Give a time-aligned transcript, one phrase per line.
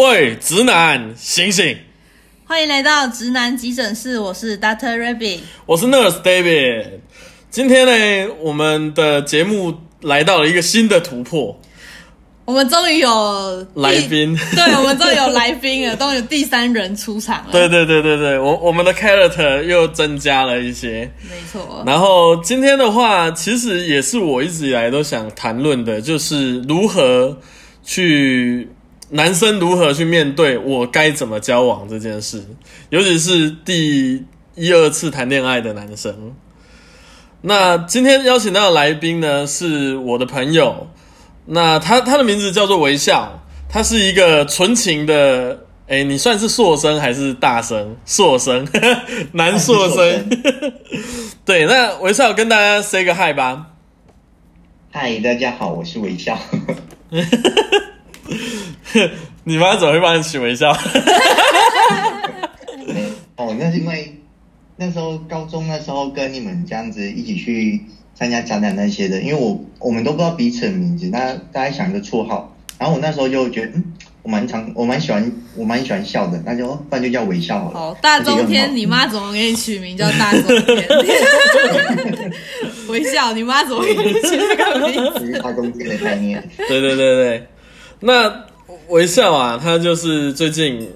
[0.00, 1.76] 喂，直男，醒醒！
[2.46, 7.00] 欢迎来到直男急诊室，我是 Doctor Rabbit，我是 Nurse David。
[7.50, 11.60] 今天呢，我们的节目来到了一个新的突破，
[12.46, 17.52] 我们终于有第来宾对，我们终于有来宾了，终于有第三人出场了。
[17.52, 21.12] 对对对对对，我我们的 character 又增加了一些。
[21.28, 21.84] 没错。
[21.86, 27.36] 然后今天的话，其实也是我一直以来都想谈论的，就是如何
[27.84, 28.66] 去
[29.10, 32.44] 男生如何去面对我该怎么交往这件事，
[32.90, 34.24] 尤其是第
[34.54, 36.34] 一二次谈恋爱的男生。
[37.42, 40.88] 那今天邀请到的来宾呢，是我的朋友，
[41.46, 47.96] 那他他的名字叫做微笑，他是一个纯情的，哎，你算是硕生还是大生？
[48.06, 48.68] 硕生，
[49.32, 50.28] 男硕生。
[51.44, 53.66] 对，那微笑跟大家 say 个 hi 吧。
[54.92, 56.38] 嗨，大家好，我是微笑。
[59.44, 60.70] 你妈怎么会帮你取微笑？
[63.36, 64.14] 哦，那是因为
[64.76, 67.80] 那时候高中那时候跟你们这样子一起去
[68.14, 73.84] 参加展览那些的，因为我我们都不知道彼此的名字，那大家想一个绰号，然后我那时候就觉得，嗯，
[74.22, 77.78] 我蛮常我蛮喜欢我蛮喜欢笑的，那就不然就叫微笑好了。
[77.78, 80.86] 好，大冬天，你妈怎么给你取名叫大冬天？
[82.88, 85.38] 微笑，你妈怎么给你取这个名字？
[85.42, 86.46] 大冬天的概念。
[86.68, 87.46] 对对对对，
[88.00, 88.44] 那
[88.88, 90.88] 微笑啊，他就是最近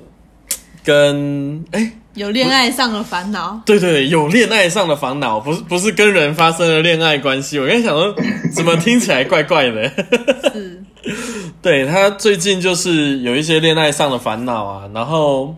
[0.85, 1.93] 跟哎。
[2.15, 7.59] 有恋爱上的烦恼，对对，有恋爱上的烦恼，不是不是跟人发生了恋爱关系。
[7.59, 8.15] 我刚才想说，
[8.55, 9.91] 怎么听起来怪怪的？
[10.53, 10.81] 是，
[11.61, 14.89] 对他最近就是有一些恋爱上的烦恼啊。
[14.95, 15.57] 然后，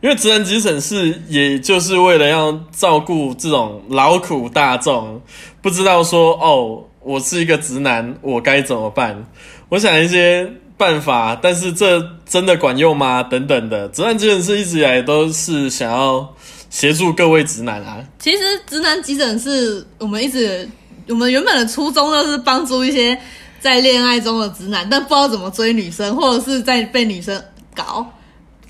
[0.00, 5.20] 因为直男急诊室，也就是为了要照顾这种劳苦大众，
[5.60, 9.26] 不知道说哦，我是一个直男，我该怎么办？
[9.68, 10.50] 我想一些。
[10.82, 13.22] 办法，但是这真的管用吗？
[13.22, 16.28] 等等的，直男急诊室一直以来都是想要
[16.70, 17.98] 协助各位直男啊。
[18.18, 20.68] 其实直男急诊室，我们一直
[21.06, 23.16] 我们原本的初衷都是帮助一些
[23.60, 27.40] 在恋爱中的直男，但不知道怎么追女生，或者是在被女生
[27.76, 28.04] 搞。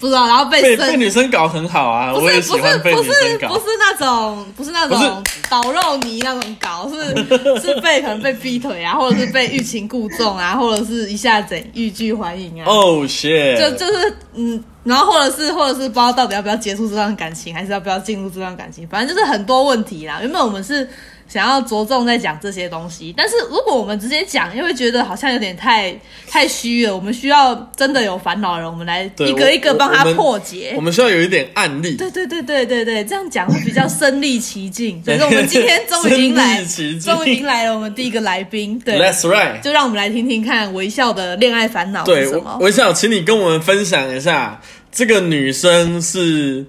[0.02, 2.12] 不知道，然后被被女生搞很好啊！
[2.12, 7.14] 我也喜欢被女生搞，不是那种，不是那种捣肉泥那种搞，是
[7.62, 12.64] 是被可能被劈腿啊，或者是被欲擒故纵啊，或者是一下子欲拒还迎啊。
[12.66, 13.56] 哦，shit！
[13.56, 20.18] 就就是嗯，然后或者是或者是不知道到底要不要结束这段感情，还是要不要进入这段感情，反正就是很多问题啦。
[20.20, 20.88] 原本我们是。
[21.32, 25.98] 想要着重在讲这些东西，但是如果我们直接讲，又会觉得好像有点太
[26.28, 26.94] 太虚了。
[26.94, 30.74] 我们需要真的有烦恼的人，我们来一个一个帮他破解。
[30.76, 31.96] 我们需要有一点案例。
[31.96, 35.02] 对对对对对对，这样讲会比较身临其境。
[35.06, 36.62] 所以说，我们今天终于迎来，
[37.02, 38.78] 终于迎来了我们第一个来宾。
[38.80, 39.62] 对，That's right。
[39.62, 42.58] 就让我们来听听看微笑的恋爱烦恼是什么。
[42.60, 44.60] 微笑，请你跟我们分享一下，
[44.92, 46.66] 这个女生是，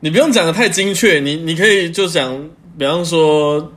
[0.00, 2.38] 你不用讲的太精确，你你可以就讲，
[2.78, 3.72] 比方说。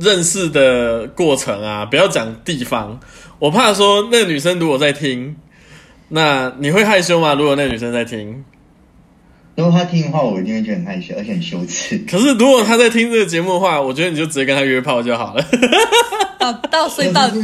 [0.00, 2.98] 认识的过程啊，不要讲地方，
[3.38, 5.36] 我怕说那个女生如果在听，
[6.08, 7.34] 那你会害羞吗？
[7.34, 8.44] 如果那个女生在听，
[9.56, 11.98] 如果她听的话，我一定会觉得很害羞，而且很羞耻。
[12.10, 15.44] 可是如果她在听这个节目的话，我觉得你就直接跟她约炮就好了。
[16.38, 17.42] 到到 所以到底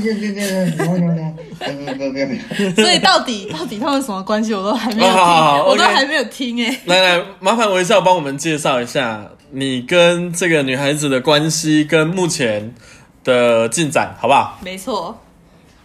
[2.77, 5.19] 所以到底到底他们什么关系，我都还没有听，
[5.67, 6.81] 我都还没有听哎。
[6.85, 9.29] 来来，麻烦微笑帮我们介绍一下。
[9.57, 12.75] 你跟这个女孩子的关系跟目前
[13.23, 14.59] 的进展，好不好？
[14.65, 15.17] 没错。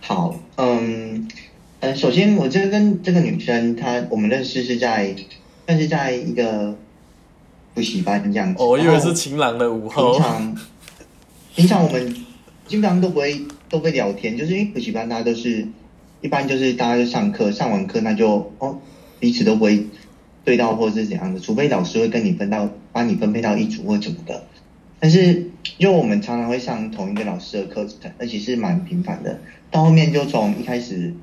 [0.01, 1.27] 好，嗯，
[1.79, 5.15] 呃，首先我这个跟这个女生，她我们认识是在，
[5.67, 6.75] 但是在一个
[7.75, 8.63] 补习班这样子。
[8.63, 10.13] 哦，我以为是晴朗的午后。
[10.13, 10.57] 平常，
[11.55, 12.15] 平常我们
[12.65, 15.67] 基本上都不会都不会聊天，就是因为补习班大家都是
[16.21, 18.79] 一般就是大家就上课，上完课那就哦
[19.19, 19.85] 彼此都不会。
[20.43, 24.43] 对到或是怎样的，除非老师会跟你分到，帮你分配到一组或怎么的。
[24.99, 29.39] 但是，因为我们常常会上同一个老师的课程，而且是蛮频繁的。
[29.71, 31.13] 到后面就从一开始，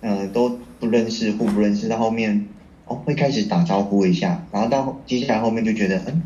[0.00, 2.46] 呃，都不认识，互不认识，到后面
[2.86, 6.22] 哦会开始打招呼一下，然后到接下来后面就觉得，嗯，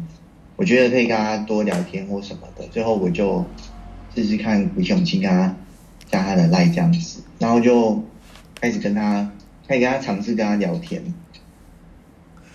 [0.55, 2.65] 我觉得可以跟他多聊天或什么的。
[2.69, 3.45] 最后我就
[4.15, 5.57] 试试看鼓起勇气跟他
[6.09, 8.01] 加他的赖这样子，然后就
[8.61, 9.29] 开始跟他，
[9.67, 11.03] 开始跟他尝试跟他聊天。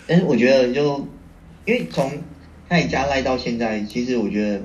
[0.08, 1.06] 但是我觉得，就
[1.66, 2.12] 因为从
[2.70, 4.62] 开始加赖到现在，其实我觉得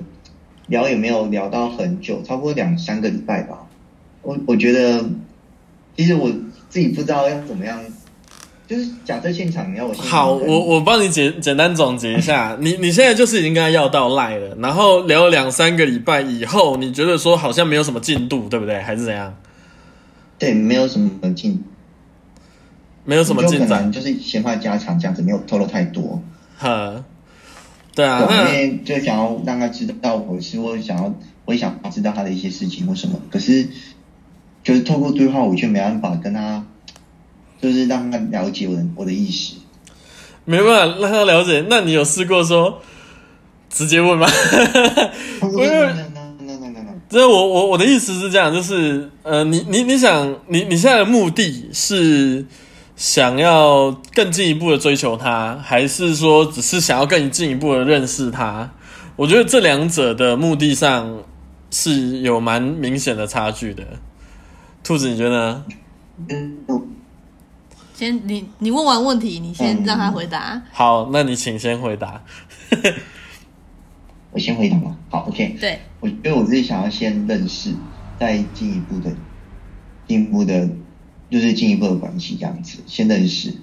[0.68, 3.66] 聊也没有聊到很久，差不多两三个礼拜吧。
[4.22, 5.04] 我我觉得，
[5.96, 6.30] 其实我
[6.68, 7.80] 自己不知道要怎么样，
[8.68, 18.80] 就是假设现场你要我好，我我帮你简简单总结一下， 你你现在就是已经跟他要到赖了，然后聊了两三个礼拜以后，你觉得说好像没有什么进度，对不对？
[18.80, 19.36] 还是怎样？
[20.38, 21.62] 对，没有什么进。
[23.04, 26.22] 没有什么进展能，就是闲话家常这样子，没有透露太多。
[26.56, 27.04] 哈，
[27.94, 31.14] 对啊，对，因那为就想要让他知道我是我想要，
[31.44, 33.20] 我也想知道他的一些事情或什么。
[33.30, 33.66] 可是
[34.62, 36.64] 就是透过对话，我却没办法跟他，
[37.60, 39.54] 就是让他了解我的我的意思。
[40.44, 41.66] 没办法让他了解。
[41.68, 42.80] 那你有试过说
[43.68, 44.26] 直接问吗？
[45.40, 52.44] 那那那那那那这我我我的意思是这样，就是呃，你你你想你你现在的目的是
[53.02, 58.70] 想要更进一步的追求他，还是说只是想要更进一步的认识他？
[59.16, 61.18] 我觉得这两者的目的上
[61.68, 63.82] 是有蛮明显的差距的。
[64.84, 65.64] 兔子，你觉得呢？
[66.28, 66.58] 嗯，
[67.92, 70.62] 先你你问完问题，你先嗯让他回答。
[70.70, 72.22] 好，那你请先回答。
[74.30, 74.96] 我先回答嘛。
[75.10, 75.56] 好，OK。
[75.60, 77.74] 对，我觉得我自己想要先认识，
[78.20, 79.12] 再进一步的、
[80.06, 80.68] 进一步的，
[81.32, 83.54] 就是进一步的关系这样子，先认识。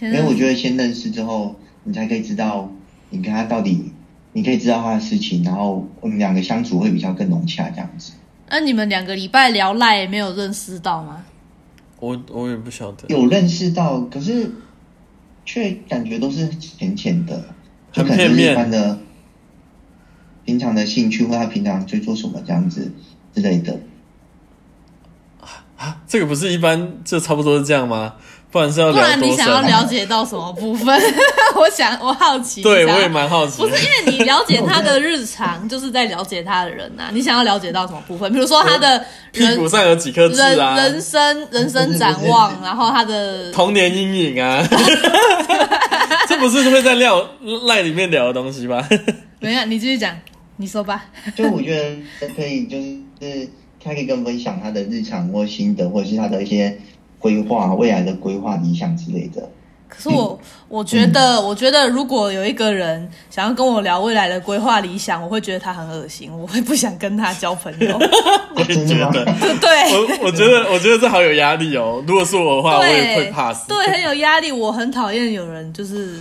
[0.00, 2.70] 因为我觉得先认识之后，你才可以知道
[3.10, 3.90] 你跟他到底，
[4.32, 8.12] 你可以知道他的事情，然后我们两个相处会比较更融洽这样子。
[8.50, 11.24] 那你们两个礼拜聊赖没有认识到吗？
[11.98, 14.52] 我我也不晓得，有认识到，可是
[15.44, 17.42] 却感觉都是浅浅的，
[17.90, 19.00] 就可能一般的
[20.44, 22.92] 平常的兴趣，或他平常在做什么这样子
[23.34, 23.80] 之类的。
[25.78, 28.12] 啊，这个不是一般就差不多是这样吗？
[28.50, 29.70] 不然是要不聊多然你想要深？
[29.70, 30.86] 了解到什么部分？
[31.54, 32.62] 我想我好奇。
[32.62, 33.60] 对，我也蛮好奇。
[33.60, 38.32] 不是因为你了解他的日常， 就是在了解他的人呐、你想要了解到什么部分？
[38.32, 40.74] 比如说他的屁股上有几颗痣人啊？
[40.76, 44.66] 人生人生展望， 然后他的童年阴影啊，
[46.26, 47.22] 这不是会在料
[47.66, 48.82] 赖里面聊的东西吧？
[49.40, 50.16] 没有，你继续讲，
[50.56, 51.04] 你说吧。
[51.36, 51.76] 就我觉
[52.18, 53.46] 得可以，就是
[53.82, 56.78] 他可以跟我分享他的日常或心得，或者是他的一些
[57.18, 59.48] 规划、未来的规划、理想之类的。
[59.88, 60.38] 可是我
[60.68, 67.96] 我觉得，我觉得如果有一个人想要跟我聊未来的规划理想，我会觉得他很恶心，我会不想跟他交朋友。
[68.54, 69.24] 我也觉得，
[69.58, 69.92] 对。
[69.94, 72.04] 我我觉得我觉得这好有压力哦。
[72.06, 73.66] 如果是我的话，我也对，会怕死。
[73.68, 74.52] 对，很有压力。
[74.52, 76.20] 我很讨厌有人就是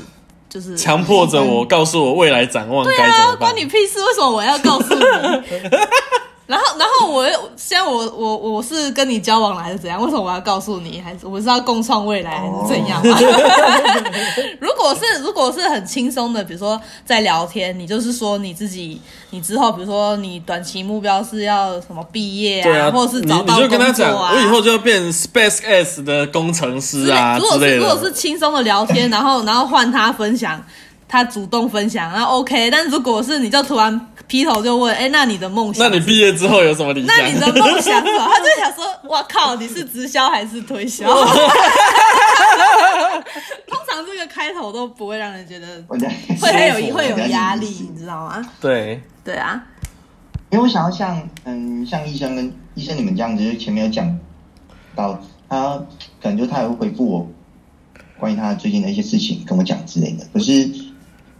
[0.49, 3.65] 就是强迫着我告诉我未来展望该怎啊，么办关你。
[3.65, 3.99] 屁事！
[3.99, 5.01] 为什么我要告诉你？
[6.47, 10.01] 然后，然后我又现在我我我是跟你交往了还是怎样？
[10.01, 11.01] 为什么我要告诉你？
[11.01, 13.17] 还是我是要共创未来还是怎样吗？
[14.59, 19.01] 如果是如果是很轻松的，比如说在聊天，你就是说你自己，
[19.31, 28.11] 你之后比如说你短期目标是要什么毕业对啊，或者是你你找到就跟他讲，工作啊，我以后就要变 Space X 的工程师啊如果是如果是的。
[28.17, 30.61] 轻松的聊天，然后然后换他分享，
[31.07, 32.69] 他主动分享，那 OK。
[32.71, 35.89] 但如果是你就突然劈头就问，哎，那你的梦想？
[35.89, 37.15] 那你毕业之后有什么理想？
[37.17, 38.27] 那你的梦想是什么？
[38.27, 41.05] 他就想说，哇靠，你是直销还是推销？
[43.67, 45.97] 通常这个开头都不会让人觉得会
[46.51, 48.45] 很有会有压力，你知道吗？
[48.61, 49.63] 对，对啊，
[50.49, 54.19] 因为我想要像嗯像医生跟医生你们这样子，就是前面有讲
[54.95, 55.19] 到
[55.49, 55.81] 他
[56.21, 57.27] 可能就他也会回复我
[58.19, 60.25] 关于他最近的一些事情跟我讲之类的。
[60.33, 60.69] 可是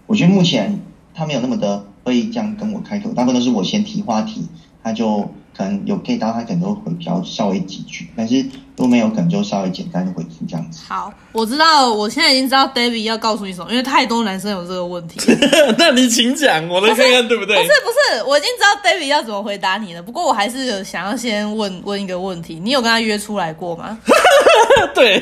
[0.05, 0.79] 我觉得目前
[1.13, 4.47] 他没有那么的会这样跟我开口，大部分都是我先提话题，
[4.81, 8.41] 他就可能有 get 到，他可能都会比较稍微几句，但是
[8.77, 10.85] 如果没有，可能就稍微简单的回复这样子。
[10.87, 15.19] 好，我知道，我现在已经知道 David 要告诉你什么，因为太多男生有这个问题。
[15.77, 17.57] 那你请讲，我来看看对不对？
[17.57, 20.01] 不是不是，我已经知道 David 要怎么回答你了。
[20.01, 23.99] 不过我还是有想要先问问一个问题：你有跟他约出来过吗？
[24.95, 25.21] 对，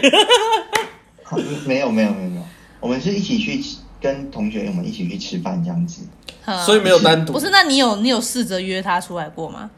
[1.24, 2.42] 好 没有没有没有没有，
[2.80, 6.10] 我们是一起去吃跟同学我们一起去吃饭这样子，嗯
[6.66, 7.34] 所以没有单独。
[7.34, 9.70] 不是，那你有你有试着约他出来过吗？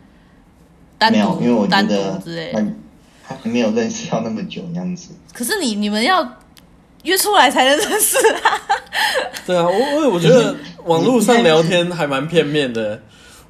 [0.98, 2.66] 单没有，因为我单独觉得之类的。
[3.28, 5.10] 他还没有认识到那么久那样子。
[5.34, 6.28] 可是你你们要
[7.04, 8.52] 约出来才能认识啊。
[9.46, 10.56] 对啊，我我我觉得
[10.86, 13.02] 网络上聊天还蛮片面的。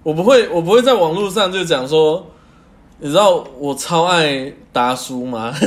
[0.03, 2.25] 我不会，我不会在网络上就讲说，
[2.99, 5.51] 你知道我超爱达叔吗？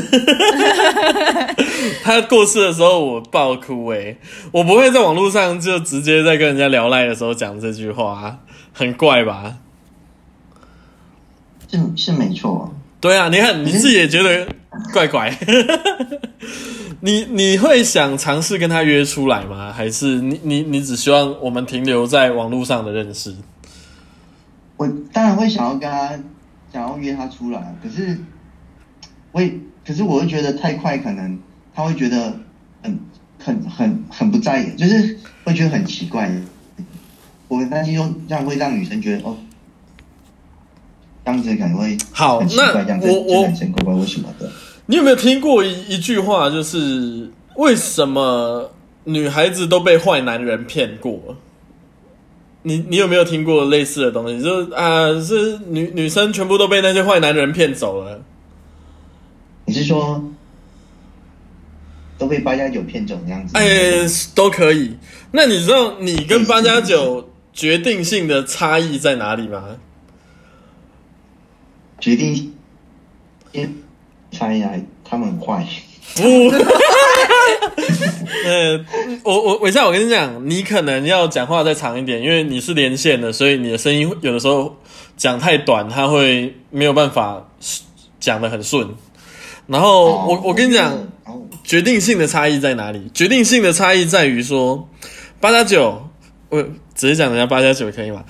[2.04, 4.16] 他过世的时候我爆哭诶、
[4.52, 8.38] 我不会在网络上就直接在跟人家聊赖的时候讲这句话，
[8.72, 9.56] 很怪吧？
[11.68, 14.46] 是是没错，对啊，你看你自己也觉得
[14.92, 15.36] 怪怪。
[17.02, 19.72] 你你会想尝试跟他约出来吗？
[19.72, 23.34] 还是你你你只希望我们停留在网络上的认识？
[24.76, 26.08] 我当然会想要跟他
[26.72, 28.18] 想要约他出来，可是
[29.32, 29.52] 我也
[29.86, 31.38] 可是我会觉得太快，可能
[31.74, 32.34] 他会觉得
[32.82, 32.98] 很
[33.38, 36.30] 很很很不在意，就是会觉得很奇怪。
[37.48, 39.36] 我很担心说这样会让女生觉得哦，
[41.24, 44.48] 这样子可能会好很奇怪，那这样子我我这男生怪怪为什么的？
[44.86, 48.70] 你有没有听过一一句话，就是为什么
[49.04, 51.36] 女孩子都被坏男人骗过？
[52.62, 54.42] 你你有没有听过类似的东西？
[54.42, 58.22] 就是啊，是女女生全部都被那些坏男人骗走了。
[59.70, 60.20] 你是说
[62.18, 63.56] 都被八加九骗走那样子？
[63.56, 64.96] 哎，都可以。
[65.30, 69.62] 那你知道你跟八加九决定性的差异在哪里吗？
[72.00, 72.52] 决定
[73.52, 73.72] 先
[74.32, 75.64] 猜来，他们很坏。
[76.16, 76.22] 不，
[78.44, 78.84] 呃，
[79.22, 84.76] 我我伟笑，我跟你讲，你可能要讲话再长一点，因为你是连线的，所以你的声音有的时候
[85.16, 87.48] 讲太短，他会没有办法
[88.18, 88.88] 讲的很顺。
[89.70, 90.92] 然后我我跟你讲，
[91.62, 93.08] 决定性的差异在哪里？
[93.14, 94.88] 决定性的差异在于说，
[95.38, 96.10] 八加九，
[96.48, 96.62] 我
[96.94, 98.24] 直接讲人家八加九可以吗？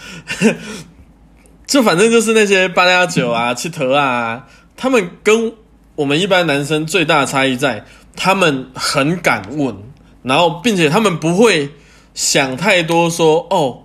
[1.66, 5.52] 就反正就是那些八加九啊、七头啊，他们跟。
[5.96, 7.84] 我们一般男生最大的差异在，
[8.16, 9.76] 他们很敢问，
[10.22, 11.68] 然后并且他们不会
[12.14, 13.84] 想太多，说哦，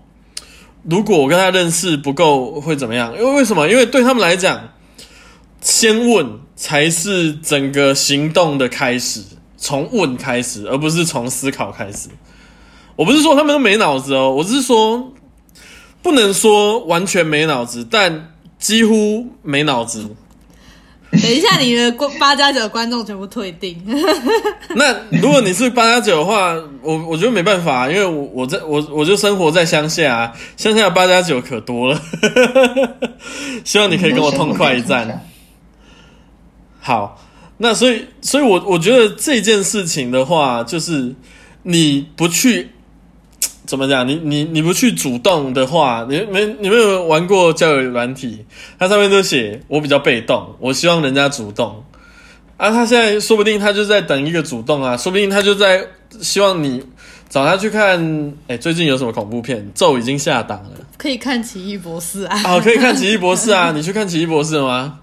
[0.83, 3.11] 如果我跟他认识不够会怎么样？
[3.17, 3.67] 因为为什么？
[3.67, 4.69] 因为对他们来讲，
[5.65, 9.19] 先问才是整个行动的开始，
[9.57, 12.07] 从问开始，而不是从思考开始。
[12.95, 15.11] 我不是说他们都没脑子哦，我是说
[16.03, 20.07] 不能说完全没脑子，但几乎没脑子。
[21.09, 23.75] 等一下，你的八加九观众全部退订。
[24.75, 26.53] 那如果你是八加九的话，
[26.83, 31.99] 我我觉得没办法，因为我我在我我就生活在乡下，乡下八加九可多了。
[33.65, 35.27] 希望你可以跟我痛快一战。
[36.85, 37.19] 好，
[37.57, 41.15] 那所以所以，我我觉得这件事情的话，就是
[41.63, 42.69] 你不去。
[43.65, 44.07] 怎么讲？
[44.07, 48.45] 你你你不去主动的话，你没你没有玩过交友软体？
[48.77, 51.83] 它上面都写我比较被动，我希望人家主动。
[52.57, 55.83] 啊，他现在说不定他就在等一个主动啊，说不定他就在
[56.21, 56.83] 希望你
[57.27, 58.31] 找他去看。
[58.47, 59.67] 哎，最近有什么恐怖片？
[59.73, 62.39] 咒已经下档了，可以看奇异博士啊。
[62.45, 63.71] 哦， 可以看奇异博士啊。
[63.71, 64.99] 你去看奇异博士了吗？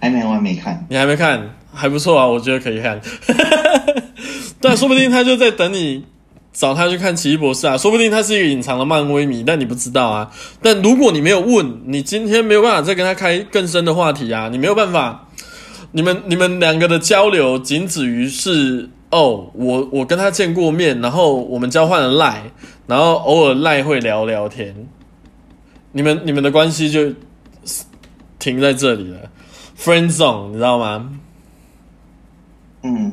[0.00, 0.86] 还没，我还没看。
[0.88, 1.54] 你还没看？
[1.72, 3.00] 还不错啊，我觉得可以看。
[4.60, 6.04] 但说不定他就在等你。
[6.58, 10.32] 找他去看奇异博士啊，说不定他是一个隐藏的漫威迷，但你不知道啊。
[10.62, 15.28] 但如果你没有问，你今天没有办法再跟他开更深的话题啊，你没有办法，
[15.92, 22.44] 你们你们两个的交流仅止于是哦，我我跟他见过面，然后我们交换了赖，
[22.86, 24.74] 然后偶尔赖会聊聊天，
[25.92, 27.12] 你们你们的关系就
[28.38, 29.18] 停在这里了
[29.78, 31.10] ，friend zone，你知道吗？
[32.82, 33.12] 嗯，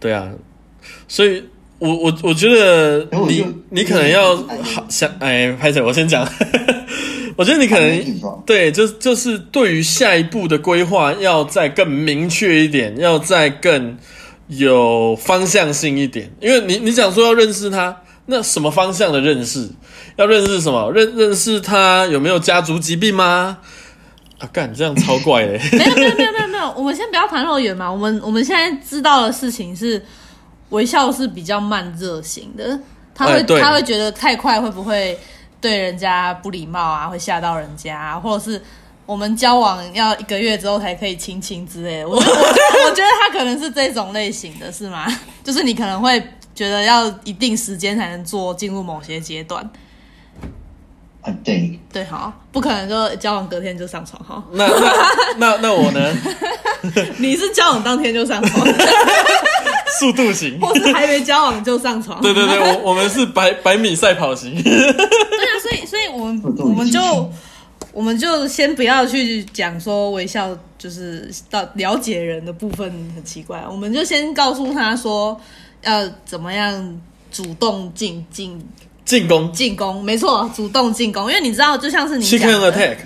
[0.00, 0.30] 对啊，
[1.06, 1.44] 所以。
[1.80, 6.28] 我我我觉得你你可能要好想哎，拍姐我先讲。
[7.38, 13.96] 我觉得你可能对，就就是对于下一步的规划要再更明确一点，要再更
[14.48, 16.28] 有方向性一点。
[16.40, 19.70] 因为你你想说要认识他，那什么方向的认识？
[20.16, 20.90] 要认识什么？
[20.90, 23.58] 认认识他有没有家族疾病吗？
[24.38, 25.60] 啊，干这样超怪嘞！
[25.72, 27.90] 没有没有没有没有没有，我们先不要谈那么远嘛。
[27.90, 30.04] 我们我们现在知道的事情是。
[30.70, 32.78] 微笑是比较慢热型的，
[33.14, 35.18] 他会他会觉得太快会不会
[35.62, 38.62] 对人家不礼貌啊，会吓到人家，或者是
[39.06, 42.06] 我们交往要一个月之后才可以亲亲之类的。
[42.06, 45.06] 我我我觉得他可能是这种类型的，是吗？
[45.42, 46.22] 就是你可能会
[46.54, 49.66] 觉得要一定时间才能做进入某些阶段。
[51.22, 54.42] 啊，对对，好，不可能就交往隔天就上床哈。
[54.52, 54.96] 那那
[55.36, 56.14] 那那我呢？
[57.18, 58.66] 你是交往当天就上床？
[59.98, 62.20] 速度型，或是还没交往就上床？
[62.22, 64.62] 对对对，我我们是百百米赛跑型。
[64.62, 67.00] 对啊，所以所以我们我们就
[67.92, 75.38] 我们就先不要去讲说微笑就是到了解人的部分很奇怪，我们就先告诉他说
[75.82, 77.00] 要怎么样
[77.32, 78.64] 主动进进
[79.08, 82.96] 进攻进攻，没错，主动进攻，因为你知道，就像是你讲的，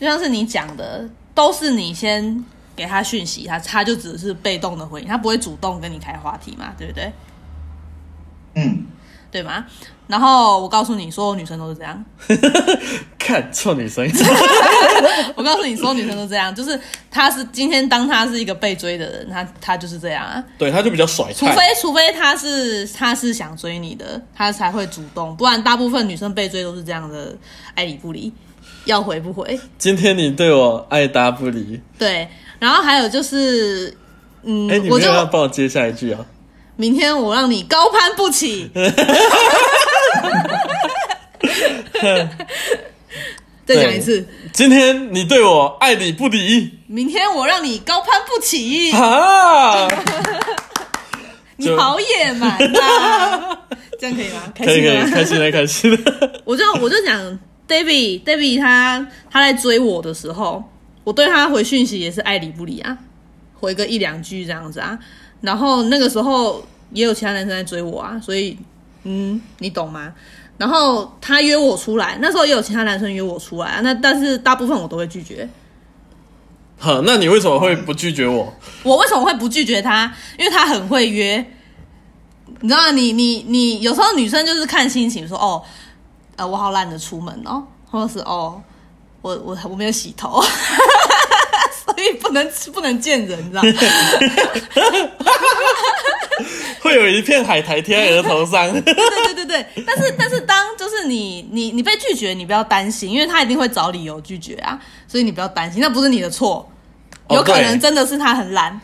[0.00, 2.44] 就像是你讲的，都是你先。
[2.76, 7.12] 给他讯息，他他就只是被动的回应，他不会主动跟你开话题嘛，对不对？
[8.54, 8.86] 嗯，
[9.30, 9.66] 对吗？
[10.10, 12.04] 然后我告诉你，所有女生都是这样。
[13.16, 14.04] 看臭女生！
[15.36, 16.78] 我告诉你，所有女生都这样，就是
[17.10, 20.42] 她是今天当她是一个被追的人，她她就是这样啊。
[20.58, 21.32] 对，她就比较甩。
[21.32, 27.32] 除非除非她是她是想追你的，她才会主动，不然大部分女生被追都是这样的，
[27.76, 28.32] 爱理不理，
[28.86, 29.60] 要回不回。
[29.78, 31.80] 今天你对我爱答不理。
[31.96, 32.28] 对。
[32.58, 33.96] 然后还有就是，
[34.42, 36.26] 嗯，哎，你就要帮我接下一句啊。
[36.76, 38.70] 明天我让你高攀不起。
[42.00, 42.28] 对
[43.76, 49.86] 再讲一次，今天你对我爱理不理明天我让你高攀不起，啊，
[51.56, 53.58] 你好野蛮啊！
[53.98, 54.52] 这样可以吗？
[54.54, 55.10] 开可以可以，心吗？
[55.12, 56.40] 开心了开心了。
[56.44, 57.38] 我就我就讲
[57.68, 60.64] David David 他他在追我的时候，
[61.04, 62.96] 我对他回讯息也是爱理不理啊，
[63.54, 64.98] 回个一两句这样子啊。
[65.42, 68.56] 然后那个时候也有其他男生在追我啊，所以
[69.04, 70.12] 嗯，你懂吗？
[70.60, 75.48] 然后他约我出来，那时候也有其他男生约我出来啊，那但是大部分我都会拒绝。
[76.76, 78.52] 好，那你为什么会不拒绝我？
[78.82, 80.12] 我为什么会不拒绝他？
[80.38, 81.38] 因为他很会约。
[82.60, 85.62] 你知道吗，你你你有时候女生就是看心情说哦，
[86.36, 88.60] 呃，我好懒得出门哦，或者是哦，
[89.22, 90.42] 我我我没有洗头，
[92.00, 93.68] 所以不能不能见人，你知道吗？
[96.80, 98.72] 会有一片海苔贴在额头上。
[98.72, 106.66] 对对对对，但是但是当就是你你你被拒绝，你不要担心，因为他一定会找理由拒绝啊，所以你不要担心，那不是你的错，
[107.26, 108.80] 哦有可能真的是他很懒。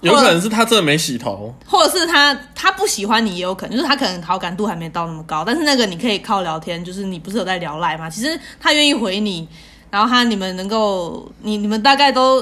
[0.00, 8.10] 有可能是他真的没洗头，或者是他他不喜欢你，也有可能就是他可能好感度还没到那么高，但是那个你可以靠聊天，就是你不是有在聊赖吗？
[8.10, 9.46] 其实他愿意回你，
[9.90, 12.40] 然后他你们能够你你们大概都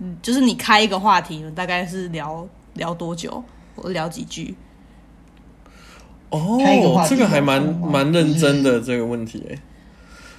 [0.00, 3.42] 嗯就是你开一个话题，你们大概是聊聊多久，
[3.74, 4.54] 或聊几句？
[6.30, 6.58] 哦
[7.08, 9.58] 这个还蛮蛮认真的这个问题诶。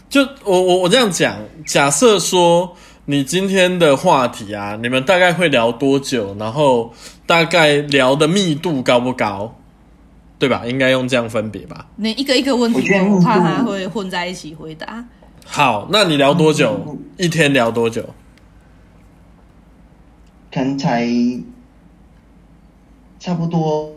[0.09, 2.75] 就我我我这样讲，假设说
[3.05, 6.35] 你今天的话题啊，你们大概会聊多久？
[6.37, 6.93] 然后
[7.25, 9.55] 大概聊的密度高不高？
[10.37, 10.63] 对吧？
[10.67, 11.87] 应该用这样分别吧。
[11.95, 12.81] 那一个一个问题
[13.23, 15.03] 怕他会混在一起回答。
[15.45, 16.83] 好，那你聊多久？
[16.87, 18.09] 嗯一天聊多久？
[20.51, 21.07] 可能才
[23.19, 23.93] 差不多，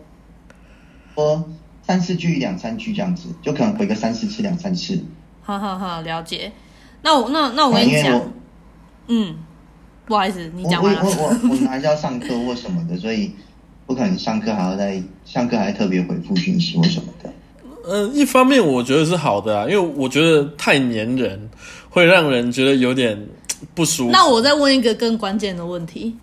[1.17, 1.45] 呃，
[1.83, 5.05] 三四句两三句这样子，就可能回个三四次两三次。
[5.43, 6.52] 好好好，了解。
[7.02, 8.21] 那我那那我跟你讲
[9.09, 9.37] 嗯，
[10.07, 11.00] 不好意思，你讲完了。
[11.02, 13.33] 我我我们 还是要上课或什么的，所以
[13.87, 17.32] 不可能上课还要再上课还特别回复讯息或什么的。
[17.84, 21.49] 呃，一方面我觉得是好的啊，因为我觉得太黏人
[21.88, 23.19] 会让人觉得有点
[23.75, 24.10] 不舒服。
[24.10, 26.14] 那我再问一个更关键的问题，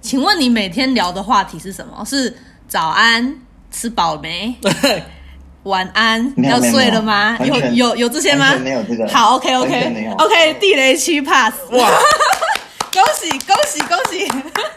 [0.00, 2.04] 请问你每天聊的话题是什么？
[2.04, 2.36] 是
[2.68, 3.38] 早安，
[3.70, 4.54] 吃饱没？
[5.64, 7.36] 晚安，要睡了吗？
[7.44, 8.62] 有有有有这些吗完全？
[8.62, 9.08] 没有这个。
[9.08, 11.90] 好，OK OK 有 OK，地雷区 pass，哇，
[12.92, 14.28] 恭喜恭喜恭喜！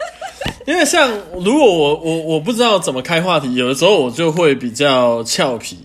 [0.65, 1.09] 因为像
[1.43, 5.77] 如果我我我不知道怎么开话题，有的时候我就会比较俏皮，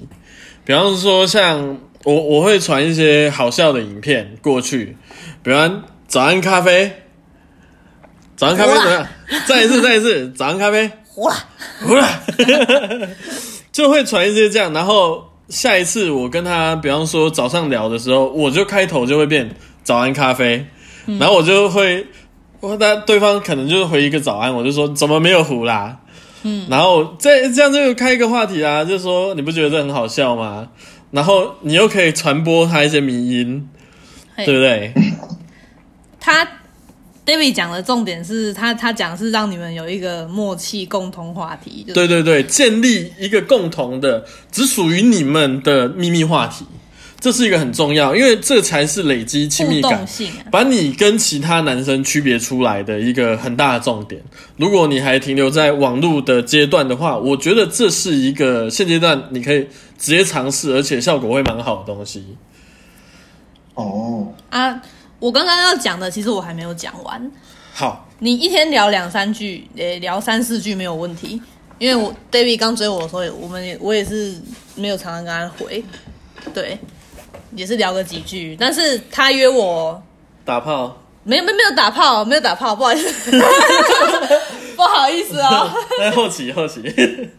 [0.65, 4.97] 比方说像我我会传一些好笑的影片过去，
[5.43, 6.91] 比方早安咖啡，
[8.37, 9.07] 早安咖啡怎么样？
[9.47, 11.35] 再一次再一次，早安咖啡，哇，
[11.81, 12.07] 糊了，
[13.73, 20.67] 就会传一些这样，然后下一次我跟他，比方说早上聊的时候，我就开头就会变早安咖啡，
[21.19, 22.07] 然后我就会，
[22.61, 25.99] 我那对方可能就是回一个早安，我就说怎么没有糊啦，
[26.45, 30.69] 嗯，然后这这样就开一个话题啊，就说你不觉得这很好笑吗？
[31.11, 33.69] 然后你又可以传播他一些迷音，
[34.37, 34.93] 对不对？
[36.19, 36.47] 他
[37.25, 46.67] David 讲的重点是他他讲是让你们有一个默契共同话题，就是对对对，建立一个共同的、只属于你们的秘密话题，
[47.25, 50.07] 这是一个很重要，因为这才是累积亲密感。
[50.51, 54.21] 把你跟其他男生区别出来的一个很大的重点。
[54.59, 59.67] 如果你还停留在网络的阶段的话，我觉得这是一个现阶段你可以
[59.99, 62.37] 直接尝试，而且效果会蛮好的东西。
[63.73, 64.83] 哦，啊，
[65.19, 67.33] 我刚刚要讲的，其实我还没有讲完。
[67.73, 71.41] 好，你一天聊两三句，诶、聊三四句没有问题。
[71.79, 74.35] 因为我 David 刚追我的时候，我们也我也是
[74.75, 75.83] 没有常常跟他回，
[76.53, 76.79] 对，
[77.55, 78.57] 也是聊个几句。
[78.59, 80.03] 但是他约我，
[80.45, 83.31] 打炮，没有没有没有打炮，没有打炮，不好意思，
[84.77, 85.71] 不好意思哦。
[85.99, 86.83] 那后期后期，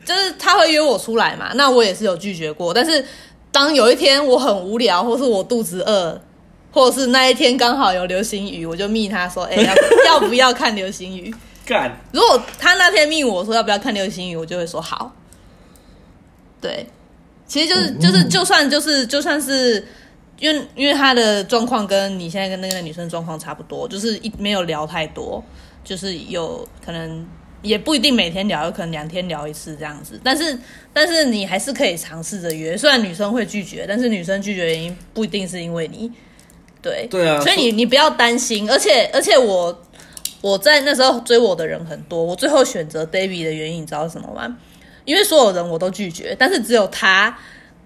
[0.06, 2.74] 就是他会约我出来嘛，那我也是有拒绝过。
[2.74, 3.06] 但是
[3.52, 6.20] 当有一天我很无聊，或是我肚子饿，
[6.72, 9.74] 或者是那一天刚好有流星雨，我就密他说：“哎、 要
[10.06, 11.34] 要不要看流星雨？”
[11.66, 15.12] 干，如果他那天密我说要不要看流星雨，我就会说好。
[16.62, 16.88] 对，
[17.48, 19.88] 其实就是就是就算就是就算是
[20.40, 25.44] 因为因为他的状况跟你现在跟那个女生状况差不多，就是一没有聊太多，
[25.84, 27.26] 就是有可能
[27.62, 30.20] 也不一定每天聊，有可能两天聊一次这样子。
[30.24, 30.58] 但是
[30.92, 36.12] 但是你还是可以尝试着约，虽然女生会拒绝，但是女生拒绝的原因不一定是因为你。
[36.82, 39.82] 对对啊所以你你不要担心，而且而且我
[40.42, 44.56] 我在那时候追我的人很多，我最后选择 David 的原因你知道是什么吗？
[45.04, 47.36] 因为所有人我都拒绝，但是只有他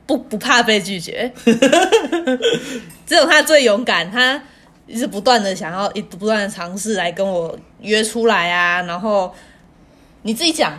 [0.09, 1.31] 不不怕被拒绝，
[3.05, 4.41] 只有他最勇敢，他
[4.87, 9.31] 一直不断的想要一不断的尝试来跟我约出来啊，然后
[10.23, 10.73] 你自己讲，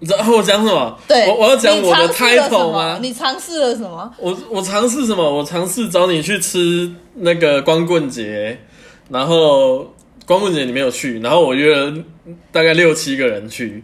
[0.00, 0.98] 然后我讲什么？
[1.08, 2.98] 对，我我要讲我的 title 么吗？
[3.00, 4.14] 你尝试了什么？
[4.18, 5.24] 我我尝试什么？
[5.38, 8.58] 我尝试找你去吃那个光棍节，
[9.08, 9.90] 然后
[10.26, 11.94] 光棍节你没有去，然后我约了
[12.52, 13.82] 大概六七个人去，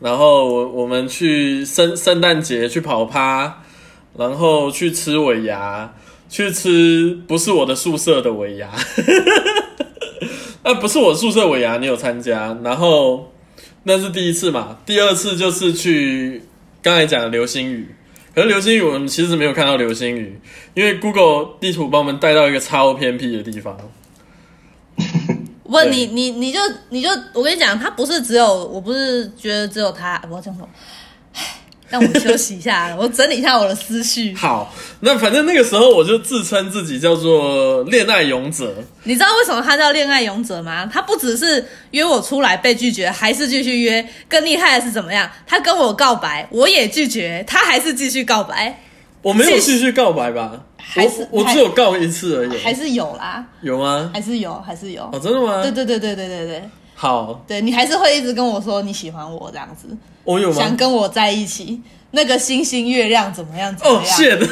[0.00, 3.62] 然后我我们去圣圣诞节去跑趴，
[4.16, 5.92] 然后去吃尾牙，
[6.28, 8.70] 去吃不是我的宿舍的尾牙，
[10.62, 13.32] 啊 不是我宿舍尾牙，你有参加，然后
[13.82, 16.42] 那是第一次嘛，第二次就是去
[16.80, 17.94] 刚才讲的流星雨。
[18.34, 20.40] 可是流星雨我们其实没有看到流星雨，
[20.74, 23.76] 因为 Google 地图把我们带到一个超偏僻的地方。
[25.62, 26.58] 不，你你你就
[26.90, 30.68] 你就我跟你讲，他不是只有，我不是觉得只有他，我要讲什么？
[31.94, 34.34] 唉让我休息一下， 我整理一下我的思绪。
[34.34, 40.88] 好，那反正那个时候我就自称自己叫做恋爱勇者，你知道为什么他叫恋爱勇者吗？
[40.92, 44.04] 他不只是约我出来被拒绝，还是继续约。
[44.28, 45.30] 更厉害的是怎么样？
[45.46, 48.80] 他跟我告白，我也拒绝，他还是继续告白，
[49.22, 50.60] 我没有是继续告白吧？
[50.76, 54.10] 还是我我只有告一次而已，还是有啦，有吗？
[54.12, 55.02] 还是有，还是有。
[55.12, 55.62] 哦，真的吗？
[55.62, 56.62] 对对对对对对对
[56.94, 59.88] 好，对，你还是会一直跟我说你喜欢我这样子，
[60.24, 60.56] 我有吗？
[60.56, 61.80] 想跟我在一起。
[62.16, 63.74] 那个星星月亮怎么样？
[63.76, 64.16] 怎哦么样？
[64.16, 64.46] 谢的，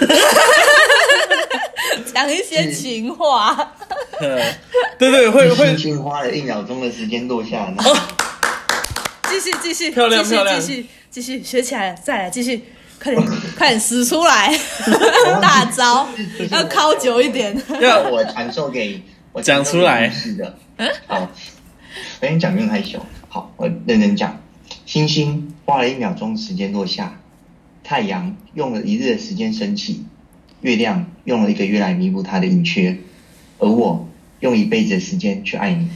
[2.12, 3.72] 讲一些情话。
[4.18, 4.52] 对
[4.98, 7.96] 对，会会星星花了一秒钟的时间落下，然哦后
[9.30, 12.64] 继续继续，漂亮继续漂亮继续继续学起来，再来继续，
[13.00, 13.26] 快点
[13.56, 14.52] 快点使出来，
[15.40, 16.08] 大招
[16.50, 17.56] 要靠久一点。
[17.80, 19.00] 要我传授给
[19.32, 20.56] 我讲出来是的，
[21.06, 21.28] 好，
[22.22, 23.00] 我跟你讲，用害羞。
[23.28, 24.40] 好，我认真讲。
[24.86, 27.18] 星星花了一秒钟时间落下，
[27.82, 30.06] 太阳用了一日的时间升起，
[30.60, 32.96] 月亮用了一个月来弥补它的盈缺，
[33.58, 34.06] 而我
[34.38, 35.88] 用一辈子的时间去爱你。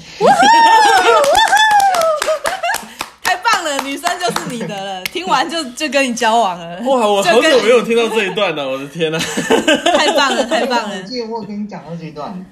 [3.22, 6.80] 太棒了，女生就是你的了，听完就就跟你交往了。
[6.80, 9.18] 哇，我好久没有听到这一段了，我的天呐！
[9.96, 12.44] 太棒了，太棒了我，记得我有跟你讲到这一段，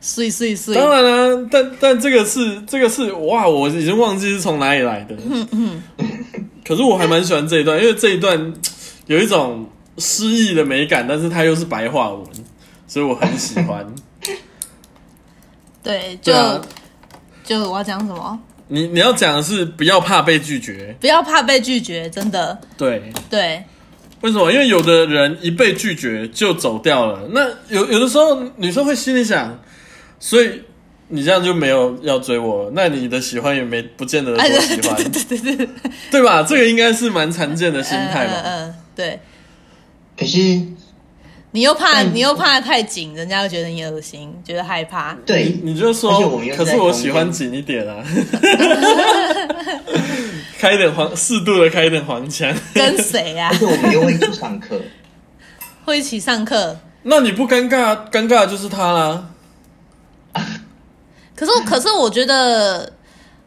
[0.00, 0.74] 碎碎碎。
[0.74, 5.16] 当然啦、但但这个是这个是哇，我已经忘记是从哪里来的。
[6.64, 8.52] 可是我还蛮喜欢这一段，因为这一段
[9.06, 9.68] 有一种
[9.98, 12.26] 诗意的美感，但是它又是白话文，
[12.86, 13.86] 所以我很喜欢。
[15.82, 16.32] 对，就
[17.44, 18.40] 就我要讲什么？
[18.68, 22.58] 你你要讲的是不要怕被拒绝，不要怕被拒绝，真的。
[22.78, 23.62] 对，对，
[24.22, 24.50] 为什么？
[24.50, 29.60] 因为有的人一被拒绝就走掉了，那有有的时候女生会心里想，
[30.26, 30.62] 所以
[31.08, 35.68] 你这样就没有要追我了，那你的喜欢也没不见得哎，多喜欢，对对对对对，
[36.12, 36.42] 对吧？
[36.42, 38.40] 这个应该是蛮常见的心态吧。
[38.42, 39.20] 嗯嗯嗯，对。
[40.18, 40.38] 可是
[41.50, 45.14] 你又怕，你又怕太紧，人家会觉得你恶心，觉得害怕。
[45.26, 46.18] 对你你就说
[46.56, 48.02] 可是我喜欢天紧一点啊，
[50.58, 52.50] 开一点黄，适度的开一点黄腔。
[52.72, 54.80] 跟谁呀、而且我们又会去上课，
[55.84, 56.78] 会一起上课？
[57.02, 59.28] 那你不尴尬，尴尬的就是他啦。
[61.34, 62.92] 可是， 可是我觉得，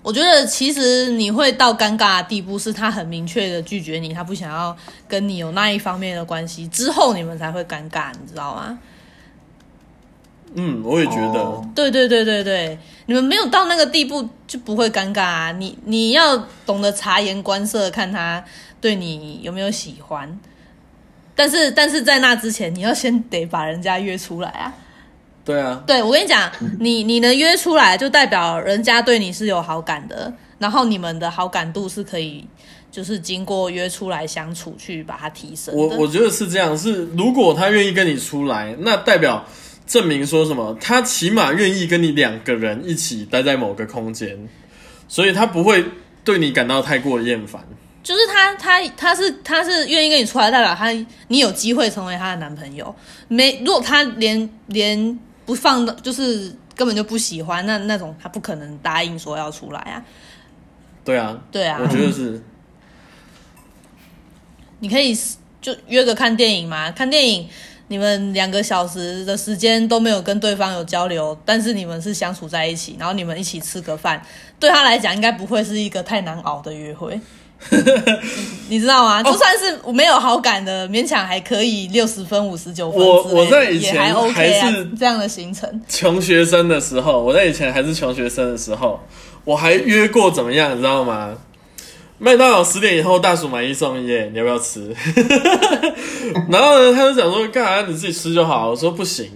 [0.01, 4.75] 我觉得其实你会到尴尬的地步，是他很明确的拒绝你，他不想要
[5.07, 8.79] 跟你有那一方面的关系，之后你们才会尴尬，你知道吗？
[10.55, 11.39] 嗯，我也觉得。
[11.39, 15.51] 哦对对对对对，你们没有到那个地步就不会尴尬啊！
[15.51, 18.43] 你你要懂得察言观色，看他
[18.81, 20.39] 对你有没有喜欢。
[21.35, 24.73] 但是但是在那之前，你要先得把人家约出来啊！
[25.47, 32.45] 对啊，对我跟你讲，你你能约出来，就代表人家对你是有好感的，然后你们的好感度是可以，
[32.91, 35.73] 就是经过约出来相处去把它提升。
[35.73, 39.45] 我我觉得是这样，是如果他愿意跟你出来，那代表
[39.85, 40.77] 证明说什么？
[40.81, 44.37] 他起码愿意跟你两个人一起待在某个空间，
[45.07, 45.85] 所以他不会
[46.25, 47.63] 对你感到太过厌烦。
[48.03, 50.91] 就是他他他是他是愿意跟你出来，代表他
[51.29, 52.93] 你有机会成为他的男朋友。
[53.27, 60.05] 没，如果他连连不放的，就是根本就不喜欢，那那种他不可能答应说要出来啊。
[61.03, 62.39] 对啊，对啊我觉得是。
[64.79, 65.17] 你可以
[65.59, 67.49] 就约个看电影嘛，看电影。
[67.89, 74.21] 你们两个小时的时间都没有跟对方有交流，但是你们是相处在一起，然后你们一起吃个饭，
[74.59, 77.17] 对他来讲应该不会是一个太难熬的约会。
[78.69, 79.23] 你知道吗？
[79.23, 85.81] 就算是没有好感的，勉强还可以六十分、五十九分我之类的我在以前也还 OK 啊这样的行程。
[85.87, 88.99] 穷学生的时候，我在以前还是穷学生的时候，
[89.43, 91.33] 我还约过怎么样，你知道吗？
[92.19, 94.91] 麦当劳十点以后大薯买一送一，你要不要吃？
[96.49, 98.71] 然后呢，他就讲说，干啥你自己吃就好。
[98.71, 99.29] 我说不行，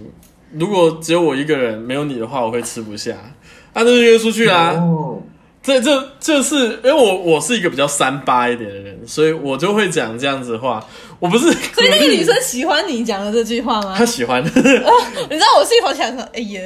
[0.52, 3.12] 如果只有我一个人，没有你的话，我会吃不下。
[3.12, 4.72] 啊，那就约出去啦。
[4.76, 5.22] 哦，
[5.62, 10.84] 这这这是因为我我是一个比较三八一点的人，所以我就会讲这样子的话。
[11.20, 13.94] 我不是， 所以那个女生喜欢你讲的这句话吗？
[13.96, 14.04] 她？
[14.04, 16.60] 喜欢， 你知道我心里头想说，哎呀，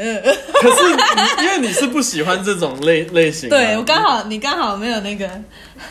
[0.62, 5.28] 可是因为你是不喜欢这种类类型的，对我刚好你刚好没有那个，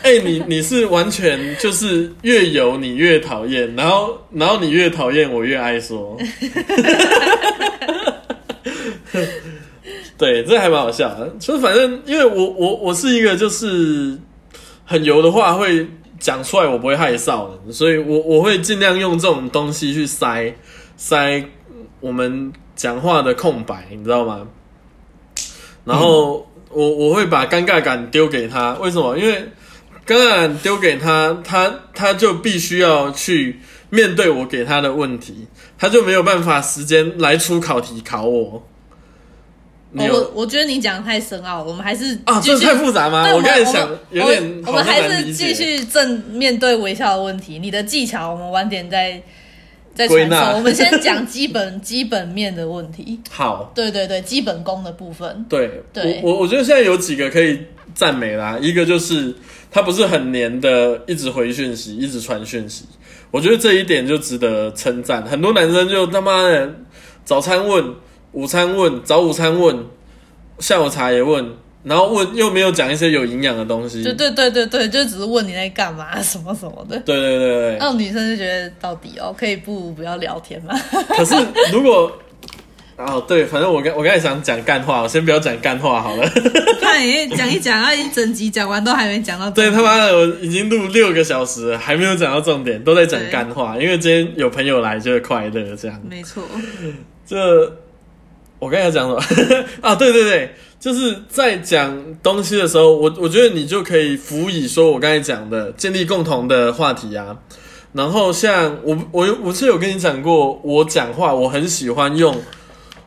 [0.02, 6.18] 哎、你你是完全就是越有你越讨厌，然后然后你越讨厌我越爱说，
[10.18, 11.28] 对，这还蛮好笑的。
[11.38, 14.18] 就反正因为我我我是一个就是
[14.84, 15.86] 很油的话会
[16.18, 20.54] 讲出来，我不会害臊的，所以我我会尽量用这种东西去塞
[20.96, 21.44] 塞
[22.00, 24.46] 我们讲话的空白，你知道吗？
[25.84, 29.16] 然后我我会把尴尬感丢给他，为什么？
[29.18, 29.34] 因为
[30.06, 35.46] 尴尬感丢给他，他他就必须要去面对我给他的问题，
[35.78, 38.66] 他就没有办法时间来出考题考我。
[39.96, 42.38] 你我我觉得你讲的太深奥，我们还是啊？
[42.40, 43.26] 继续这太复杂吗？
[43.34, 47.58] 我刚才想有点我们还是继续正面对微笑的问题。
[47.58, 49.22] 你的技巧，我们晚点再
[49.94, 50.58] 再归纳传授。
[50.58, 53.18] 我们先讲基本 基本面的问题。
[53.30, 53.72] 好。
[53.74, 55.44] 对对对，基本功的部分。
[55.48, 57.58] 对，对我我我觉得现在有几个可以
[57.94, 59.34] 赞美啦，一个就是
[59.70, 62.84] 他不是很黏的，一直回讯息，一直传讯息，
[63.30, 65.22] 我觉得这一点就值得称赞。
[65.24, 66.70] 很多男生就他妈的
[67.24, 67.82] 早餐问，
[68.36, 69.74] 午餐问，早午餐问，
[70.58, 71.42] 下午茶也问，
[71.84, 74.02] 然后问又没有讲一些有营养的东西。
[74.02, 76.98] 对对对对对，就只是问你在干嘛 什么什么的。
[76.98, 80.78] 对对对对那种女生就觉得到底哦，可以不不要聊天吗？
[81.16, 81.34] 可是
[81.72, 82.12] 如果
[82.98, 86.28] 哦对，反正我刚我刚才想讲干话，我先不要讲干话好了。
[86.78, 89.70] 看你讲一讲，然后一整集讲完都还没讲到重对。
[89.70, 93.78] 他妈的，我已经录六个小时了，还没有讲到重点，都在讲干话。
[93.78, 95.98] 因为今天有朋友来，就会快乐这样。
[96.06, 96.42] 没错，
[97.26, 97.66] 这
[98.58, 99.22] 我刚才讲什么
[99.82, 99.94] 啊？
[99.94, 107.36] 对对对，就是在讲东西的时候，我我觉得你就可以辅以说我刚才讲的，建立共同的话题啊。
[107.92, 112.36] 然后像我我我是有跟你讲过，我讲话我很喜欢用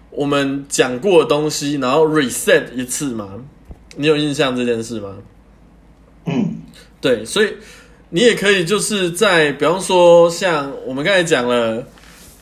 [0.09, 3.29] 我们讲过的东西，然后 reset 一次嘛。
[3.95, 5.15] 你有印象这件事吗？
[6.25, 6.55] 嗯，
[7.01, 7.53] 对，所以
[8.09, 11.83] 你也可以就是在，比方说像我们刚才讲了，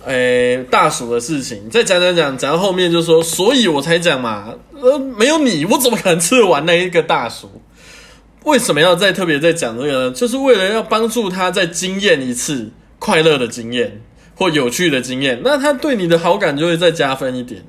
[0.07, 7.61] 诶、大暑的事情，再讲讲讲讲到后面就说，所以我才讲嘛，呃，没有你，我怎么可能吃得完那一个大鼠？
[8.45, 10.11] 为什么要再特别再讲这个呢？
[10.11, 14.01] 就是为了要帮助他再经验一次快乐的经验
[14.35, 17.65] 或有趣的经验，那他对你的好感就会再加分一点，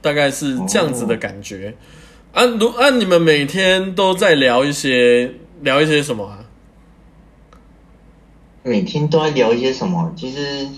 [0.00, 1.74] 大概是这样子的感觉。
[2.32, 6.41] 啊，如啊，你们每天都在聊一些聊一些什么啊？
[8.64, 10.12] 每天都在聊一些什么？
[10.16, 10.68] 其实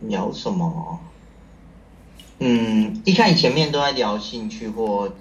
[0.00, 1.00] 聊什么？
[2.38, 5.12] 嗯，一开始前面都在聊兴趣或，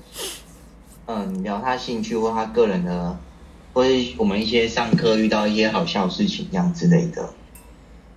[1.07, 3.17] 嗯，聊他兴趣或他个人的，
[3.73, 7.33] 或是我们一些上课遇到一些好笑的事情这样之类的。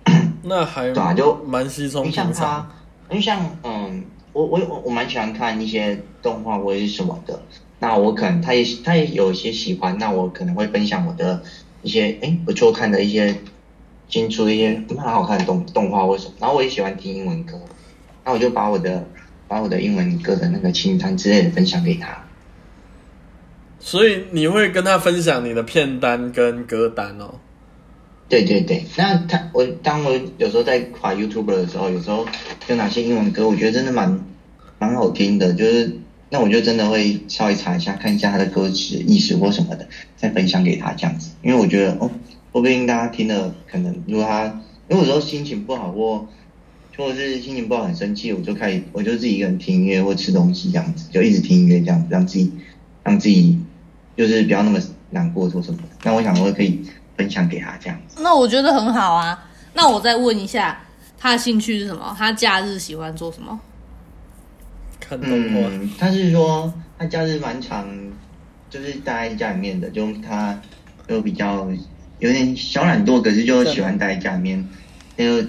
[0.43, 2.69] 那还对啊就蛮稀松你像平常他。，
[3.09, 7.41] 因为像嗯，我我我我蛮喜欢看一些动画或者是什么的。
[7.81, 11.41] 那我可能他也他也有一些喜欢，那我可能会分享我的
[11.81, 13.35] 一些哎不错看的一些
[14.07, 16.33] 新出的一些蛮好看的动动画或什么。
[16.39, 17.59] 然后我也喜欢听英文歌，
[18.23, 19.03] 那我就把我的
[19.47, 22.23] 把我的英文歌的那个清单之类的分享给他。
[23.79, 27.33] 所以你会跟他分享你的片单跟歌单哦。
[28.29, 32.25] 对对对，那他我当我有时候在滑 YouTube 的时候，有时候
[32.67, 34.23] 有哪些英文歌，我觉得真的蛮
[34.77, 35.97] 蛮好听的，就是
[36.33, 41.31] 那我就真的会稍微查一下，看一下他的歌词意思或什么的，再分享给他这样子。
[41.43, 42.09] 因为我觉得哦，
[42.53, 44.45] 说不定大家听了，可能如果他
[44.87, 46.25] 如果有时候心情不好或
[46.95, 52.49] 或者是心情不好很生气，我就开始我就自己一个人听音乐或吃东西这样子，就一直听音乐这样子，让自己
[53.03, 53.59] 让自己
[54.15, 55.79] 就是不要那么难过或什么。
[56.03, 56.81] 那我想我可以
[57.17, 58.21] 分享给他这样子。
[58.21, 59.49] 那我觉得很好啊。
[59.73, 60.81] 那我再问一下，
[61.17, 62.15] 他的兴趣是什么？
[62.17, 63.59] 他假日喜欢做什么？
[65.21, 67.87] 嗯，他是说他假日蛮长，
[68.69, 70.59] 就是待在家里面的，就他
[71.07, 71.69] 就比较
[72.19, 74.67] 有点小懒惰，可是就喜欢待在家里面，
[75.17, 75.41] 就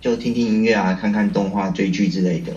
[0.00, 2.52] 就听听音乐啊，看看动画、追剧之类的。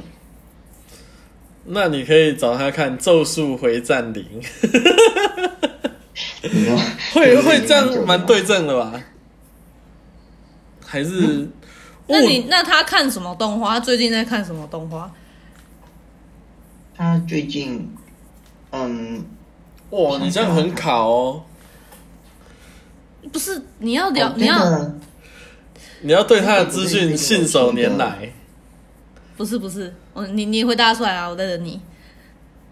[1.65, 4.25] 那你可以找他看《咒术回战零》，
[7.13, 8.99] 会就是会这样蛮对症的吧？
[10.83, 11.47] 还是？
[12.07, 13.75] 那你哦那他看什么动画？
[13.75, 15.11] 他最近在看什么动画？
[16.99, 17.89] 他最近
[18.71, 19.23] 嗯，
[19.91, 21.41] 哇，你这样很卡哦，
[23.31, 24.91] 不是你要聊，哦你要
[26.01, 28.33] 你要对他的资讯信手拈来。
[29.37, 31.79] 不是不是，我你你回答出来啊，我在等你。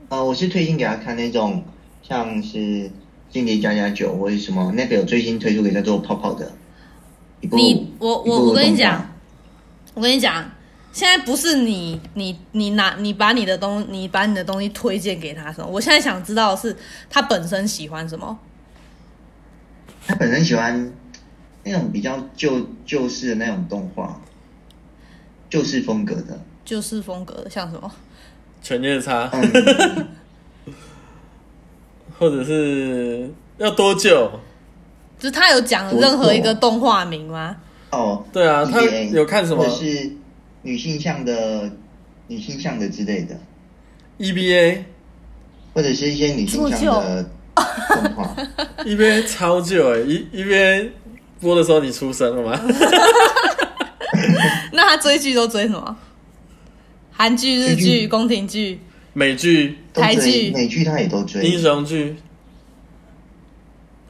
[0.09, 1.63] 呃，我是推荐给他看那种
[2.03, 2.57] 像是
[3.29, 6.51] 《间谍加加九》或者什么，那个有最新推出给叫做《泡泡》的。
[7.39, 9.09] 你我我我跟你讲，
[9.93, 10.43] 我跟你讲，
[10.91, 16.75] 现在不是你你你拿你把你的东你把你的东西推荐给他什么，我现在想知道的是
[17.09, 18.37] 他本身喜欢什么。
[20.07, 20.91] 他本身喜欢
[21.63, 24.19] 那种比较旧旧式的那种动画，
[25.49, 26.39] 旧式风格的。
[26.65, 27.91] 旧式风格的，像什么？
[28.61, 30.07] 犬夜叉，嗯，
[32.17, 34.31] 或者是要多久？
[35.19, 37.55] 就是他有讲任何一个动画名吗？
[37.91, 40.11] 哦，对啊，他有看什么是
[40.67, 41.71] 女性向的、
[42.27, 43.39] 女性向的之类的
[44.19, 44.83] ，EBA？EBA
[45.73, 47.23] 或者是一些女性向的
[47.55, 48.35] 动画。
[48.85, 50.89] E 超旧哎，E EBA
[51.39, 52.59] 播的时候你出生了吗？
[54.73, 55.97] 那他追剧都追什么？
[57.13, 58.81] 韩剧、日追剧、宫廷剧、
[59.13, 61.45] 美剧、台追剧美剧他也都追。
[61.45, 62.17] 英雄剧，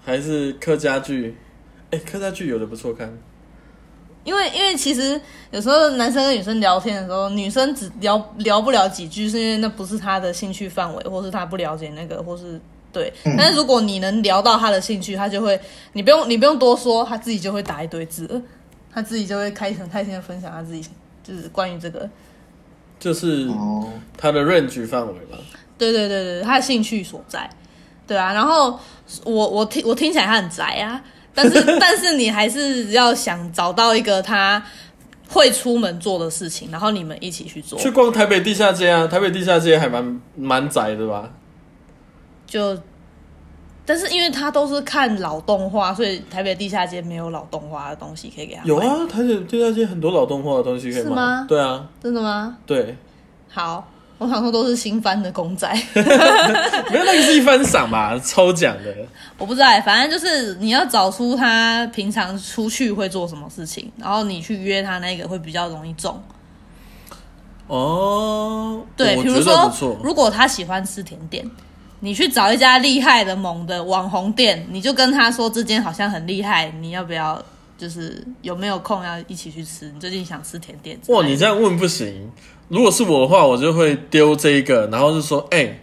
[0.04, 1.36] 还是客家剧？
[1.92, 3.16] 哎，客家剧有的不错看。
[4.28, 5.20] 因为因为其实
[5.52, 12.60] 有时候男生跟女生聊天的时候，女生只聊聊不了几句，是因为那不是她的兴趣范围，或是她不了解那个，或是
[12.92, 13.14] 对。
[13.24, 15.58] 嗯但是如果你能聊到她的兴趣，她就会，
[15.94, 18.42] 你不用你不用多说，她自己就会打一堆字了，
[18.94, 20.86] 他自己就会开很开心的分享她自己
[21.24, 22.10] 就是关于这个，
[23.00, 23.48] 就是
[24.18, 25.38] 她，的 range 范围嘛。
[25.78, 27.50] 对对对对，她的兴趣所在，
[28.06, 28.34] 对啊。
[28.34, 28.78] 然后
[29.24, 31.02] 我我听我听起来他很宅啊，
[31.38, 34.62] 但是 但是你还是要想找到一个他
[35.30, 37.78] 会出门做的事情，然后你们一起去做。
[37.78, 41.30] 去逛台北地下街啊，台北地下街还蛮蛮窄的吧？
[42.48, 42.76] 就，
[43.86, 48.64] 但是因为他都是看老动画，所以台北地下街没有老动画的东西可以给他。
[48.64, 51.08] 有，啊，台北地下街很多老动画的东西可以买。
[51.08, 52.58] 是吗对啊，真的吗？
[52.66, 52.98] 对，
[53.50, 58.94] 好，我想说都是新翻的公仔， 没有那个是一番赏吧，抽奖的。
[59.38, 66.22] 我不知道欸，反正就是你要找出他平常出去会做什么事情，然后你去约他那个会比较容易中。
[67.68, 71.46] 哦，对，比如说，如果他喜欢吃甜点，
[72.00, 77.44] 你去找一家厉害的猛的网红店，你就跟他说这间好像很厉害，你要不要？
[77.78, 79.92] 就是有没有空要一起去吃？
[79.94, 80.98] 你最近想吃甜点？
[81.10, 82.32] 哇，你这样问不行。
[82.70, 85.80] 如果是我的话，我就会丢这一个，然后就说，哎、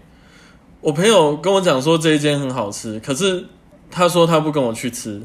[0.80, 3.44] 我朋友跟我讲说这一间很好吃，可是
[3.90, 5.22] 他说他不跟我去吃，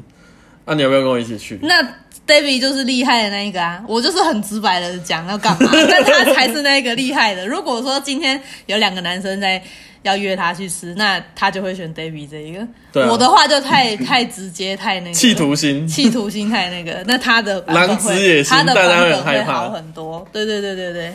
[0.64, 1.58] 啊，你要不要跟我一起去？
[1.62, 1.82] 那
[2.26, 7.46] David 就是厉害的那一个啊，我就是很直白的讲要干嘛， 但他才是那个厉害的。
[7.46, 9.60] 如果说今天有两个男生在
[10.02, 12.66] 要约他去吃，那他就会选 David 这一个。
[12.92, 20.26] 对啊我的话就太 太直接，太那个企图心，企图心太那个，那他的狼子会野心他的大家会版本会很害怕好很多。
[20.32, 21.14] 对对对对对。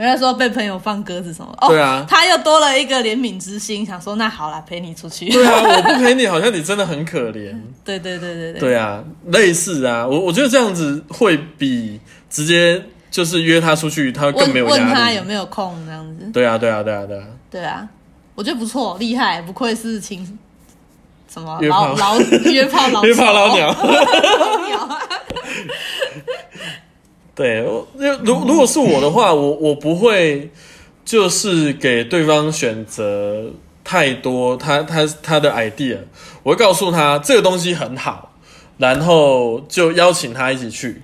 [0.00, 1.54] 人家说被朋友放鸽子什么？
[1.60, 5.28] 哦，对啊他又多了一个怜悯之心，想说那好啦，陪你出去。
[5.28, 7.54] 对啊，我不陪你，好像你真的很可怜。
[7.84, 8.60] 对对对对对。
[8.60, 14.80] 对啊，类似啊，我我觉得这样子会比直接就是约他出去，他更问没有压力。
[14.80, 16.30] 问他有没有空这样子。
[16.32, 17.86] 对啊，对啊，对啊，对啊，对啊，
[18.34, 20.38] 我觉得不错，厉害，不愧是亲
[21.28, 23.76] 什么老老约炮老 约炮老鸟。
[27.36, 27.86] 老鸟。
[27.98, 30.50] 对，如如果是我的话，我我不会
[31.04, 33.50] 就是给对方选择
[33.82, 35.98] 太多他他他的 idea，
[36.42, 38.32] 我会告诉他这个东西很好，
[38.78, 41.02] 然后就邀请他一起去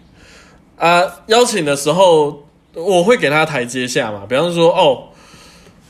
[0.79, 1.03] 啊。
[1.27, 5.09] 邀请的时候，我会给他台阶下嘛，比方说哦，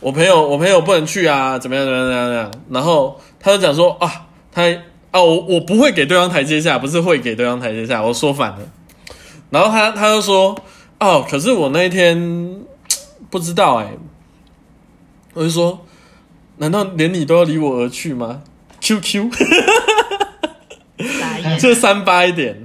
[0.01, 4.63] 我朋友我朋友不能去啊，怎么样怎么样怎么样怎么样，然后他就讲说啊，他
[5.11, 8.59] 啊我我不会给对方台阶下，不是会给对方台阶下，我说反了。
[9.51, 10.57] 然后他他就说
[11.01, 12.17] ：“哦，可是我那一天
[13.31, 13.89] 不知道哎。”
[15.35, 15.79] 我就说
[16.59, 18.43] ：“难道连你都要离我而去吗
[18.81, 19.31] ？”QQ
[20.99, 21.59] 傻眼。
[21.61, 22.63] 就三八一点。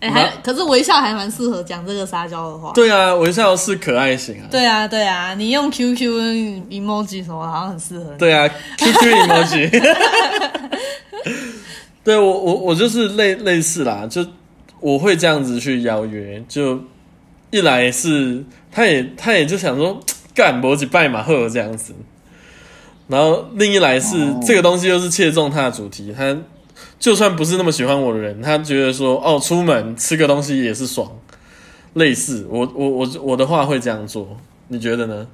[0.00, 2.70] 哎、还可是微笑还蛮适合讲这个撒娇的话。
[2.72, 4.46] 对啊，微笑是可爱型啊。
[4.48, 6.02] 对啊，对啊，你用 QQ、
[6.70, 8.18] emoji 什么，好像很适合你。
[8.18, 8.48] 对啊
[8.78, 9.70] ，QQ emoji。
[12.04, 14.24] 对我我我就是类类似啦，就
[14.80, 16.80] 我会这样子去邀约，就
[17.50, 20.00] 一来是他也他也就想说
[20.34, 21.92] 干摩几拜马赫这样子，
[23.08, 26.36] 然后另一来是、哦这个东西又是切中他的主题，他
[26.98, 31.10] 就算不是那么喜欢我的人，他觉得说哦出门吃个东西也是爽，
[31.94, 34.36] 类似我我我我的话会这样做，
[34.68, 35.26] 你觉得呢？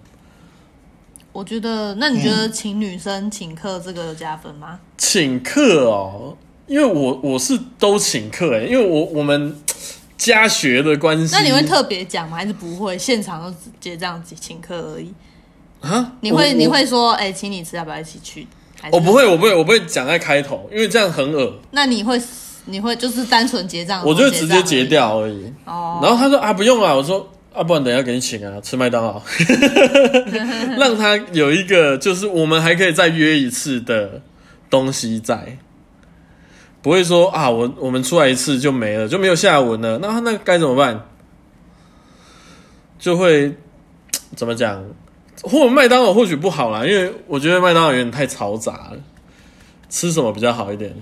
[1.32, 4.78] 我觉得，那你觉得请女生请客这个有加分吗？
[4.96, 6.36] 请客哦，
[6.66, 9.56] 因为我我是都请客哎，因为我我们
[10.16, 11.34] 家学的关系。
[11.34, 12.36] 那你会特别讲吗？
[12.36, 12.96] 还是不会？
[12.98, 15.12] 现场就直接这样子请客而已？
[15.80, 16.12] 啊？
[16.20, 18.46] 你会你会说，哎、请你吃，要不要一起去？
[18.90, 22.20] 我不会，我不会，我不会讲在开头，因为这样很恶，那你会
[22.66, 24.04] 你会就是单纯结账？
[24.04, 25.52] 我就直接结结掉而已。
[25.64, 29.22] 哦，然后他说啊，不用啊，我说啊，不然等一下给你请啊，吃麦当劳，
[30.78, 34.20] 让他有一个就是我们还可以再约一次的
[34.68, 35.56] 东西在，
[36.84, 41.08] 不会说啊，我我们出来一次就没了，就没有下文了，那那该怎么办？
[42.98, 43.56] 就会
[44.36, 44.84] 怎么讲？
[45.42, 48.98] 或者麦当劳或许不好啦，因为我觉得麦当劳有点太嘈杂了，
[49.88, 50.94] 吃什么比较好一点？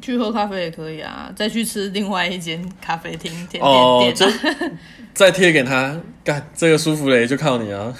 [0.00, 4.78] 去喝咖啡也可以啊，再去吃另外一间咖啡厅甜哦，点店、啊，
[5.12, 7.94] 再贴给他，干这个舒芙蕾就靠你啊！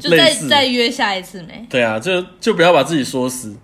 [0.00, 1.66] 就再 再约下一次没？
[1.68, 3.54] 对啊，就就不要把自己说死。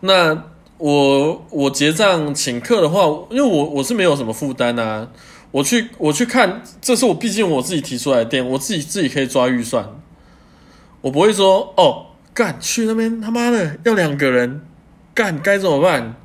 [0.00, 0.44] 那
[0.78, 5.08] 我我结账请客的话，因为我我是没有什么负担啊，
[5.50, 9.88] 我去我去看，这是我毕竟我自己提出来的店，我自己自己可以抓预算，
[11.00, 14.60] 我不会说哦干去那边他妈的要两个人
[15.14, 16.16] 干该怎么办？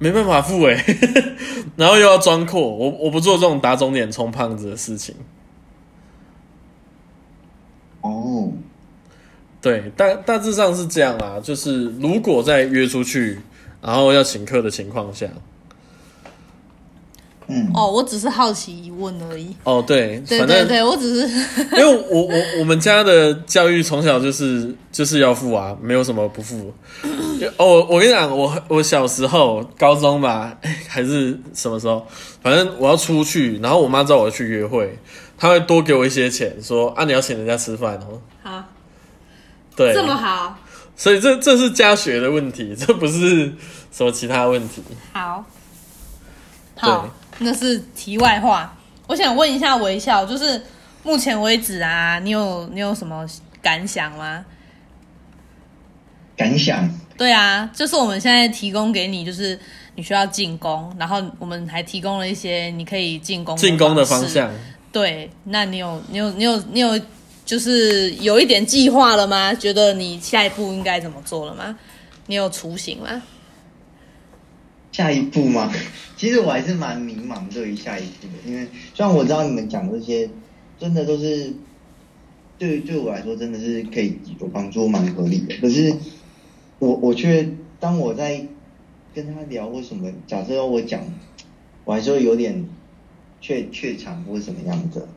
[0.00, 0.84] 没办法付哎、
[1.74, 5.12] 然后又要装阔，我我不做这种打肿脸充胖子的事情。
[8.02, 8.52] 哦，
[9.60, 11.40] 对，大大致上是这样啦。
[11.42, 13.38] 就是如果在约出去，
[13.82, 15.26] 然后要请客的情况下，
[17.48, 19.56] 嗯，哦，我只是好奇疑问而已。
[19.64, 21.36] 哦，对，对对对，我只是
[21.76, 26.72] 因为我我我们家的教育从小就是就是要付啊，没有什么不付。
[27.56, 32.06] 哦，我跟你讲，我我小时候高中吧，哎，还是什么时候，
[32.42, 34.96] 反正我要出去，然后我妈知道我要去约会，
[35.36, 38.20] 她会多给我一些钱，说啊你要请人家吃饭哦。
[38.42, 38.64] 好
[39.78, 40.58] 对，这么好，
[40.96, 43.54] 所以这这是家学的问题， 这不是
[43.92, 44.82] 什么其他问题。
[45.12, 45.44] 好，
[46.74, 47.08] 好，
[47.38, 48.76] 那是题外话。
[49.06, 50.60] 我想问一下微笑，就是
[51.04, 53.24] 目前为止啊，你有你有什么
[53.62, 54.44] 感想吗？
[56.36, 59.58] 感想，对啊，就是我们现在提供给你，就是
[59.94, 64.50] 你需要进攻，然后我们还提供了一些你可以进攻进攻的方向，
[64.90, 67.00] 对，那你有你有你有你有
[67.48, 69.54] 就是有一点计划了吗？
[69.54, 71.78] 觉得你下一步应该怎么做了吗？
[72.26, 73.22] 你有雏形吗？
[74.92, 75.72] 下一步吗？
[76.14, 80.28] 其实我还是蛮迷茫对于下一步的，因为虽然我知道你们讲这些，
[80.78, 81.54] 真的都是
[82.58, 85.56] 对对我来说真的是可以有帮助，蛮合理的。
[85.56, 85.96] 可是
[86.78, 87.48] 我我却
[87.80, 88.46] 当我在
[89.14, 91.02] 跟他聊或什么，假设要我讲，
[91.86, 92.68] 我还是会有点
[93.40, 95.08] 怯怯场或什么样子。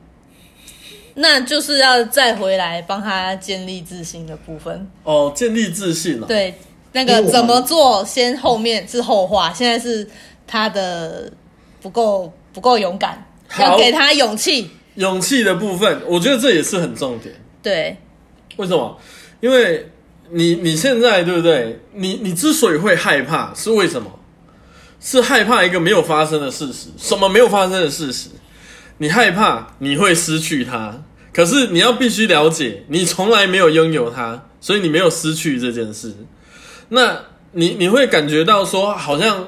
[1.16, 4.88] 那就是要再回来帮他建立自信的部分。
[5.04, 6.56] 哦，建立自信哦。，对，
[6.94, 10.08] 那个怎么做，先后面是后话，现在是
[10.48, 11.32] 他的
[11.82, 14.70] 不够不够勇敢，好要给他勇气。
[14.96, 17.34] 勇气的部分，我觉得这也是很重点。
[17.64, 17.98] 对，
[18.58, 18.98] 为什么？
[19.40, 19.90] 因为
[20.30, 21.80] 你你现在对不对？
[21.94, 24.12] 你你之所以会害怕，是为什么？
[25.00, 26.90] 是害怕一个没有发生的事实。
[26.98, 28.30] 什么没有发生的事实？
[29.02, 36.14] 你害怕你会失去它，可是你要必须了解，你从来没有拥有它，所以你没有失去这件事。
[36.90, 37.18] 那
[37.54, 39.48] 你你会感觉到说，好像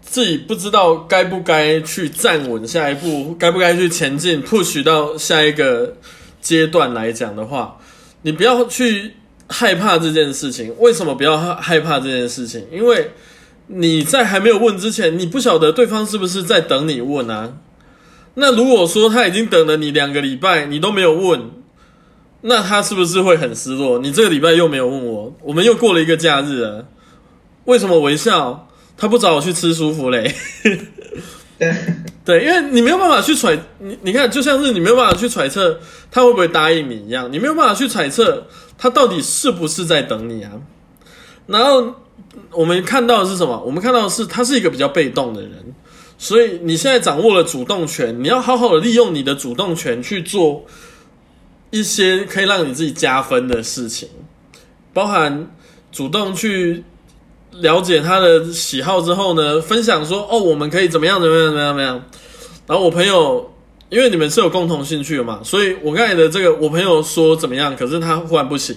[0.00, 5.96] 自己不知道该不该去站稳下一步，该不该去前进，push 到下一个
[6.40, 7.80] 阶段来讲的话，
[8.22, 9.14] 你不要去
[9.48, 10.72] 害怕这件事情。
[10.78, 12.64] 为什么不要害怕这件事情？
[12.70, 13.10] 因为
[13.66, 17.54] 你在还没有问之前，你不晓得对方是不是在等你问啊。
[18.34, 21.50] 那如果说他已经等了你两个礼拜，你都没有问，
[22.40, 23.98] 那他是不是会很失落？
[23.98, 26.86] 你这个礼拜又没有问我，我们又过了一个假日了，
[27.66, 30.34] 为什么微笑他不找我去吃舒服嘞？
[31.58, 31.74] 对，
[32.24, 35.78] 对，因为你没有办法去揣，你你看，就像是你没有办法去揣测
[36.10, 38.46] 他会不会答应你一样，你没有办法去揣测
[38.78, 40.52] 他到底是不是在等你啊。
[41.46, 41.94] 然后
[42.50, 43.62] 我们看到的是什么？
[43.64, 45.74] 我们看到的是他是一个比较被动的人，
[46.22, 50.64] 所以你现在掌握了主动权，你要好好的利用你的主动权去做
[51.72, 54.08] 一些可以让你自己加分的事情，
[54.92, 55.50] 包含
[55.90, 56.84] 主动去
[57.50, 62.04] 了解他的喜好之后呢，分享说哦，我们可以怎么样怎么样怎么样怎么样。
[62.68, 63.52] 然后我朋友，
[63.88, 68.76] 因为你们是有共同兴趣的嘛，所以我刚才的这个，我朋友说怎么样，可是他忽然不行，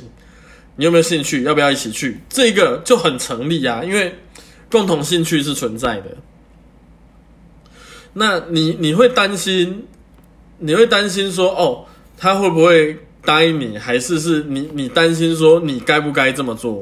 [0.77, 1.43] 你有没有兴趣？
[1.43, 2.19] 要不要一起去？
[2.27, 4.15] 这个就很成立啊，因为
[4.71, 6.17] 共同兴趣是存在的。
[8.18, 9.86] 那你你会担心，
[10.59, 11.86] 你会担心说哦，
[12.18, 16.80] 他会不会答应你，还是是你你担心说你该不该这么做？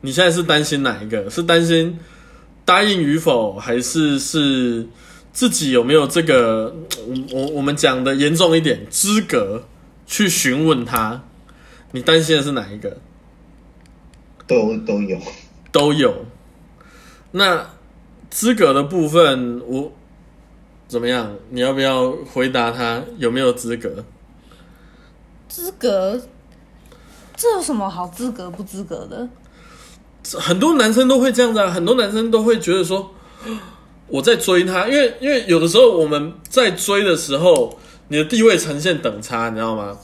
[0.00, 1.30] 你现在是担心哪一个？
[1.30, 1.96] 是担心
[2.64, 4.84] 答应与否，还是是
[5.32, 6.74] 自己有没有这个？
[7.06, 9.64] 我我我们讲的严重一点，资格
[10.08, 11.22] 去询问他？
[11.92, 12.98] 你担心的是哪一个？
[14.48, 15.18] 都都有，
[15.70, 16.26] 都有。
[17.30, 17.77] 那
[18.30, 19.92] 资格的部分，我
[20.86, 21.34] 怎么样？
[21.50, 24.04] 你要不要回答他有没有资格？
[25.48, 26.20] 资格，
[27.36, 29.28] 这有什么好资格不资格的？
[30.38, 33.14] 很多男生都会这样子啊，很多男生都会觉得说
[34.08, 39.96] 我在追他，因为因为有的时候我们在追的时候，你的地位呈现等差，你知道吗？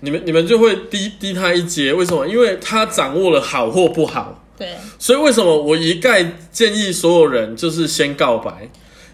[0.00, 2.26] 你们你们就会低低他一阶，为什么？
[2.26, 8.68] 因为他掌握了好或不好，对，所以为什么我一概建议所有人就是先告白？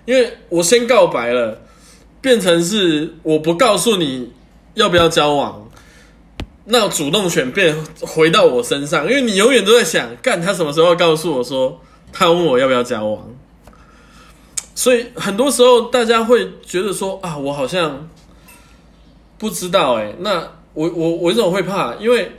[0.04, 1.62] 因为我先告白了，
[2.20, 4.32] 变成是我不告诉你
[4.74, 5.70] 要不要交往，
[6.64, 11.80] 那主动权变回到我身上，因为你永远都在想，干他什么时候告诉我说
[12.12, 13.32] 他问我要不要交往？
[14.74, 18.10] 所以很多时候大家会觉得说啊，我好像
[19.38, 20.40] 不知道哎、那
[20.74, 21.94] 我我我为什么会怕？
[22.00, 22.32] 因为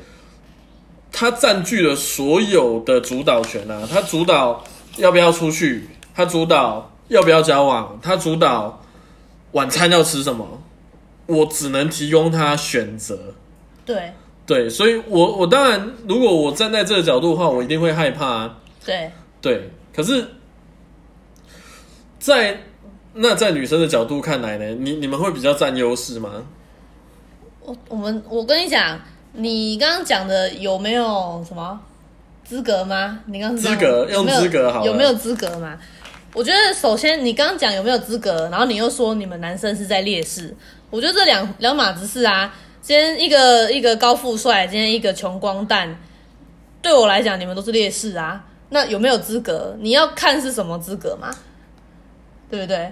[1.12, 4.64] 他占据了所有的主导权啊，他主导
[4.98, 8.84] 要不要出去，他主导要不要交往，他主导
[9.54, 10.62] 晚餐要吃什么，
[11.26, 13.34] 我只能提供他选择。
[13.86, 14.14] 对，
[14.46, 18.58] 对，所以我我当然，如果我站在这个角度的话，我一定会害怕、啊。
[18.86, 20.28] 对，对，可是，
[22.20, 22.64] 在
[23.14, 26.44] 那在女生的角度看来呢，你你们会比较占优势吗？
[27.62, 29.00] 我我们我跟你讲，
[29.40, 31.80] 你刚刚讲的有没有什么
[32.44, 33.20] 资格吗？
[33.28, 35.78] 你刚资格有没有用资格好有没有资格吗？
[36.34, 40.56] 我觉得首先你刚刚讲有没有资格，然后你又说你们男生是在劣势，
[40.90, 42.52] 我觉得这两两码子事啊。
[42.82, 45.96] 今天一个一个高富帅，今天一个穷光蛋，
[46.82, 48.44] 对我来讲你们都是劣势啊。
[48.70, 49.76] 那有没有资格？
[49.80, 51.30] 你要看是什么资格嘛，
[52.50, 52.92] 对不对？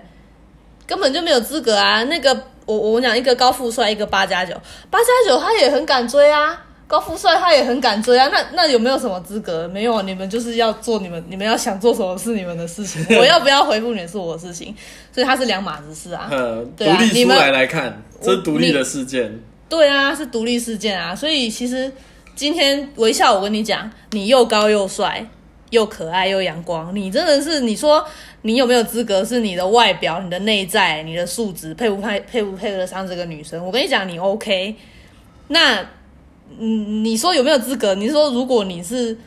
[0.86, 2.04] 根本就没有资格啊！
[2.04, 4.54] 那个我我讲一个高富帅，一个八加九，
[4.90, 8.28] 八加九他也很敢追啊，高富帅他也很敢追啊。
[8.32, 9.68] 那那有没有什么资格？
[9.68, 14.76] 没有，你们就是要做你们你们要想做什么是你们的事情， 我要不要回复你是我的事情，
[15.14, 16.28] 所以他是两码子事啊。
[16.32, 19.40] 呃，独对啊立出来来看，这是独立的事件。
[19.68, 21.92] 对啊，是独立事件啊，所以其实
[22.36, 25.26] 今天微笑，我跟你讲，你又高又帅，
[25.72, 28.06] 又可爱又阳光，你真的是你说
[28.46, 29.26] 你有没有资格？
[29.26, 33.66] 是你的外表、你的内在、你的素质配不配配不配得上这个女生？
[33.66, 34.76] 我跟你讲，你 OK。
[35.48, 35.82] 那
[36.60, 37.96] 嗯，你说有没有资格？
[37.96, 39.18] 你说如果你是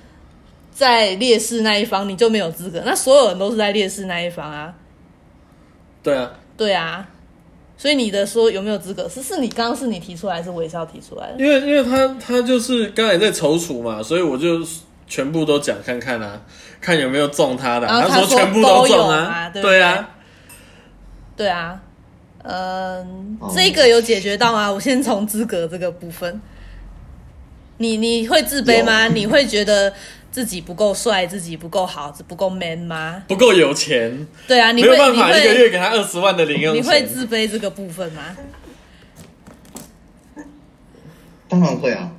[0.72, 2.80] 在劣势那一方，你就没有资格？
[2.86, 4.72] 那所有人都是在劣势那一方啊。
[6.00, 7.10] 对啊，对啊，
[7.76, 9.08] 所以你的说有没有资格？
[9.08, 11.44] 是是你刚刚是你提出来，还是微笑提出来的？
[11.44, 14.60] 因为因为他他就是刚才在踌躇嘛，所以我就
[15.08, 16.40] 全部都讲看看啊，
[16.80, 20.08] 看有没有中他的啊、然后他说说全部都有中啊对不对啊，
[21.36, 21.80] 对啊，
[22.42, 24.70] 嗯、哦这个有解决到吗？
[24.70, 26.40] 我先从资格这个部分，
[27.78, 29.08] 你你会自卑吗？
[29.08, 29.92] 你会觉得
[30.30, 33.22] 自己不够帅，自己不够好，不够 man 吗？
[33.26, 36.90] 不够有钱，对啊，你会没有办法一个月会给他二十万的零用你钱。
[36.90, 38.36] 会自卑这个部分吗？
[41.48, 42.12] 当然会啊，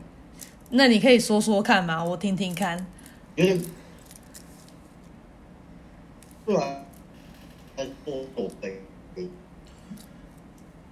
[0.72, 2.04] 那你可以说说看吗？
[2.04, 2.86] 我听听看。
[3.36, 3.60] 因为
[6.46, 6.86] 不然，
[7.76, 8.82] 呃，我我会，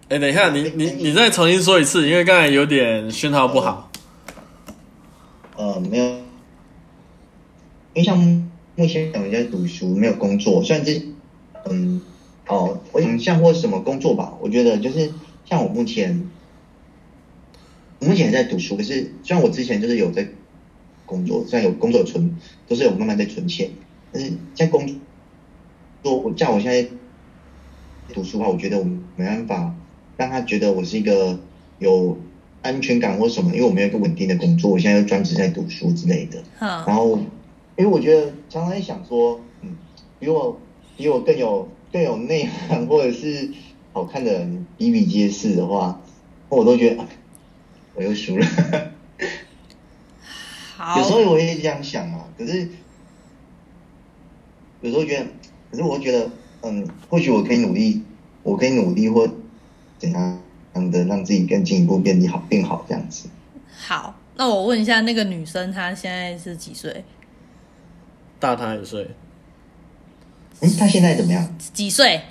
[0.09, 3.91] 哎、等一下，你你你再重新说一次，因为刚才有点讯号不好。
[5.57, 8.17] 呃，没有，因为像
[8.75, 11.01] 目前我在读书，没有工作，虽然这，
[11.65, 12.01] 嗯，
[12.47, 15.11] 哦，我想像或什么工作吧，我觉得就是
[15.43, 16.36] 像我目前，我
[17.99, 20.27] 目前也在读书，可是虽然我之前就是有在
[21.05, 22.35] 工作，虽然有工作存，
[22.67, 23.69] 都是有慢慢在存钱，
[24.11, 24.85] 但是现在工
[26.03, 26.87] 作，我像我现在
[28.13, 28.83] 读书的话，我觉得我
[29.15, 29.75] 没办法
[30.15, 31.39] 让他觉得我是一个
[31.79, 32.17] 有
[32.61, 36.43] 安全感或什么，因为我没有一个稳定的工作，我现在又专职在读书之类的。
[36.59, 37.17] 然，后，
[37.77, 39.75] 因为我觉得常常在想说，嗯，
[40.19, 40.59] 比我
[40.97, 43.49] 比我更有更有内涵或者是
[43.93, 45.99] 好看的人比比皆是的话，
[46.49, 47.07] 我都觉得、啊
[47.97, 48.45] 我又输了。
[50.77, 52.69] 好有时候我也这样想啊，可是
[54.81, 55.25] 有时候觉得，
[55.71, 56.29] 可是我觉得，
[56.61, 58.03] 嗯，或许我可以努力，
[58.43, 59.27] 我可以努力或
[59.97, 60.39] 怎样
[60.91, 63.27] 的让自己更进一步变好变好这样子。
[63.75, 67.03] 好，那我问一下，那个女生她现在是几岁？
[68.39, 69.09] 大她一岁，
[70.59, 71.57] 嗯，她现在怎么样？
[71.73, 72.21] 几岁？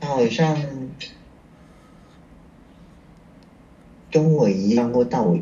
[0.00, 0.58] 她好像
[4.10, 5.38] 跟我一样，或大我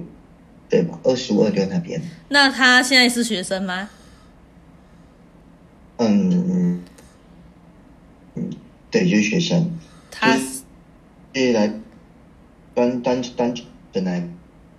[0.69, 0.99] 对吧？
[1.03, 3.89] 二十五二六那边，那他现在是学生吗？
[5.97, 6.83] 嗯
[8.37, 8.51] 嗯，
[8.91, 9.71] 对，就是学生，
[10.11, 10.49] 他就是
[11.33, 11.73] 就是来
[12.75, 13.55] 单单单
[13.93, 14.29] 纯来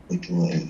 [0.07, 0.67] 为主而已。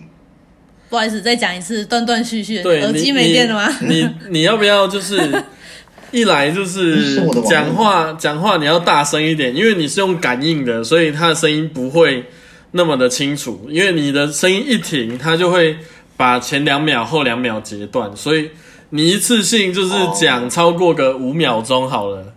[0.89, 2.63] 不好意思，再讲一次，断断续续。
[2.63, 3.71] 对，耳机你没电了吗？
[3.81, 5.43] 你你你要不要就是
[6.11, 12.25] 一来就是讲话讲话你要大声一点，因为你是用感应的，所以他的声音不会
[12.71, 13.67] 那么的清楚。
[13.69, 15.77] 因为你的声音一停，它就会
[16.15, 18.51] 把前两秒后两秒截断，所以
[18.89, 22.33] 你一次性就是讲超过个五秒钟好了，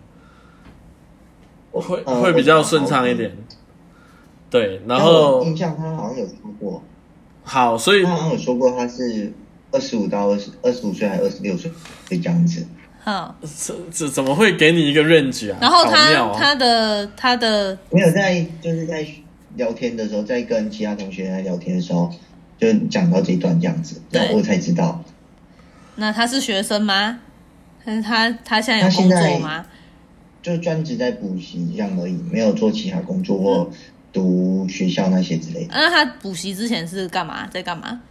[1.71, 3.13] 会呃会比较顺畅一。
[3.13, 3.35] 点。
[4.49, 6.83] 对，然然后后印象他好像有说过，
[7.43, 9.33] 好，所以他好像有说过他是
[9.71, 11.71] 二十五到二十二十五岁还是二十六岁
[12.07, 12.63] 这样子。
[13.03, 15.57] 好，这这怎么会给你一个 range 啊？
[15.59, 19.03] 然后他他的他的没有在就是在
[19.55, 22.11] 聊天的时候，在跟其他同学在聊天的时候，
[22.57, 25.03] 就讲到这一段这样子，对然后我才知道，
[25.95, 27.19] 那他是学生吗？
[27.83, 29.65] 还是他他现在有工作吗？
[30.41, 33.69] 就专职在补习这样而已，没有做其他工作或
[34.11, 35.69] 读学校那些之类的。
[35.71, 37.47] 那他补习之前是干嘛？
[37.47, 38.01] 在干嘛？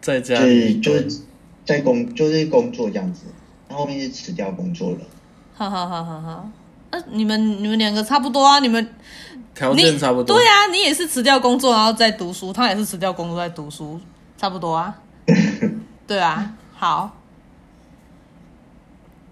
[0.00, 1.20] 就是在家里就是
[1.64, 3.24] 在工就是工作这样子，
[3.68, 4.98] 然后后面是辞掉工作了。
[5.54, 6.50] 好好好好好。
[6.90, 8.86] 那、你们你们两个差不多啊，你们
[9.54, 10.36] 条你件差不多。
[10.36, 14.00] 对啊，你也是辞掉工作然后再读书，他也是辞掉工作在读书，
[14.38, 14.94] 差不多啊。
[16.06, 17.10] 对啊，好。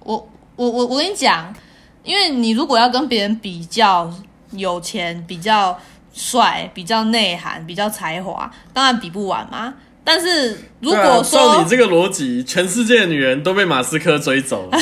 [0.03, 1.55] 我我我我跟你讲，
[2.03, 4.11] 因为你如果要跟别人比较
[4.53, 5.79] 有钱、比较
[6.13, 9.75] 帅、比较内涵、比较才华，当然比不完嘛。
[10.03, 14.79] 但是如果说、照你这个逻辑，全世界的女人都被马斯克追走了，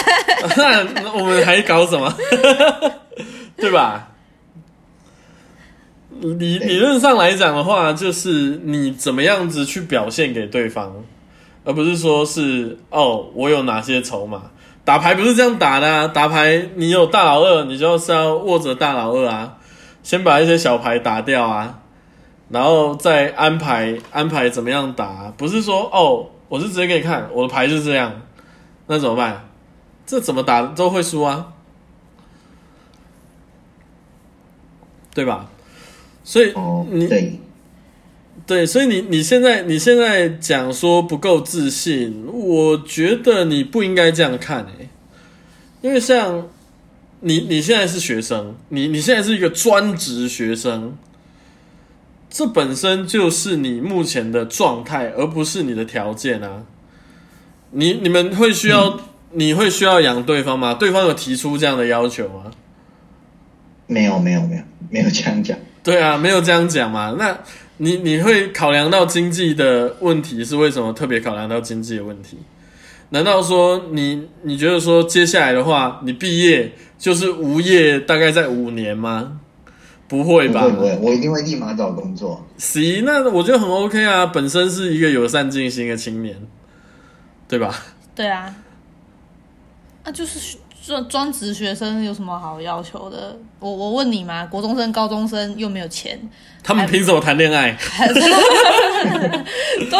[0.56, 2.14] 那我们还搞什么？
[3.56, 4.07] 对吧？
[6.20, 10.92] 理理论上来讲的话，就是你怎么样子去表现给对方，
[11.64, 14.50] 而不是说是哦，我有哪些筹码。
[14.84, 19.58] 打牌不是这样打的、啊，打牌你有大老二，你就是要握着大老二啊，
[20.02, 21.80] 先把一些小牌打掉啊，
[22.48, 28.22] 然后再安排安排怎么样打，不是说哦，我是直接给你看我的牌是这样，
[28.86, 29.48] 那怎么办？
[30.06, 31.52] 这怎么打都会输啊，
[35.12, 35.50] 对吧？
[36.28, 37.40] 所以哦，你对，
[38.46, 44.90] 对，所以你你现在你现在讲说不够自信，我觉得你不应该这样看诶、
[45.80, 46.46] 因为像
[47.20, 50.98] 你你现在是学生，你你现在是一个专职学生，
[52.28, 56.64] 这本身就是你目前的状态，而不是你的条件啊。
[57.70, 59.00] 你你们会需要、
[59.32, 60.74] 你会需要养对方吗？
[60.74, 62.50] 对方有提出这样的要求吗？
[63.86, 65.58] 没有没有没有没有这样讲。
[65.88, 67.16] 对啊，没有这样讲嘛。
[67.18, 67.38] 那
[67.78, 70.92] 你你会考量到经济的问题是为什么？
[70.92, 72.36] 特别考量到经济的问题？
[73.08, 79.40] 难道说你你觉得说接下来的话，你毕业就是无业，大概在五年吗？
[80.06, 80.60] 不会吧？
[80.60, 82.46] 不会不会，我一定会立马找工作。
[82.58, 86.36] 行，那我觉得很 OK 啊，本身是一个有善尽心的青年，
[87.48, 87.74] 对吧？
[88.14, 88.54] 对啊，
[90.04, 90.58] 啊，就是
[90.88, 93.36] 专专职学生有什么好要求的？
[93.60, 96.18] 我我问你嘛，国中生、高中生又没有钱，
[96.62, 97.72] 他们凭什么谈恋爱？
[98.00, 98.08] 对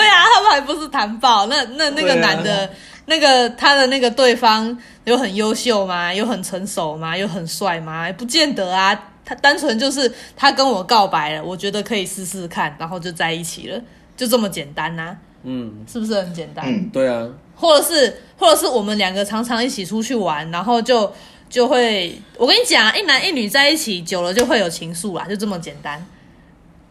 [0.08, 1.44] 啊，他们还不是谈爆？
[1.46, 2.70] 那那那个男的，
[3.04, 4.74] 那个他的那个对方
[5.04, 6.12] 有很优秀吗？
[6.14, 7.14] 有很成熟吗？
[7.14, 8.10] 有很帅吗？
[8.12, 8.98] 不见得啊。
[9.26, 13.78] 他单纯就是他跟我告白了，我觉得可以试试看，然后就在一起了，
[14.16, 16.64] 就这么简单呐、嗯，是不是很简单？
[16.66, 17.28] 嗯，对啊，
[17.58, 21.12] 或者是或者是我们两个常常一起出去玩，然后就
[21.50, 26.06] 就会，我跟你讲，一男一女在一起久了就会有情愫啦，就这么简单。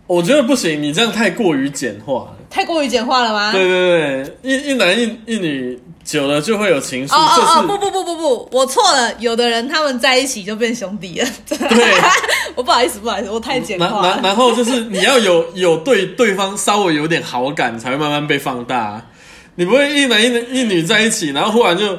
[0.05, 2.37] 我觉得不行，你这样太过于简化了。
[2.49, 3.51] 太过于简化了吗？
[3.51, 9.13] 对对对，一一男一一女久了就会有情愫，哦哦哦，不不不不不，我错了。
[9.19, 11.27] 有的人他们在一起就变兄弟了。
[11.47, 11.57] 对。
[12.55, 14.09] 我不好意思，不好意思，我太简化了。
[14.13, 19.05] 然然后就是你要有有对对方稍微有点好感，才会慢慢被放大。
[19.59, 21.95] 你不会一男一女一女在一起，然后忽然就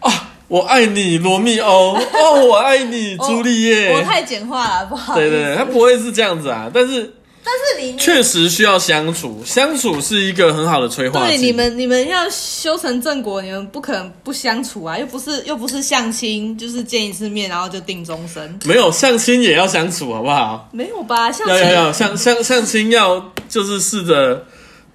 [0.00, 3.92] 啊，我爱你罗密欧，哦，我爱你 朱丽叶。
[3.92, 5.14] 我太简化了，不好。
[5.14, 7.12] 对对对，他不会是这样子啊，但是
[7.44, 11.36] 但是你确实需要相处，相处是一个很好的催化剂。
[11.36, 20.68] 对你们你们要修成正果，你们不可能不相处啊，又不是又不是相亲，就是见一次面然后就定终身，没有相亲也要相处，好不好？
[20.72, 21.30] 没有吧？
[21.30, 24.44] 相亲要要要，相相相亲要就是试着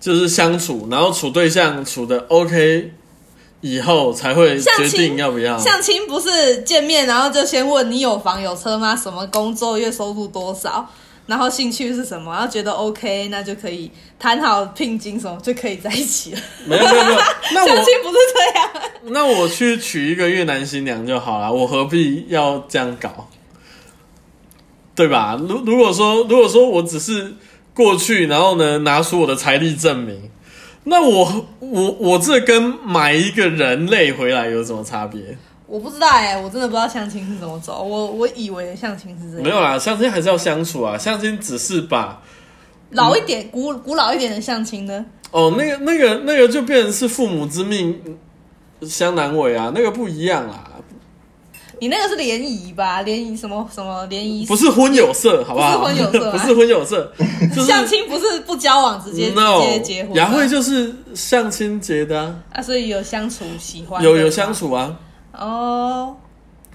[0.06, 2.94] 就是相处，然后处对象处的 OK，
[3.62, 5.58] 以后才会决定要不要。
[5.58, 8.96] 相亲不是见面，然后就先问你有房有车吗？
[8.96, 10.88] 什么工作，月收入多少？
[11.26, 12.32] 然后兴趣是什么？
[12.32, 13.90] 然后觉得 OK，那就可以
[14.20, 16.40] 谈好聘金什么，就可以在一起了。
[16.66, 17.20] 没有没有没有，
[17.56, 18.72] 那 相亲不是这样。
[19.06, 23.28] 那我去娶一个越南新娘就好了，我何必要这样搞？
[24.94, 25.36] 对吧？
[25.50, 27.34] 如如果说如果说我只是
[27.76, 30.32] 过去，然后呢拿出我的财力证明，
[30.86, 35.38] 那我我我这跟买一个人类回来有什么差别？
[35.68, 37.84] 我不知道哎、我真的不知道相亲是怎么走。
[37.84, 42.22] 我我以为相亲是这样，没有啦，相亲还是要相处啊，相亲只是把
[42.92, 45.06] 老一点、古古老一点的相亲呢？
[45.32, 48.00] 哦那个那个那个就变成是父母之命
[48.84, 50.70] 相难违啊，那个不一样啊，
[51.80, 53.02] 你那个是联谊吧？
[53.02, 54.46] 联谊什么什么联谊？
[54.46, 55.80] 不是婚有色，好不好？
[55.80, 57.14] 不是婚有色啊 不是婚有色，
[57.56, 60.18] 就是相亲不是不交往直接、no 直接结婚吗？
[60.18, 64.96] 雅慧就是相亲结的、啊，啊，所以有相处喜欢有有相处啊，
[65.34, 66.16] 哦。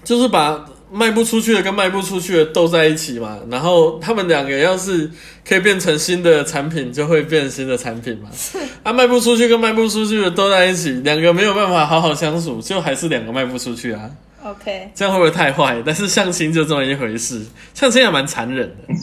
[0.03, 5.07] 就是把卖不出去的跟卖不出去的斗在一起嘛，然后他们两个要是
[5.47, 8.27] 可以变成新的产品，就会变新的产品嘛。
[8.81, 14.09] 啊，卖不出去跟卖不出去的斗在一起，两个没有办法好好相处，就还是两个卖不出去啊。
[14.43, 15.81] OK，这样会不会太坏？
[15.85, 18.93] 但是相亲就这么一回事，相亲也蛮残忍的。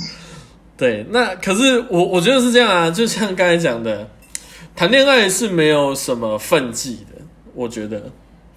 [0.77, 4.09] 对，那可是我我觉得是这样啊，就像刚才讲的，
[4.75, 7.23] 谈恋爱是没有什么分际的，
[7.55, 8.11] 我觉得。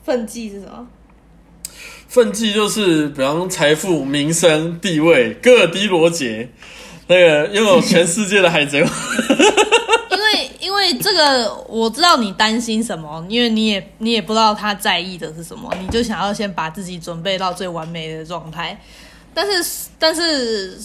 [0.03, 0.87] 分际是什么？
[2.07, 6.49] 分际就是，比方财富、名声、地位，戈尔迪罗杰，
[7.07, 8.91] 那个拥有全世界的海贼王。
[10.81, 18.75] 所以这个我知道你担心什么，因为你也你也不知道他在意的是什么，你就想要先把自己准备到最完美的状态。
[19.31, 20.75] 但是但是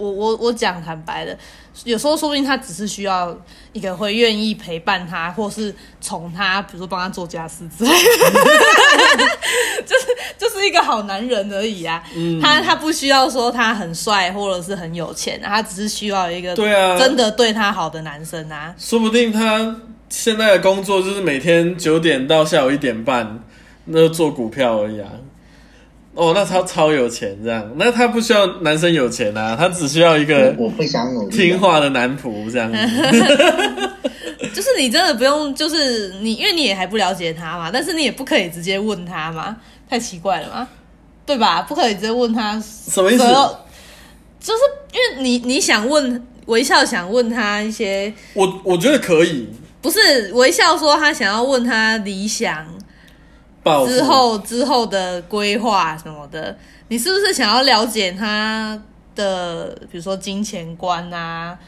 [0.00, 1.36] 我我我讲坦白的，
[1.84, 3.36] 有时候说不定他只是需要
[3.72, 7.96] 一个会愿意陪伴他，或是宠他，比如说帮他做家事之类的，
[9.84, 10.06] 就是
[10.38, 12.02] 就是一个好男人而已啊。
[12.40, 18.74] 他他不需要说他很帅或者是很有钱、啊，他只是需要一个对啊真的对他好的男生啊。
[18.78, 19.76] 说不定他
[20.08, 23.44] 现在的工作就是每天九点到下午一点半，
[23.84, 25.10] 那就做股票而已啊。
[26.14, 31.36] 哦，那他超有钱这样，那他不需要男生有钱啊，他只需要一个我不想努力啊。
[31.36, 32.78] 听话的男仆这样子。
[34.52, 39.56] 就是你真的不用，就是你，因为你也还不了解他嘛，但是你也不可以直接问他嘛，
[39.88, 40.68] 太奇怪了嘛，
[41.24, 41.62] 对吧？
[41.62, 43.24] 不可以直接问他什么意思？
[44.40, 44.60] 就是
[44.92, 49.48] 因为你你想问微笑想问他一些，我我觉得可以
[49.80, 52.66] 不是微笑说他想要问他理想
[53.86, 56.56] 之后之后的规划什么的，
[56.88, 58.80] 你是不是想要了解他
[59.14, 61.58] 的，比如说金钱观啊、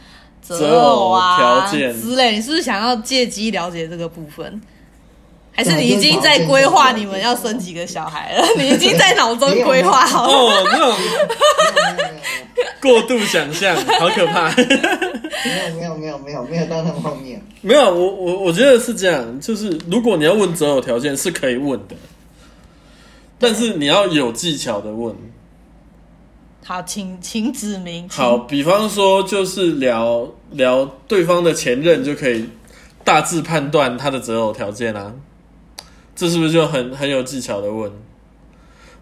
[0.41, 1.77] 择偶啊之
[2.17, 2.37] 类？
[2.37, 4.61] 你是不是想要借机了解这个部分？
[5.55, 8.45] 还是你已经在规划你们要生几个小孩了？
[8.57, 10.33] 你已经在脑中规划好了？
[10.33, 10.97] 哦，那种
[12.81, 14.51] 过度想象，好可怕。
[14.55, 17.41] 没有没有没有没有没有到那方面。
[17.61, 21.95] 没有，我我我觉得是这样，就是如果你要问择偶条件是可以问的，
[23.39, 25.15] 但是你要有技巧的问。
[26.65, 28.09] 好，请请指明。
[28.09, 32.49] 好，比方说就是聊聊对方的前任，就可以
[33.05, 35.13] 大致判断他的择偶条件啊。
[36.23, 37.91] 这是不是就很很有技巧的问？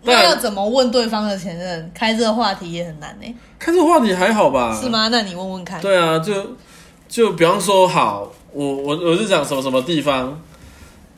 [0.04, 1.92] 那要怎么问对方的前任？
[1.94, 4.74] 开这个话题也很难呢、开这个话题还好吧？
[4.80, 4.88] 是？
[4.88, 5.08] 吗？
[5.08, 5.78] 那你问问看。
[5.82, 6.56] 对啊，就
[7.10, 10.40] 就比方说，好，我我我是讲什么什么地方，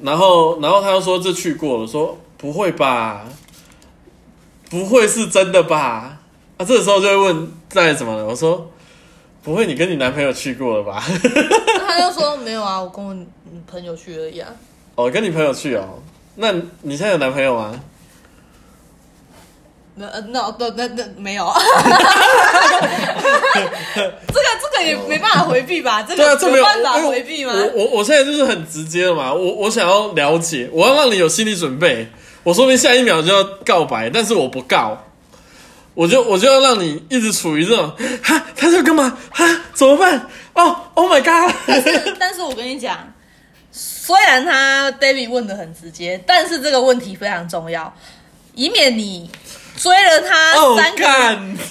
[0.01, 3.25] 然后然后他又说这去过了，说不会吧，
[4.69, 6.19] 不会是真的吧？
[6.57, 8.27] 啊，这个时候就会问在怎么了？
[8.27, 8.69] 我说
[9.45, 11.01] 不会，你跟你男朋友去过了吧？
[11.23, 13.25] 那 他就说没有啊，我跟我女
[13.65, 14.51] 朋友去而已啊。
[15.07, 16.03] 哦，跟你朋友去哦，
[16.37, 17.81] 那你现在有男朋友吗？
[19.95, 21.53] 那呃那那那那没有，
[23.53, 26.03] 这个这个也没办法回避吧？
[26.03, 27.53] 这个啊，这没有有办法回避吗？
[27.53, 32.09] 我我我现在就是很直接的嘛，我我想要了解，我要让你有心理准备。
[32.43, 35.05] 我说不定下一秒就要告白，但是我不告，
[35.95, 37.93] 我就我就要让你一直处于这种
[38.23, 39.17] 哈，他在干嘛？
[39.31, 39.45] 哈，
[39.75, 40.27] 怎么办？
[40.55, 41.55] 哦，Oh my god！
[41.67, 43.12] 但是但是我跟你讲，
[44.05, 47.95] 虽然他 David 问的很直接，但是这个问题非常重要，
[48.53, 49.31] 以免你
[49.77, 50.93] 追了他哦三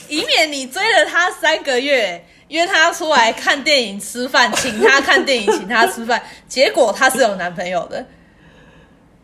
[0.07, 8.05] 以免你追了他三个月，约他出来看电影、吃饭，请他看电影，请他吃饭，结果他是有男朋友的。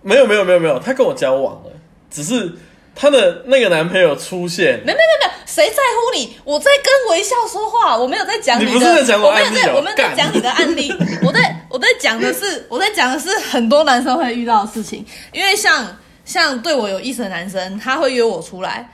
[0.01, 1.71] 没有没有没有没有，他跟我交往了，
[2.11, 2.57] 只是
[2.97, 6.35] 她的那个男朋友出现，没没没没，谁在乎你？
[6.43, 8.65] 我在跟微笑说话，我没有在讲的。
[8.65, 10.91] 你不是在讲我我没有在，案例哦我没有在讲你的案例。
[11.23, 15.05] 我在我在讲的是，我在讲的是很多男生会遇到的事情。
[15.31, 15.95] 因为像
[16.25, 18.89] 像对我有意思的男生，他会约我出来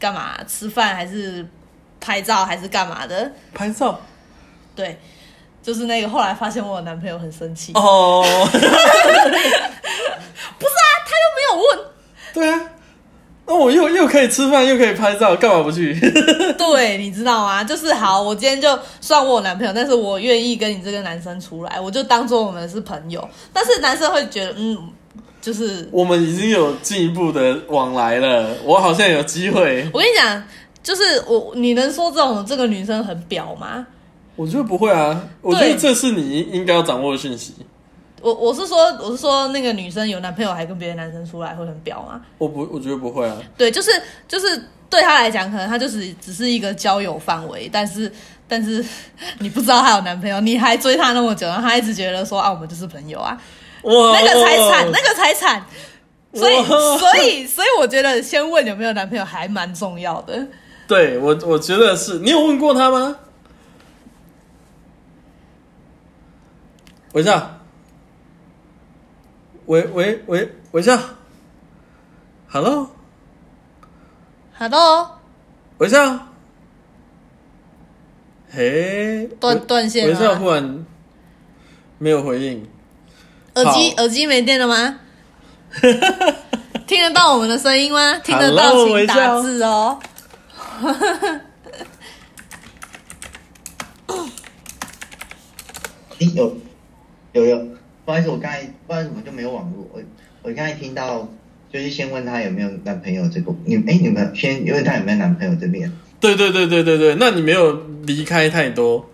[0.00, 0.36] 干嘛？
[0.48, 1.46] 吃饭还是
[2.00, 3.30] 拍照还是干嘛的？
[3.54, 4.00] 拍照
[4.74, 4.98] 对，
[5.62, 7.70] 就是那个后来发现我有男朋友很生气。
[7.74, 8.64] 哦， 不是
[10.74, 11.78] 啊，他又没有问。
[12.34, 12.60] 对啊，
[13.48, 15.98] 那我又又可以吃饭又可以拍照，干嘛不去？
[16.58, 17.64] 对，你知道吗？
[17.64, 23.26] 就是好，我今天就算我有男朋友，但是我愿意跟你这个男生出来，我就当做我们是朋友。
[23.50, 24.76] 但是男生会觉得，嗯，
[25.40, 29.88] 就是我们已经有进一步的往来了，我好像有机会。
[29.94, 30.44] 我跟你讲，
[30.82, 33.86] 就是我，你能说这种这个女生很婊吗？
[34.36, 37.54] 我觉得不会啊，我觉得这是你应该要掌握的讯息。
[38.20, 42.20] 我我是说，我是说那个女生有男朋友还跟别的男生出来会很婊吗？
[42.38, 43.36] 我不，我觉得不会啊。
[43.56, 43.90] 对，就是
[44.26, 48.10] 就是对她来讲，可能她就是只是一个交友范围，但是
[48.46, 48.84] 但是
[49.38, 53.40] 你不知道她有男朋友，你还追她那么久，然后她一直觉得说啊，我们就是朋友啊。
[53.82, 55.64] 哇，那个才惨，那个才惨。
[56.34, 60.46] 所以，所以，所以，我觉得先问有没有男朋友还蛮重要的。
[60.86, 63.16] 对我，我觉得是你有问过他吗？
[67.14, 67.57] 微笑，
[69.68, 70.98] 喂喂喂，微笑
[72.48, 72.88] ，Hello，Hello，
[75.76, 76.18] 微笑，
[78.50, 80.36] 嘿，断断线微笑？
[80.36, 80.86] 忽然
[81.98, 82.66] 没有回应，
[83.56, 85.00] 耳机耳机没电了吗？
[86.88, 88.16] 听得到我们的声音吗？
[88.20, 89.98] 听得到请打字哦。
[96.20, 96.56] 诶有
[97.32, 97.77] 有有，
[98.08, 99.86] 不好意思，我刚才不知道怎么就没有网络。
[99.92, 100.00] 我
[100.40, 101.28] 我刚才听到，
[101.70, 105.92] 就是先问他有没有男朋友这个，你哎、你们先问他有没有男朋友这边。
[106.18, 109.10] 对对对对对对，那你没有离开太多，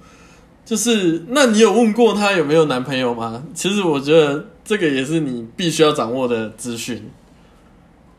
[0.65, 3.43] 就是那你有问过她有没有男朋友吗？
[3.53, 7.03] 其实我觉得这个也是你必须要掌握的资讯，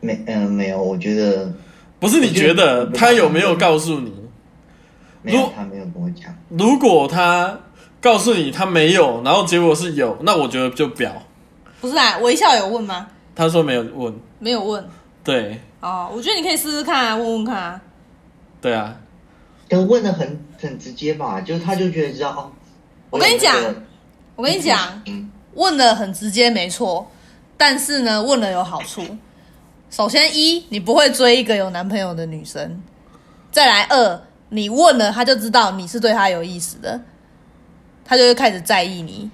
[0.00, 1.54] 没嗯、没有，我觉得
[1.98, 4.12] 不是你觉得我觉得她有没有告诉你？
[5.22, 6.36] 没有如，他没有跟我讲。
[6.50, 7.58] 如果她
[8.06, 11.12] 告诉你他没有，然后结果是有，那我觉得就表。
[11.80, 13.08] 不是啊，微笑有问吗？
[13.34, 14.88] 他说没有问，没有问。
[15.24, 17.80] 对哦，我觉得你可以试试看啊，问问看啊。
[18.60, 18.96] 对啊，
[19.68, 22.52] 就问的很很直接吧，就他就觉得知道哦。
[23.10, 23.56] 我跟你讲
[24.36, 27.10] 我跟你讲，嗯，问的很直接，没错。
[27.56, 29.02] 但是呢，问了有好处。
[29.90, 32.70] 首先一，你不会追一个有男朋友的女生；
[33.50, 37.00] 再来二，你问了，他就知道你是对他有意思的，
[38.06, 39.30] 他就会开始在意你。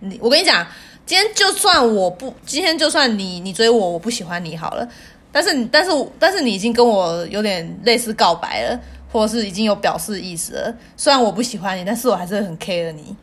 [0.00, 0.66] 你，我跟你讲，
[1.04, 4.88] 今天就算我不，今天就算你你追我，我不喜欢你好了。
[5.30, 8.80] 但是你，但是但是你已经跟我有点类似告白了，
[9.12, 10.74] 或者是已经有表示意思了。
[10.96, 13.14] 虽然我不喜欢你，但是我还是很 care 你，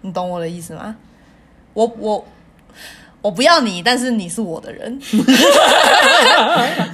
[0.00, 0.96] 你懂我的意思吗？
[1.74, 2.24] 我我
[3.20, 4.98] 我不要你，但是你是我的人，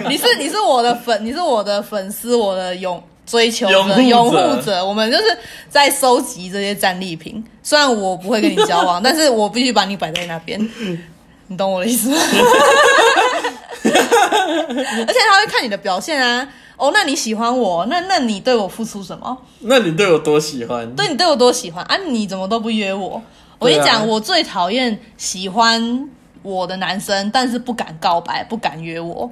[0.09, 4.85] 你是你是我的粉，你是我的粉丝，我的拥追求者、拥护者者。
[4.85, 5.25] 我们就是
[5.69, 7.45] 在收集这些战利品。
[7.63, 10.59] 虽然我不会跟你交往， 但是我必须把你摆在那边。
[11.49, 12.17] 你懂我的意思吗？
[13.85, 16.49] 而且他会看你的表现啊。
[16.77, 19.37] 哦，那你喜欢我，那那你对我付出什么？
[19.61, 20.95] 那你对我多喜欢？
[20.95, 21.97] 对你对我多喜欢啊？
[22.09, 23.21] 你怎么都不约我？
[23.59, 26.09] 我跟你讲，我最讨厌喜欢
[26.43, 29.29] 我的男生，但是不敢告白，不敢约我，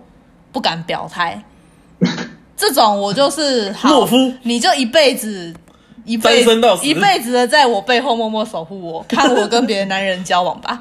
[0.50, 1.40] 不敢表态，
[2.56, 5.54] 这种我就是好懦夫，你就一辈子。
[6.04, 10.80] 一辈子到一辈子的在我背后默默守护我， 看我跟别的男人交往吧。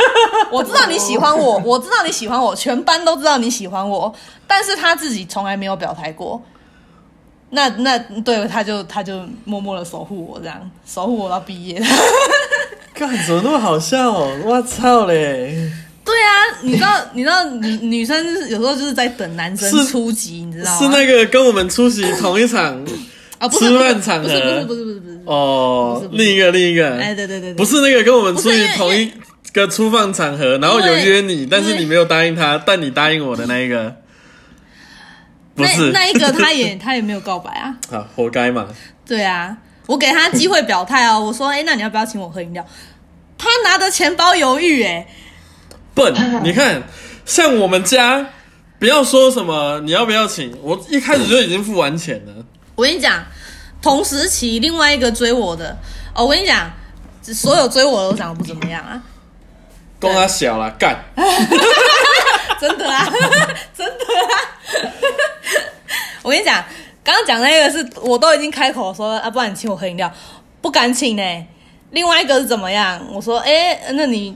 [0.50, 4.10] 我知道你喜欢我，我知道你喜欢我，全班都知道你喜欢我，
[4.46, 6.40] 但是他自己从来没有表态过。
[7.50, 11.78] 那那对，他就他就默默的守护我，这样守护我到毕业。
[12.94, 14.34] 干怎么那么好笑、哦？
[14.46, 15.70] 我操嘞！
[16.04, 20.78] 对啊，你知道你知道女女生有时候就是在等男生是出击，你知道吗？
[20.80, 22.84] 是那个跟我们出席同一场
[23.38, 29.12] 啊，吃饭场合不是不是不是不是不是，哦另一个另一个，哎，对对对对，不是那个跟我们出席同一
[29.52, 33.94] 个出放场合，然后有约你，但是你没有答应他，但你答应我的那一个，
[35.54, 37.76] 不那是那一个 他也他也没有告白啊。
[37.90, 38.66] 啊，活该嘛！
[39.06, 42.64] 对啊，我给他机会表态哦，我说，哎，那你要不要请我喝饮料？
[43.36, 45.06] 他拿着钱包犹豫，哎，
[45.94, 46.12] 笨，
[46.42, 46.82] 你看，
[47.24, 48.26] 像我们家，
[48.78, 52.44] 不要说什么你要不要请，我一开始就已经付完钱了。
[52.74, 53.22] 我跟你讲，
[53.80, 55.76] 同时期另外一个追我的，
[56.14, 56.70] 哦，我跟你讲，
[57.22, 59.00] 所有追我的都长得不怎么样啊，
[60.00, 61.04] 供他小了，干，
[62.60, 63.06] 真的啊，
[63.76, 64.34] 真的啊！
[66.22, 66.64] 我跟你讲，
[67.04, 70.12] 刚刚讲那个是我都已经开口说啊，不然你请我喝饮料，
[70.60, 71.46] 不敢请呢、
[71.90, 73.00] 另外一个是怎么样？
[73.12, 74.34] 我说，哎、那你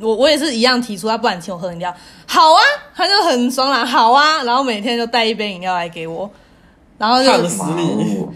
[0.00, 1.94] 我我也是一样提出，他不然你请我喝饮料，
[2.26, 2.60] 好啊，
[2.94, 6.30] 他就很爽朗，好啊，然后每天就带一杯饮料来给我，
[6.98, 8.26] 然后就胖死你，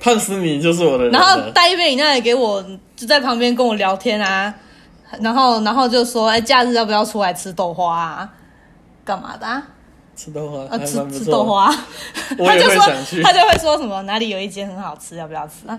[0.00, 1.12] 胖死你就是我的人。
[1.12, 2.64] 然后带一杯饮料来给我，
[2.96, 4.52] 就在旁边跟我聊天啊，
[5.20, 8.28] 然后然后就说，哎、假日要不要出来吃豆花啊？
[9.04, 9.62] 干嘛的啊？
[10.16, 11.66] 吃豆花啊，吃吃豆，花，
[12.38, 12.82] 他就说
[13.22, 15.78] 他就会说什么哪里有一间很好吃，要不要吃啊？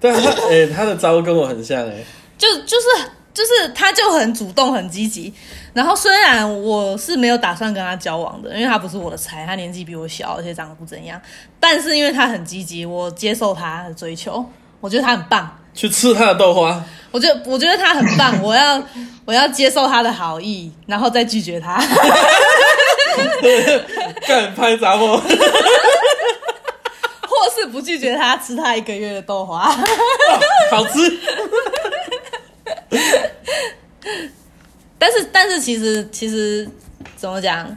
[0.00, 2.02] 对啊，他哎、他的招跟我很像哎、
[2.38, 5.32] 就就是就是他就很主动很积极，
[5.72, 11.20] 然后虽然我是没有打算跟他交往的，因为他不是我的菜，他年纪比我小，而且长得不怎样，
[11.60, 14.44] 但是因为他很积极，我接受他的追求，
[14.80, 15.56] 我觉得他很棒。
[15.72, 18.82] 去吃他的豆花，我觉得我觉得他很棒，我要
[19.24, 21.80] 我要接受他的好意，然后再拒绝他。
[24.26, 25.16] 干拍杂货，
[27.22, 29.70] 或是不拒绝他吃他一个月的豆花。
[30.72, 30.98] 好吃。
[34.98, 36.68] 但是但是其实其实
[37.16, 37.76] 怎么讲，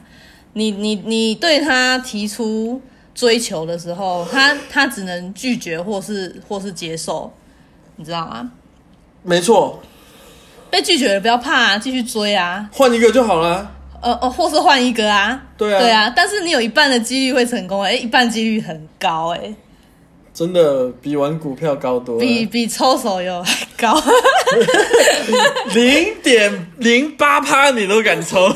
[0.54, 2.80] 你你你对他提出
[3.14, 7.32] 追求的时候，他他只能拒绝或是或是接受，
[7.96, 8.50] 你知道吗？
[9.22, 9.80] 没错，
[10.68, 13.70] 被拒绝了不要怕啊，继续追啊，换一个就好了。
[14.00, 15.78] 呃哦，或是换一个啊，对啊。
[15.78, 19.54] 对啊，但是你有一半的几率会成功，哎，一半几率很高，哎，
[20.34, 24.00] 真的比玩股票高多了，比比抽手游还 高。
[25.74, 28.48] 零点零八趴你都敢抽，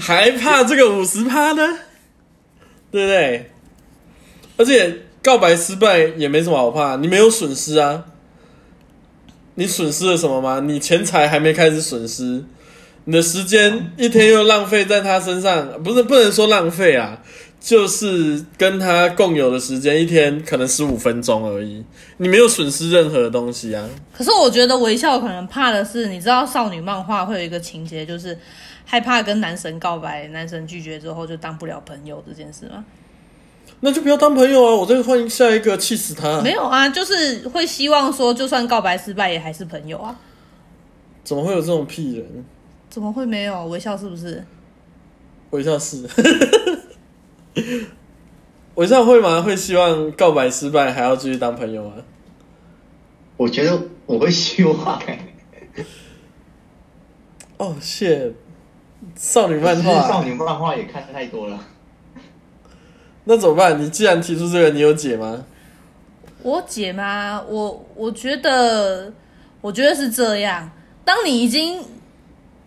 [0.00, 1.78] 还怕这个五十趴呢？
[2.90, 3.50] 对不对？
[4.56, 8.04] 而且告白失败也没什么好怕，你没有损失啊。
[9.56, 10.60] 你损失了什么吗？
[10.60, 12.44] 你钱财还没开始损失，
[13.04, 17.22] 你的时间一天又浪费在他身上，不是不能说浪费啊，
[17.66, 21.84] 就是跟他共有的时间一天可能十五分钟而已，
[22.18, 23.84] 你没有损失任何东西啊。
[24.16, 28.38] 可是我觉得微笑可能怕的是，你知道少女漫画会有一个情节，就是
[28.84, 32.84] 害怕跟男神告白，男神拒绝之后就当不了朋友这件事吗？
[33.80, 34.72] 那就不要当朋友啊！
[34.72, 36.40] 我再换下一个，气死他！
[36.42, 40.16] 没有啊，就是会希望说，就算告白失败也还是朋友啊。
[41.24, 42.44] 怎么会有这种屁人？
[42.88, 43.98] 怎么会没有微笑？
[43.98, 44.44] 是不是？
[45.50, 46.06] 微笑是，
[48.76, 49.40] 微笑会吗？
[49.42, 51.94] 会希望告白失败还要继续当朋友吗？
[53.36, 55.18] 我觉得我会希望、欸，
[57.58, 58.32] 哦，谢
[59.14, 61.58] 少女漫画少，女漫画也看太多了。
[63.24, 63.80] 那怎么办？
[63.82, 65.44] 你既然提出这个，你有解吗？
[66.42, 67.42] 我解吗？
[67.48, 69.12] 我我觉得，
[69.60, 70.70] 我觉得是这样。
[71.04, 71.80] 当你已经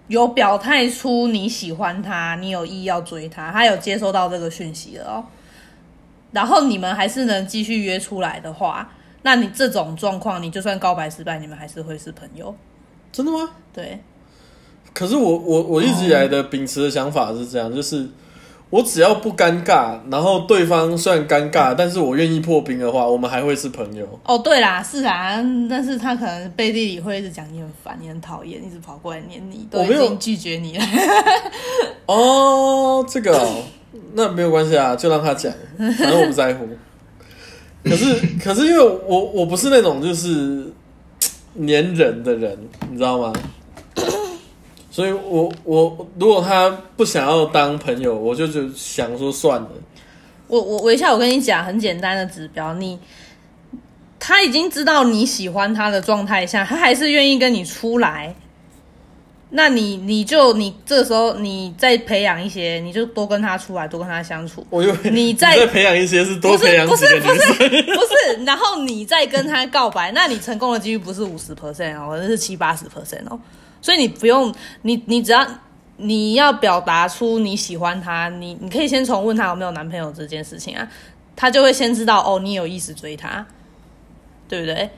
[0.09, 5.23] 有表态出你喜欢他，你有意要追他，他有接收到这个讯息了哦。
[6.31, 8.91] 然后你们还是能继续约出来的话，
[9.21, 12.53] 那你这种状况，你就算告白失败，你们还是会是朋友。
[13.11, 13.51] 真的吗？
[13.73, 13.99] 对，
[14.93, 18.09] 可是我我我一直以来的秉持的想法是这样，就是
[18.69, 24.07] 我只要不尴尬，然后对方虽然尴尬，但是我愿意破冰的话，我们还会是朋友。
[24.23, 30.85] 哦，对啦，是啊，但是他可能背地里会一直讲你很烦，你很讨厌，一直跑过来黏你，都已我没有经拒绝你了。
[32.05, 33.63] 哦，这个、哦、
[34.13, 36.67] 那没有关系啊，就让他讲，反正我不在乎。
[37.83, 38.13] 可是，
[38.43, 40.71] 可是因为我我不是那种就是
[41.55, 42.55] 黏人的人，
[42.91, 43.33] 你知道吗？
[44.99, 49.69] 所以我我如果他不想要当朋友，我就就想说算了。
[50.47, 52.99] 我我微笑，我跟你讲，很简单的指标，你
[54.19, 58.35] 他已经知道你喜欢他的状态下，他还是愿意跟你出来，
[59.51, 64.67] 那你你就你这时候你再培养一些，你就多跟他出来，多跟他相处。
[64.69, 67.83] 我又你再培养一些是多不是培养几个不是不是。
[67.83, 73.39] 不是，然后你再跟他告白，那你成功的几率不是五十 percent 哦，而是七八十 percent 哦。
[73.81, 75.45] 所以你不用，你你只要
[75.97, 80.87] 你要表达出你喜欢他，你你可以先从问他有没有男朋友这件事情啊，
[81.35, 83.45] 他就会先知道哦，你有意思追他，
[84.47, 84.89] 对不对？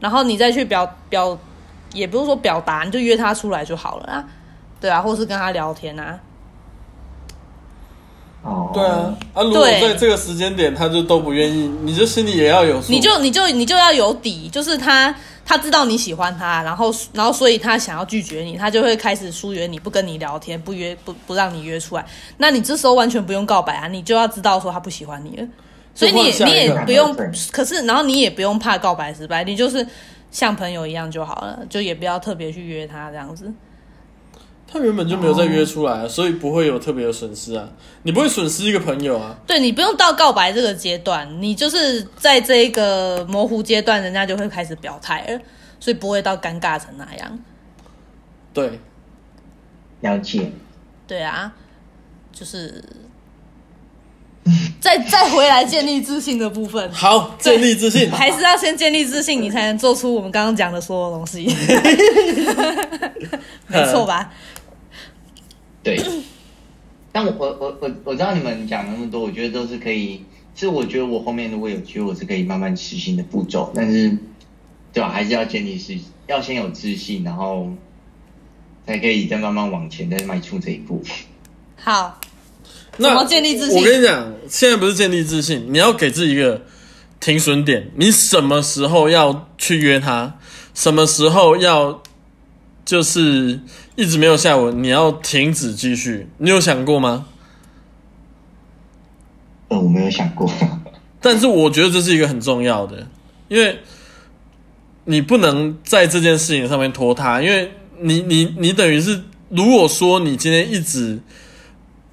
[0.00, 1.38] 然后你再去表表，
[1.92, 4.24] 也不是说表达，你就约他出来就好了啊，
[4.80, 6.18] 对啊，或是跟他聊天啊，
[8.42, 12.92] 哦，对啊，啊，如果在这个时间点他就都不愿意，你就心里也要有数。
[12.92, 22.04] 你就你就你就要有底，就是他他知道你喜欢他，然后然后所以他想要拒绝你，他就会开始疏远你，不跟你聊天，不约不不让你约出来。
[22.38, 25.46] 那你这时候完全不用告白啊，你就要知道说他不喜欢你了，
[25.94, 27.14] 所以你你也不用，
[27.52, 29.86] 可是然后你也不用怕告白失败，你就是
[30.30, 33.52] 像朋友一样就好了，就也不要特别去约他这样子。
[34.74, 37.68] 他原本就没有再约出来啊，所以不会有特别的损失啊。
[38.02, 39.36] 你不会损失一个朋友啊。
[39.46, 45.40] 对你不用到告白这个阶段，你就是在这一个模糊阶段，人家就会开始表态了，
[45.78, 47.38] 所以不会到尴尬成那样。
[48.52, 48.80] 对，
[50.00, 50.50] 了解。
[51.06, 51.52] 对啊，
[52.32, 52.82] 就是
[54.80, 56.90] 再再回来建立自信的部分。
[56.92, 58.10] 好，建立自信。
[58.10, 61.46] 还是要先建立自信，你才能做出我们刚刚讲的所有东西，
[63.68, 64.32] 没错吧？
[65.84, 66.02] 对，
[67.12, 70.24] 但我我我我我知道你们讲那么多，我觉得都是可以。
[70.56, 73.72] 是我觉得我后面如果有机会，我是可以慢慢实行的步骤。
[73.74, 74.16] 但是，
[74.92, 75.10] 对吧？
[75.10, 77.68] 还是要建立是，要先有自信，然后
[78.86, 81.02] 才可以再慢慢往前，再迈出这一步。
[81.74, 82.20] 好，
[82.98, 86.62] 那怎么建立自信我跟你讲，现在不是建立自信，你要给自己一个
[87.18, 90.38] 停损点，你什么时候要去约他，
[90.72, 92.00] 什么时候要
[92.84, 93.58] 就是
[93.96, 97.26] 一直没有下文，你要停止继续，你有想过吗？
[99.68, 100.50] 呃，我没有想过。
[101.20, 103.06] 但是我觉得这是一个很重要的，
[103.48, 103.78] 因为
[105.04, 111.20] 你不能在这件事情上面拖沓，因为你你你等于是，如果说你今天一直，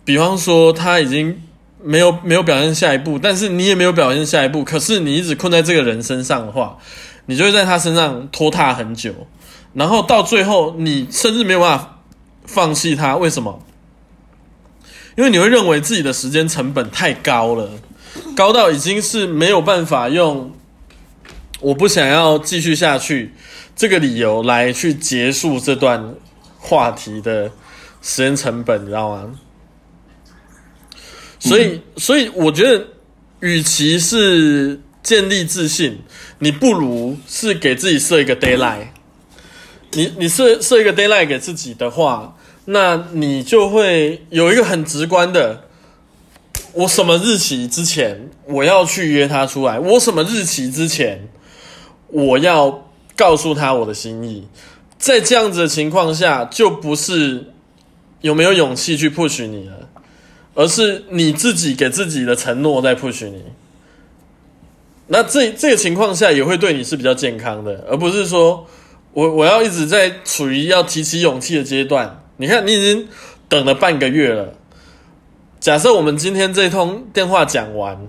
[0.05, 1.41] 比方说他已经
[1.83, 6.77] 没有没有表现下一步，但是你也没有表现下一步，可是你一直困在这个人身上的话，
[7.25, 9.11] 你就会在他身上拖沓很久，
[9.73, 12.01] 然后到最后你甚至没有办法
[12.45, 13.63] 放弃它，为什么？
[15.17, 17.69] 因为你会认为自己的时间成本太高了，
[18.35, 20.51] 高到已经是没有办法用
[21.59, 23.33] 我不想要继续下去
[23.75, 26.15] 这个理由来去结束这段
[26.57, 27.51] 话题的
[28.01, 29.31] 时间成本，你知道吗？
[31.39, 32.85] 所以，所以我觉得，
[33.39, 35.99] 与其是建立自信，
[36.39, 38.90] 你不如是给自己设一个 d a y l i g h t
[39.93, 42.35] 你你设设一个 d a y l i g h t 给自己的话，
[42.65, 45.65] 那你就会有一个很直观的，
[46.73, 51.27] 我什么日期之前我要去约他出来，我什么日期之前
[52.07, 52.87] 我要
[53.17, 54.47] 告诉他我的心意，
[54.97, 57.51] 在这样子的情况下，就不是
[58.21, 59.89] 有没有勇气去 push 你了，
[60.53, 63.43] 而是你自己给自己的承诺在 push 你。
[65.07, 68.65] 那这这个情况下也会对你是比较健康的，而不是说
[69.13, 72.23] 我我要一直在处于要提起勇气的阶段。
[72.37, 73.07] 你看，你已经
[73.49, 74.53] 等了半个月了。
[75.59, 77.99] 假设我们今天这通电话讲完，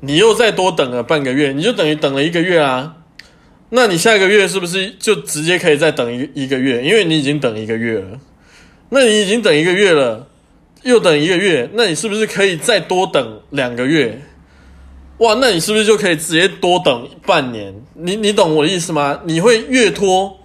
[0.00, 2.96] 你又再多等了半个月，你就等于等了一个月啊。
[3.70, 6.82] 那你下个月是不是就直接可以再等一一个月？
[6.84, 8.20] 因为你已经等一个月了。
[8.90, 10.26] 那你已经等一个月了，
[10.82, 14.20] 又等一个月，那你是不是可以再多等两个月？
[15.20, 17.74] 哇，那你是不是就可以直接多等半年？
[17.94, 19.20] 你你懂我的意思吗？
[19.24, 20.38] 你会越拖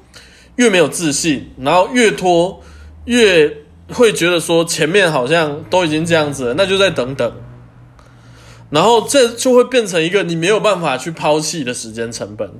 [0.57, 2.61] 越没有自信，然后越拖
[3.05, 3.63] 越
[3.93, 7.33] 会觉得说前面好像都已经这样子了，那就再等等。
[8.69, 12.51] 然后这就会变成一个你没有办法去抛弃的时间成本、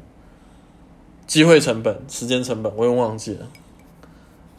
[1.28, 3.47] 机会成本、时间成本，我又忘记了。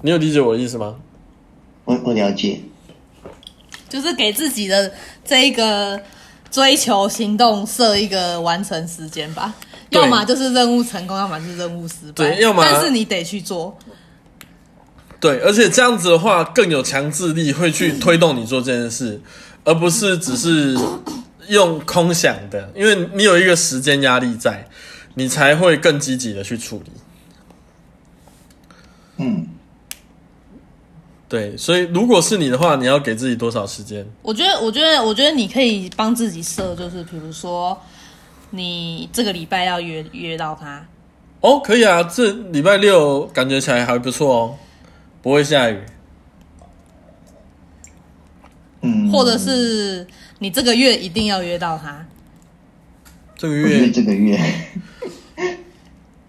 [0.03, 0.97] 你有理解我的意思吗？
[1.87, 2.61] 我我了解。
[3.89, 4.93] 就是给自己的
[5.25, 5.99] 这一个
[6.51, 9.55] 追求行动设一个完成时间吧，
[9.91, 12.13] 要么就是任务成功，要么就是任务失败。
[12.15, 13.77] 对要么但是你得去做。
[15.19, 19.21] 对，而且这样子的话更有强制力，会去推动你做这件事，
[19.65, 20.77] 而不是只是
[21.49, 24.69] 用空想的，因为你有一个时间压力在，
[25.15, 26.93] 你才会更积极的去处理。
[29.17, 29.49] 嗯，
[31.29, 34.07] 对，所以如果是你的话，你要给自己多少时间？
[34.23, 37.77] 我觉得，我觉得，我觉得你可以帮自己设，就是比如说，
[38.51, 40.87] 你这个礼拜要约约到他，
[41.41, 44.55] 哦，可以啊，这礼拜六感觉起来还不错哦，
[45.21, 45.81] 不会下雨。
[48.83, 50.07] 嗯，或者是
[50.39, 52.07] 你这个月一定要约到他，
[53.37, 54.39] 这个月这个月，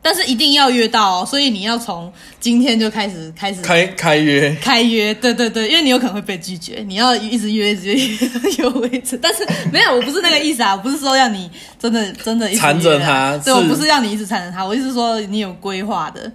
[0.07, 2.09] 但是一定要约到哦，所以你要从
[2.39, 8.17] 今天就开始开始开开约，开约，对对对，因为你有可能会被拒绝，你要一直约，一直约，
[8.59, 9.17] 有为止。
[9.17, 16.31] 但是没有，我不是那个意思啊，我不是说要你真的真的一直缠着他对我不是要你一直缠着他，我意思是说你有规划的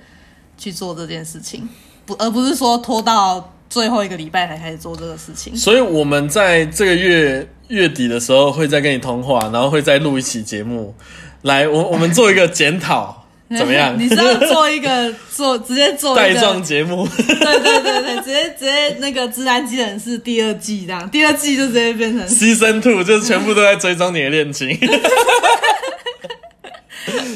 [0.59, 1.67] 去做这件事情，
[2.05, 5.57] 不，而不是说拖到最后一个礼拜才开始做这个事情。
[5.57, 10.95] 所以我们在这个月月底的时候会再跟你通话，然后会再录一期节目，
[11.41, 13.22] 来，我我们做一个检讨，
[13.59, 13.95] 怎么样？
[13.99, 24.79] 你是要做一个 做直接做带状节目，对对对对，直接直接那个《自然机人》是第二季这样，第二季就直接变成 Season Two 就是全部都在追踪你的恋情。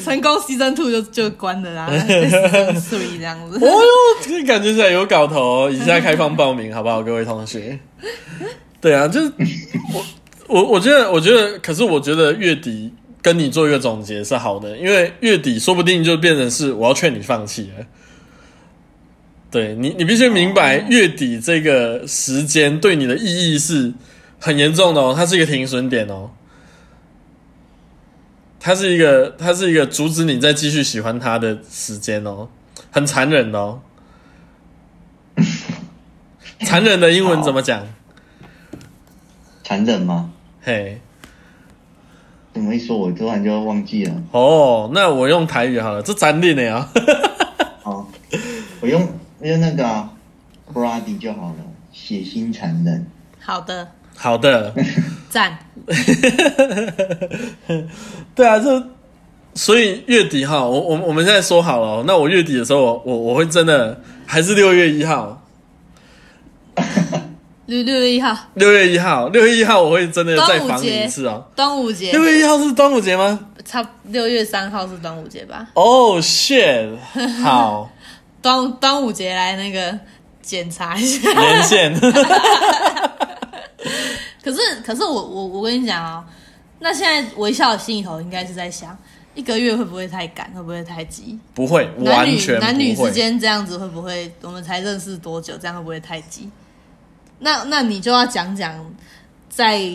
[0.05, 3.59] 成功 season two 就就关了啦，season three 这样子。
[3.59, 3.83] 哦哟，
[4.23, 7.77] 这感觉起来有搞头、哦，以下开放报名，好不好，各位同学？
[8.81, 9.33] 对啊，就是
[9.93, 10.05] 我
[10.47, 12.93] 我我觉得，我觉得，可是我觉得月底
[13.27, 17.85] 跟你做一个总结是好的，因为月底说不定就变成是我要劝你放弃了。
[19.51, 23.93] 对你，你必须明白月底这个时间对你的意义是
[24.39, 26.31] 很严重的哦，它是一个停损点哦，
[28.61, 32.49] 它是一个，它是一个阻止你再继续喜欢他的时间哦，
[32.93, 33.81] 很残忍哦。
[36.65, 37.89] 残忍的英文怎么讲？
[39.65, 40.31] 残忍吗？
[40.63, 41.01] 嘿，
[42.57, 44.15] 这么一说，我突然就忘记了。
[44.31, 46.89] 哦，那我用台语好了，这残忍的呀。
[47.83, 48.09] 好，
[48.81, 49.07] 我用
[49.43, 50.11] 用那个、啊、
[50.73, 51.57] Brady 就好了，
[51.93, 53.07] 血腥残忍。
[53.39, 54.75] 好的，好的，
[55.29, 55.59] 赞。
[58.35, 58.87] 对啊，这
[59.55, 65.43] 所以月底哈，我我我们现在说好了哦，那我月底的时候，我我我会真的还是六月一号，
[67.67, 71.45] 六六月一号，六月一号，六月一号我会真的再防你一次哦。
[71.57, 73.49] 端午节六，月一号是端午节吗？
[73.65, 75.67] 差六月三号是端午节吧？
[75.75, 76.97] 哦、shit，
[77.43, 77.91] 好，
[78.41, 79.99] 端端午节来那个
[80.41, 81.29] 检查一下。
[81.33, 81.93] 连线，
[84.45, 86.25] 可是可是我我我跟你讲啊、
[86.79, 88.97] 那现在微笑的心里头应该是在想，
[89.35, 91.37] 一个月会不会太赶，会不会太急？
[91.53, 94.31] 不会，男女完全男女不会之间这样子会不会？
[94.43, 96.49] 我们才认识多久，这样会不会太急？
[97.39, 98.75] 那那你就要讲讲
[99.49, 99.91] 在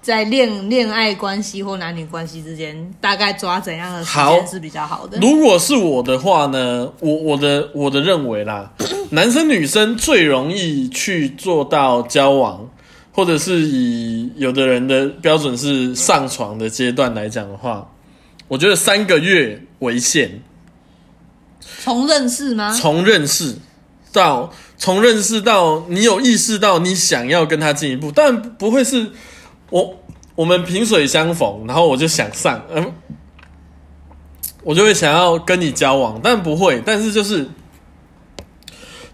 [0.00, 5.18] 在恋恋爱关系或男女关系之间，大概抓怎样的时好间是比较好的？
[5.18, 8.72] 如果是我的话呢，我我的我的认为啦，
[9.10, 12.70] 男生女生最容易去做到交往，
[13.12, 17.90] 或者是以有的人的标准是上床的阶段来讲的话，
[18.46, 20.40] 我觉得三个月为限，
[21.82, 22.72] 从认识吗？
[22.72, 23.56] 从认识
[24.10, 29.10] 到从认识到你有意识到你想要跟他进一步，但不会是
[29.70, 30.00] 我
[30.36, 32.92] 我们萍水相逢，然后我就想上，嗯，
[34.62, 37.48] 我就会想要跟你交往，但不会，但是就是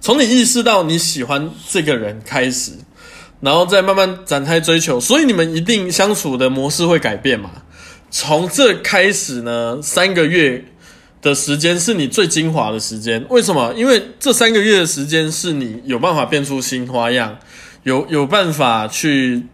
[0.00, 2.72] 从你意识到你喜欢这个人开始，
[3.40, 7.50] 然后再慢慢展开追求，所以你们一定相处的模式会改变嘛。
[8.10, 10.64] 从这开始呢，三个月
[11.24, 13.24] 的时间是你最精华的时间。
[13.30, 13.72] 为什么？
[13.74, 17.38] 因为这三个月的时间是你有办法变出新花样，
[17.82, 19.46] 有有办法去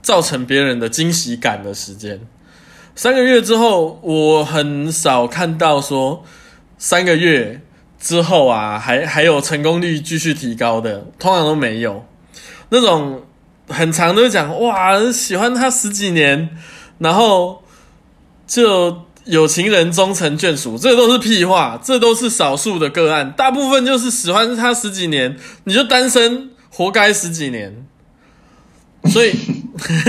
[0.00, 2.18] 造成别人的惊喜感的时间。
[2.96, 6.24] 三个月之后，我很少看到说
[6.78, 7.60] 三个月
[7.98, 12.06] 之后啊，还还有成功率继续提高的，通常都没有。
[12.70, 13.22] 那种
[13.68, 16.56] 很长都讲哇，喜欢他十几年，
[16.98, 17.62] 然后
[18.46, 27.86] 就有情人终成眷属，这都是屁话，这都是少数的个案，大部分就是喜欢他十几年，你就单身，活该十几年。
[29.10, 29.32] 所以，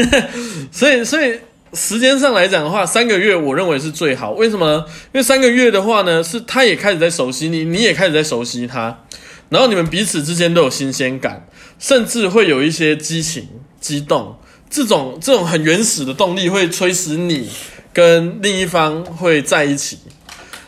[0.72, 1.39] 所以，所以
[1.73, 4.31] 时间上来讲的话，三个月我认为是最好。
[4.31, 4.85] 为什么呢？
[5.14, 9.06] 因为三个月的话呢，是他也开始在熟悉你，你也开始在熟悉他，
[9.48, 11.48] 然后你们彼此之间都有新鲜感，
[11.80, 13.48] 甚至会有一些激情、
[13.80, 14.35] 激动。
[14.69, 17.49] 这种这种很原始的动力会催使你
[17.93, 19.99] 跟另一方会在一起，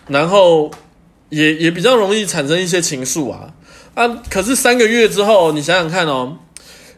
[0.08, 0.70] 然后
[1.30, 3.54] 也也比较容易产生一些情愫啊
[3.96, 4.08] 啊！
[4.30, 6.38] 可是三个月之后，你想想看哦，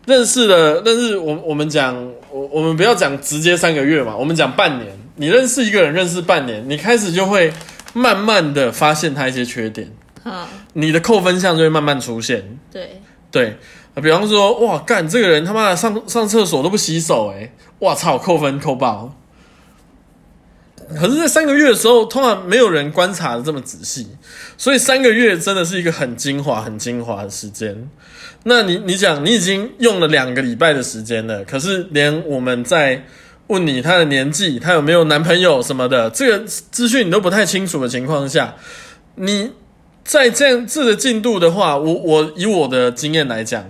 [0.06, 1.95] 认识了，但是我我们讲
[2.31, 4.91] 我我们不要讲直接三个月嘛，我们讲半年。
[5.18, 7.53] 你认识一个人，认识半年，你开始就会
[7.93, 9.89] 慢慢的发现他一些缺点，
[10.26, 12.60] 嗯，你的扣分项就会慢慢出现。
[12.69, 13.56] 对，对，
[14.02, 19.15] 比方说，哇，干这个人他妈的上上厕所都不洗手，哎，哇操，扣分扣爆。
[20.94, 24.07] 可是，在三个月的时候，通常没有人观察的这么仔细，
[24.57, 27.90] 所以三个月真的是一个很精华、很精华的时间。
[28.44, 33.03] 那你你讲，你已经用了两个礼拜的时间了，可是连我们在
[33.48, 38.56] 问你他的年纪、他有没有男朋友什么的，这个资讯你都不太清楚的情况下，
[39.16, 39.52] 你
[40.03, 43.66] 在这样这个进度的话，我我以我的经验来讲，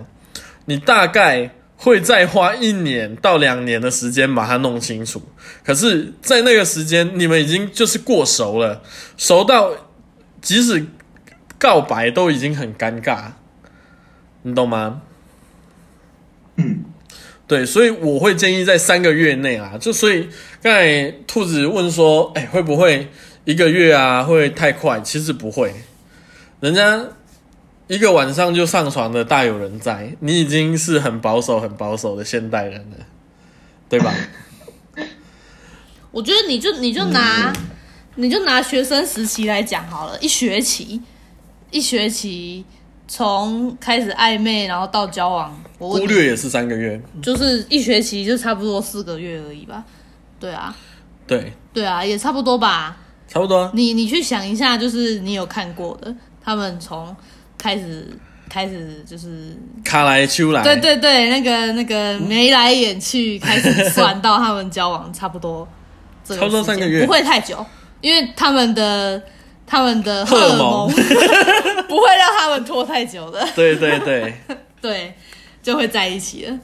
[0.66, 5.22] 你大概会再花一年到两年的时间把它弄清楚。
[5.64, 8.82] 可是，在那个时间，你们已经就是过熟了，
[9.16, 9.70] 熟到
[10.40, 10.86] 即使
[11.58, 13.32] 告白都已经很尴尬，
[14.42, 15.02] 你懂吗？
[16.56, 16.84] 嗯，
[17.46, 20.28] 对，所以我会建议在三个月内啊，就所以
[20.62, 23.08] 刚才兔子问说，哎，会不会
[23.44, 25.00] 一个月啊会太快？
[25.00, 25.74] 其实不会，
[26.60, 27.04] 人家
[27.88, 32.96] 一个晚上就上床的大有人在，你已经是很保守、很保守的现代人了，
[33.88, 34.12] 对吧？
[36.10, 37.56] 我觉得你就你就拿、嗯
[38.18, 40.98] 你就拿学生时期来讲好了，一学期
[41.70, 42.64] 一学期
[43.06, 49.84] 从开始暧昧然后到交往，我忽略也是三个月，就是一学期就差不多四个月而已吧。
[50.40, 50.74] 对啊，
[51.26, 52.96] 对，对啊，也差不多吧。
[53.28, 53.70] 差不多啊。
[53.74, 57.14] 你你去想一下，就是你有看过的，他们从
[57.58, 58.06] 开始
[58.48, 65.66] 开始就是卡来秋来，对对对，那个那个眉来眼去开始算到他们交往，差不多
[66.24, 67.04] 这个差不多三个月。
[67.04, 67.64] 不会太久，
[68.00, 69.20] 因为他们的
[69.66, 70.94] 他们的荷尔荷尔蒙蒙
[71.88, 74.34] 不会让他们拖太久的，对对对，
[74.80, 75.14] 对，
[75.62, 76.58] 就会在一起了。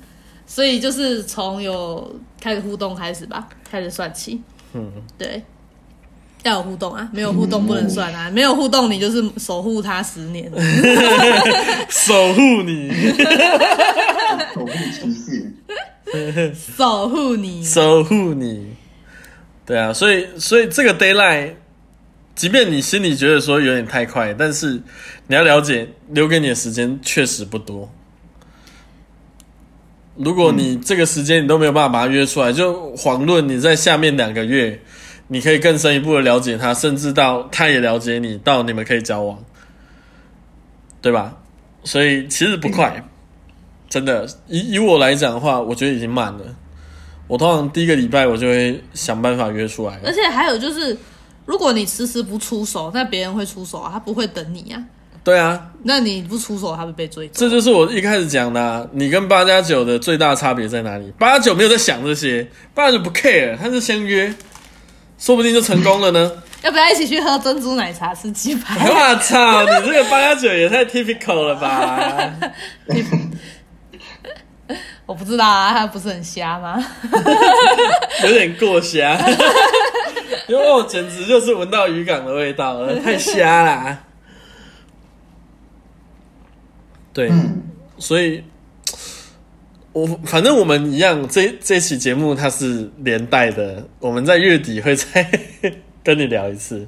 [0.47, 4.43] 所以就是从有开始互动开始吧，开始算起，
[4.75, 5.43] 嗯，对。
[6.43, 10.51] 要有互动啊，没有互动不能算啊，没有互动你就是守护他十年，
[11.89, 12.91] 守护你，
[14.55, 18.75] 守护骑士，守护你， 守护你。
[19.65, 21.57] 对啊，所以所以这个 d a y l i g h t
[22.35, 24.83] 即便你心里觉得说有点太快，但是
[25.29, 27.89] 你要了解，留给你的时间确实不多。
[30.17, 34.81] 如果你这个时间你都没有办法把它约出来，就遑论你在下面两个月，
[35.33, 39.43] 你可以更深一步的了解他，甚至到他也了解你，到你们可以交往，
[41.01, 41.35] 对吧？
[41.85, 43.03] 所以其实不快，
[43.89, 44.29] 真的。
[44.47, 46.45] 以以我来讲的话，我觉得已经慢了。
[47.29, 50.13] 我通常第一个礼拜我就会想办法约出来而。
[50.13, 50.95] 且还有就是，
[51.47, 54.85] 如果你迟迟不出手，那别人会出手啊，他不会等你啊。
[55.25, 57.27] 对啊，那你不出手，他会被追。
[57.29, 61.11] 这就是我一开始讲的啊、你跟八加九的最大差别在哪里？
[61.19, 64.35] 八加九没有在想这些，八加九不 care，他是先约，
[65.23, 66.33] 说不定就成功了呢。
[66.63, 68.89] 要不要一起去喝珍珠奶茶吃鸡排？
[68.89, 72.35] 我操，你这个八加九也太 typical 了吧？
[75.07, 76.85] 我不知道啊，他不是很瞎吗？
[78.25, 79.17] 有点过瞎，
[80.49, 83.99] 因为我简直就是闻到渔港的味道了，太瞎啦。
[87.13, 87.63] 对，嗯，
[87.99, 88.43] 所以，
[89.93, 95.29] 我反正我们一样，这这期节目它是连带的，我们在月底会再
[96.03, 96.87] 跟你聊一次。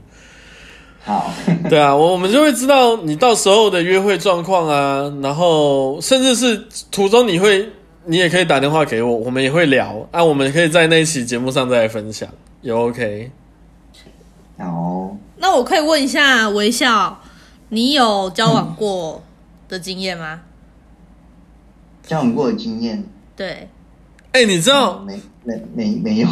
[1.03, 1.31] 好，
[1.69, 6.57] 对啊，我我们就会知道你到时候的约会状况啊，然后甚至是
[6.91, 7.69] 途中你会，
[8.07, 12.27] 你也可以打电话给我，我们也会聊啊，我们可以在那一期节目上再来分享，
[12.63, 13.31] 也 OK。
[14.57, 17.21] 好，那我可以问一下微笑，
[17.69, 19.23] 你有交往过
[19.69, 20.41] 的经验吗？
[22.07, 23.03] 交往过的经验，
[23.37, 23.69] 对，
[24.33, 26.29] 哎、你知道没没没没有，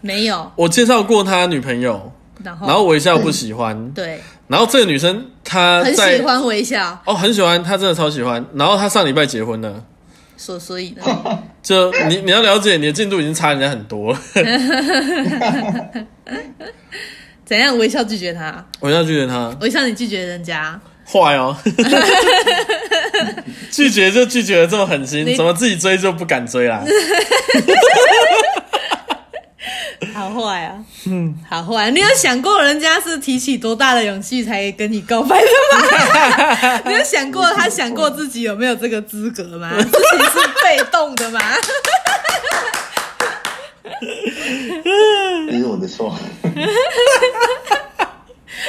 [0.00, 0.50] 没有。
[0.56, 2.12] 我介绍过他女朋友，
[2.42, 8.44] 然后，然后微笑不喜欢，对，然后这个女生她很喜欢微笑，哦，很喜欢，她真的超喜欢。
[8.54, 9.84] 然后她上礼拜结婚了，
[10.36, 11.02] 所所以呢，
[11.62, 14.12] 就你你要了解，你的进度已经差人家很多。
[14.12, 14.18] 了。
[17.44, 17.76] 怎样？
[17.78, 18.64] 微笑拒绝他？
[18.80, 21.56] 微笑拒绝她，微笑你拒绝人家，坏哦，
[23.70, 26.82] 拒绝就拒绝的这么狠心，怎么自己追就不敢追啦？
[30.14, 30.76] 好坏啊，
[31.06, 31.90] 嗯，好坏。
[31.90, 36.80] 你有想过人家是提起多大的勇气才跟你告白的吗？
[36.86, 39.72] 你有想过他想过自己有没有这个资格吗？
[39.76, 41.40] 自己是被动的吗？
[45.50, 46.16] 这是我的错。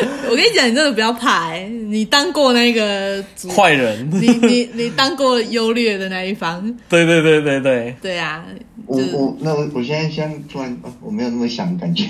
[0.30, 8.46] 我跟你讲，你真的不要怕哎、你当过那个主，坏人，你你你当过优劣的那一方，对对对对对，对啊，
[8.86, 12.06] 我就是我那我我现在现在突然呃我没有那么想，感觉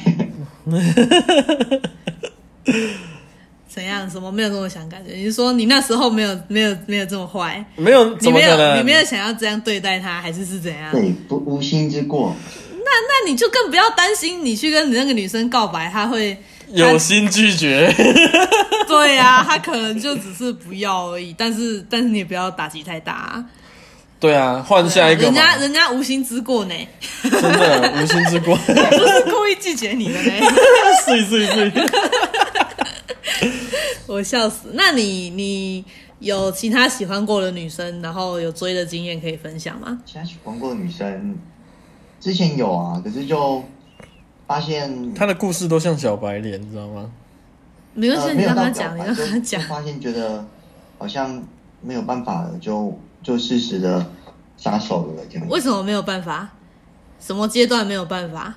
[3.67, 4.09] 怎样？
[4.09, 5.13] 什么没有这么想感觉？
[5.13, 7.63] 你是说你那时候没有没有没有这么坏？
[7.75, 8.75] 没有你没有？
[8.77, 10.91] 你没有想要这样对待他，还是是怎样？
[10.93, 12.33] 对不无心之过，
[12.71, 16.37] 那你就更不要担心，你去跟你那个女生告白，她会
[16.73, 17.93] 有心拒绝，
[18.87, 21.33] 对呀、他可能就只是不要而已。
[21.37, 23.45] 但是但是你也不要打击太大、啊，
[24.19, 26.73] 对啊，换下一个嘛，人家人家无心之过呢，
[27.23, 30.31] 真的无心之过， 不是故意拒绝你的呢。
[31.05, 31.71] 是是是，
[34.07, 34.69] 我笑死。
[34.73, 35.83] 那你你
[36.19, 39.99] 有其他喜欢过的女生，然后有追的经验可以分享吗？
[40.05, 41.37] 其他喜欢过的女生
[42.19, 43.63] 之前有啊，可是就
[44.47, 47.09] 发现他的故事都像小白脸，你知道吗？
[47.93, 49.67] 没关系，呃你让他讲，你让他讲就。
[49.67, 50.45] 发现觉得
[50.97, 51.41] 好像
[51.81, 54.05] 没有办法了，就就适时的
[54.57, 55.47] 撒手了这样。
[55.47, 56.49] 为什么没有办法？
[57.19, 58.53] 什么阶段没有办法？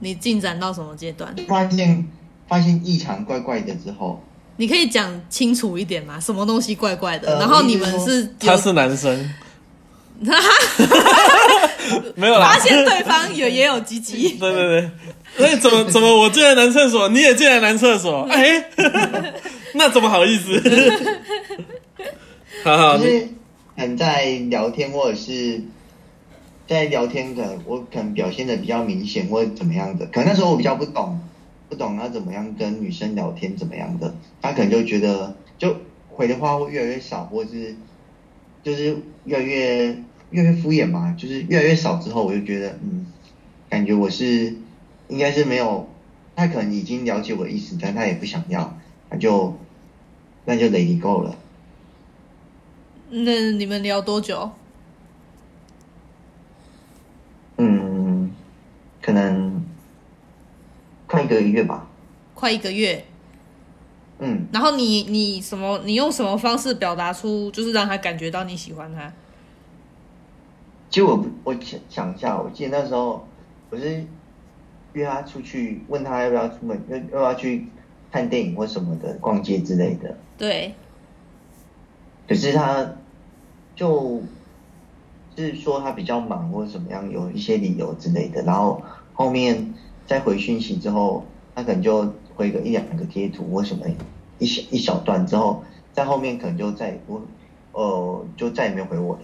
[0.00, 1.34] 你进展到什么阶段？
[1.46, 2.08] 发现
[2.48, 4.22] 发现异常怪怪的之后，
[4.56, 6.18] 你可以讲清楚一点吗？
[6.18, 7.32] 什么东西怪怪的？
[7.34, 9.30] 呃然后你们是他是男生，
[12.16, 12.58] 没有啦发。
[12.58, 14.90] 现对方有也有鸡鸡，对对对，
[15.38, 18.22] 那 怎么怎么我进来男厕所，你也进来男厕所？
[18.30, 18.64] 哎，
[19.74, 20.60] 那怎么好意思？
[22.64, 23.20] 好 好，你就是
[23.76, 25.62] 可能在聊天或者是
[26.66, 31.20] 在聊天，可能我可能表现的比较明显或者怎么样的，可能那时候我比较不懂，
[31.68, 35.76] 不懂要怎么样跟女生聊天怎么样的，他可能就觉得就
[36.10, 37.76] 回的话会越来越少，或者是
[38.64, 39.86] 就是越来越
[40.30, 43.06] 越来越敷衍嘛，就是越来越少之后，我就觉得嗯，
[43.70, 44.54] 感觉我是
[45.08, 45.88] 应该是没有，
[46.36, 48.78] 他可能已经了解我的意思，但他也不想要，
[49.10, 49.56] 那就
[50.44, 51.34] 那就 let it go 了。
[53.10, 54.50] 那你们聊多久？
[57.56, 58.30] 嗯，
[59.00, 59.64] 可能
[61.06, 61.88] 快一个月吧。
[62.34, 63.04] 快一个月。
[64.20, 65.80] 嗯，然后你你什么？
[65.84, 69.12] 你用什么方式表达出，就是让他感觉到你喜欢他？
[70.90, 73.26] 其实我我想想一下，我记得那时候
[73.70, 74.04] 我是
[74.92, 77.66] 约他出去，问他要不要出门，要要不要去
[78.10, 80.16] 看电影或什么的，逛街之类的。
[80.36, 80.74] 对，
[82.26, 82.94] 可是他
[83.76, 84.22] 就
[85.36, 88.42] 是说他比较忙或者怎么样，有一些理由之类的。
[88.42, 88.82] 然后
[89.14, 89.74] 后面
[90.06, 91.24] 再回讯息之后，
[91.54, 93.86] 他可能就回个一两个贴图或什么
[94.38, 95.62] 一小一小段之后，
[95.92, 97.20] 在后面可能就再也不
[97.72, 99.22] 呃就再也没有回我了。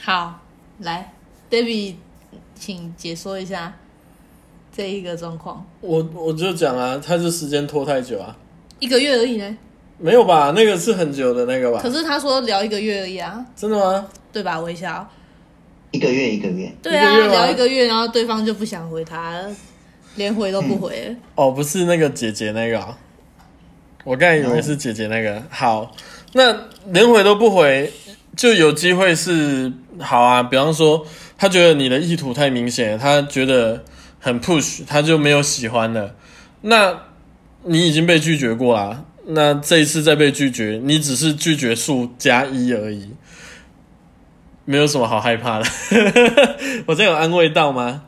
[0.00, 0.40] 好，
[0.78, 1.12] 来
[1.50, 1.96] ，David，
[2.54, 3.74] 请解说一下
[4.74, 5.64] 这一个状况。
[5.80, 8.36] 我我就讲啊，他是时间拖太久啊，
[8.78, 9.56] 一个月而已呢，
[9.98, 10.52] 没有吧？
[10.54, 11.90] 那个是很久的那个吧可？
[11.90, 14.06] 是他说聊一个月而已啊，真的吗？
[14.32, 14.60] 对吧？
[14.60, 15.08] 微笑。
[15.92, 19.50] 一个月一个月，对啊，聊一个月，然后对方就不想回他了，
[20.14, 21.16] 连回都不回了。
[21.34, 22.96] 哦，不是那个姐姐那个啊，
[24.04, 25.42] 我刚才以为是姐姐那个。
[25.50, 25.90] 好，
[26.34, 26.56] 那
[26.92, 27.92] 连回都不回，
[28.36, 30.40] 就有机会是好啊。
[30.40, 31.04] 比方说，
[31.36, 33.82] 他觉得你的意图太明显，他觉得
[34.20, 36.14] 很 push，他就没有喜欢了。
[36.60, 36.96] 那
[37.64, 43.10] 你已经被拒绝过啦，那这一次再被拒绝，你只是拒绝数加一而已，
[44.64, 45.64] 没有什么好害怕的。
[46.86, 48.02] 我这有安慰到吗？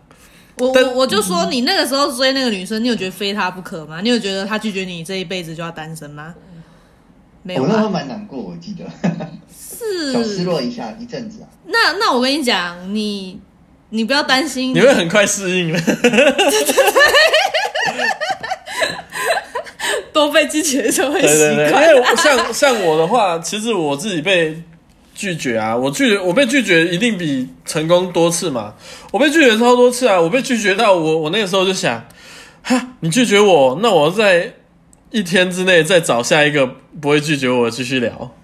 [0.59, 4.01] 我我我就说，你那个时候追那个女生，你有觉得非她不可吗？
[4.03, 6.35] 你有觉得她拒绝你，这一辈子就要单身吗？
[7.43, 7.95] 没有我那时候吧？
[7.95, 8.85] 蛮难过，我记得
[10.13, 10.45] 小失。
[10.45, 11.49] 落一下一阵子啊。
[11.67, 13.41] 那那我跟你讲，你
[13.95, 15.79] 你不要担心，你会很快适应的。
[20.15, 21.87] 多被拒绝就会习对对对，因惯。
[21.89, 24.63] 为我像像我的话，其实我自己被
[25.15, 28.75] 拒绝啊，我拒我被拒绝一定比成功多次嘛。
[29.11, 32.07] 我被拒绝超多次啊，我被拒绝到我我那个时候就想，
[32.63, 34.55] 哈，你拒绝我，那我在
[35.11, 36.67] 一天之内再找下一个
[37.01, 38.35] 不会拒绝我的继续聊。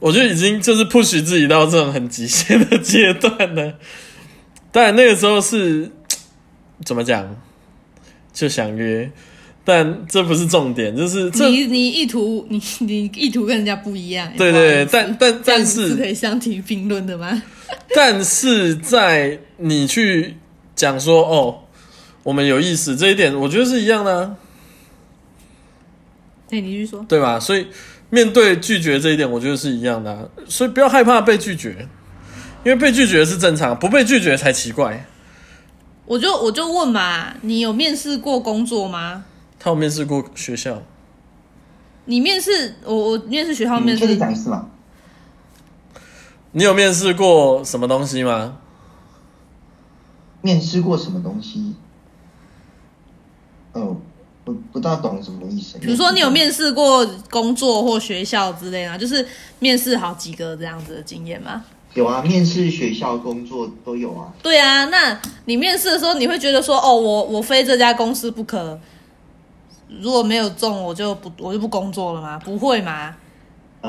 [0.00, 3.74] 我就已经就是 push 自己到这种很极限的阶段了。
[4.74, 5.88] 当然那个时候是
[6.84, 7.36] 怎么讲，
[8.32, 9.08] 就想约，
[9.64, 14.28] 但这不是重点，就是这你你意图你你意图跟人家不一样。
[14.36, 17.40] 对对但但但子是可以相提并论的吗？
[17.94, 20.34] 但是在你去
[20.74, 21.60] 讲说哦，
[22.24, 24.36] 我们有意思这一点，我觉得是一样的、啊，
[26.48, 27.06] 对，你继续说。
[27.08, 27.38] 对吧？
[27.38, 27.68] 所以
[28.10, 31.86] 面对拒绝这一点，我觉得是一样的、啊，所以不要害怕被拒绝，
[32.64, 35.06] 因为被拒绝是正常，不被拒绝才奇怪。
[36.06, 39.24] 我就我就问嘛，你有面试过工作吗？
[39.58, 40.82] 他有面试过学校，
[42.04, 44.68] 你面试我我面试学校面试，讲一次吗？
[46.52, 48.58] 你有面试过什么东西吗？
[50.42, 51.74] 面试过什么东西？
[53.72, 53.96] 哦，
[54.44, 55.78] 不不大懂什么意思。
[55.78, 59.26] 比如说你有面试过工作或学校之类的，就是
[59.58, 61.64] 面试好几个这样子的经验吗？
[61.94, 64.32] 有啊，面试、学校、工作都有啊。
[64.42, 68.78] 对啊，那你面试的时候，你会觉得说，哦，我我非这家公司不可，
[70.00, 72.38] 如果没有中，我就不我就不工作了吗？
[72.44, 73.14] 不会吗？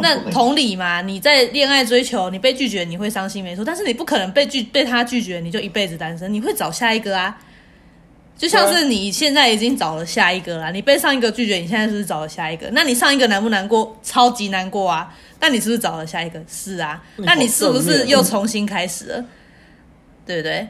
[0.02, 7.38] 那同理嘛，你在恋爱追求，你被拒绝，你会伤心没错，但是你不可能被拒被他拒绝，你就一辈子单身，你会找下一个啊。
[8.38, 12.70] 就像是你现在已经找了下一个啦，你被上一个拒绝，你现在是不是找了下一个？
[12.74, 13.98] 那你上一个难不难过？
[14.04, 15.16] 超级难过啊！
[15.46, 16.42] 那你是不是找了下一个？
[16.48, 19.26] 是啊，那你是不是又重新开始了？
[20.26, 20.68] 对不对？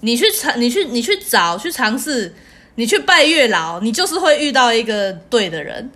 [0.00, 2.34] 你去尝，你去，你去找，去尝试，
[2.74, 5.90] 你去拜月老，你就是会遇到一个对的人。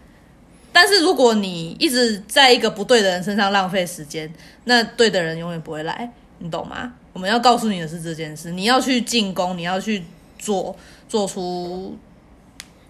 [0.72, 4.32] 但是如果你一直在一个不对的人身上浪费时间，
[4.64, 6.94] 那对的人永远不会来，你懂吗？
[7.12, 10.02] 我们要告诉你的是这件事，你要去进攻，你要去
[10.38, 10.74] 做，
[11.06, 11.94] 做出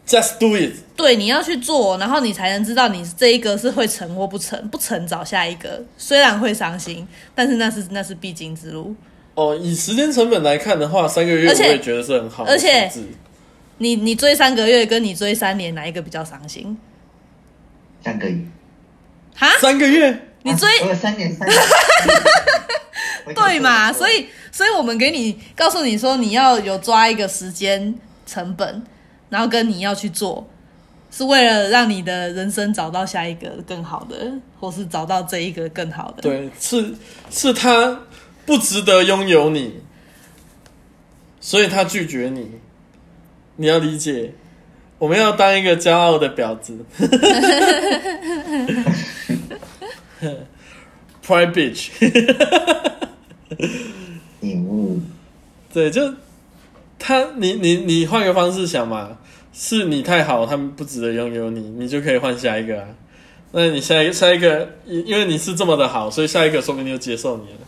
[0.07, 0.73] Just do it。
[0.97, 8.95] 对，你要去做，然后你才能知道你这一个是会成或不成，不成找下一个，虽然会伤心，但是那是那是必经之路。
[9.35, 12.91] 哦，以时间成本来看的话，三个月我而且也觉得是很好的而且
[13.78, 16.78] 你你追三个月跟你追三年，哪一个比较伤心？
[18.03, 18.39] 三个月，
[19.35, 19.49] 哈？
[19.61, 21.59] 三个月，你追啊我有三年三年，
[23.35, 23.93] 对嘛？
[23.93, 28.83] 所以，所以我们给你告诉你说，你要有抓一个时间成本，
[29.28, 30.48] 然后跟你要去做，
[31.11, 36.94] 是为了让你的人生找到下一个更好的，或是找到这一个更好的。，对，是
[37.31, 38.01] 是他
[38.44, 39.81] 不值得拥有你，
[41.40, 42.51] 所以他拒绝你。
[43.57, 44.35] 你要理解，
[44.98, 46.85] 我们要当一个骄傲的婊子，
[51.27, 51.89] pride bitch。
[54.40, 55.01] 领悟，
[55.73, 56.12] 对，就
[56.98, 59.18] 他，你你你换个方式想嘛，
[59.52, 62.89] 是你太好，他们不值得拥有你，你就可以换下一个啊。
[63.52, 67.59] 那你下一个下一个，因因为你是这么的好，所以下一个说不定就接受你了。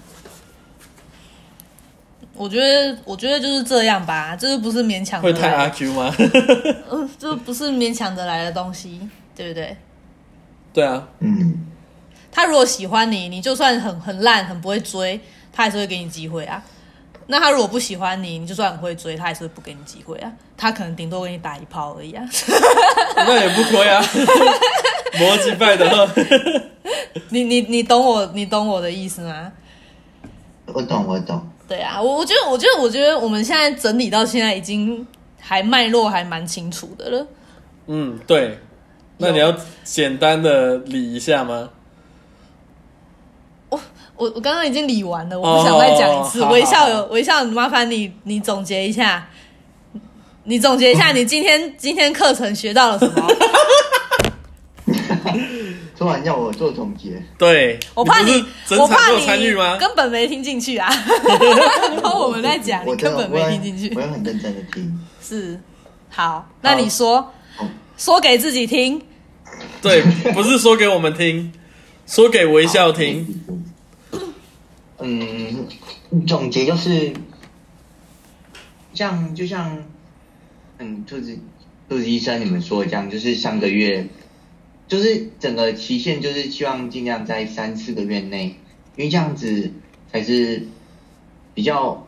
[2.35, 6.15] 我觉得，我觉得就是这样吧，就是不是勉强会太阿，Q 吗？
[6.91, 9.01] 嗯， 这不是勉强的来的东西，
[9.35, 9.77] 对不对？
[10.73, 11.67] 对啊，嗯，
[12.31, 15.19] 他如果喜欢你，你就算很很烂、很不会追，
[15.53, 16.63] 他还是会给你机会啊。
[17.31, 20.33] 那他如果不喜欢你，你就算很会追，他也是会不给你机会啊。
[20.57, 22.25] 他可能顶多给你打一炮而已啊。
[23.17, 24.03] 那也不亏啊。
[25.21, 26.13] 摩击败的话，
[27.31, 29.53] 你你你懂我，你懂我的意思吗？
[30.67, 35.07] 我懂我懂，对啊，我我觉得，我觉得，我觉得我们现在整理到现在已经
[35.41, 37.27] 还脉络还蛮清楚的了。
[37.87, 38.59] 嗯，对。
[39.21, 39.53] 那你要
[39.83, 41.71] 简单的理一下吗？
[43.69, 43.81] 我
[44.19, 46.45] 我我刚刚已经理完了，我哦不想再讲一次。
[46.47, 49.29] 微笑好有微笑，麻烦你你总结一下，
[50.45, 53.29] 你总结一下， 你今天今天课程学到了什么？
[55.97, 58.45] 突然要我做总结，对， 我怕你
[58.79, 59.77] 我怕你参与吗？
[59.79, 60.89] 根本没听进去啊！
[62.01, 63.93] 然后我们在讲，你根本没听进去。
[63.97, 65.01] 我要很认真的听。
[65.21, 65.61] 是，
[66.09, 67.21] 好，那你说
[67.57, 67.67] 好，
[67.97, 69.03] 说给自己听。
[69.83, 71.53] 对，不是说给我们听，
[72.07, 73.58] 说给微笑听。
[75.01, 75.69] 嗯，
[76.27, 77.13] 总结就是，
[78.95, 79.85] 像就像，
[80.79, 81.39] 嗯，兔子
[81.89, 84.09] 兔子医生你们说的这样，就是上个月，
[84.89, 88.57] 就是整个期限就是希望尽量在三四个月内，
[88.97, 89.71] 因为这样子
[90.11, 90.67] 才是
[91.55, 92.07] 比较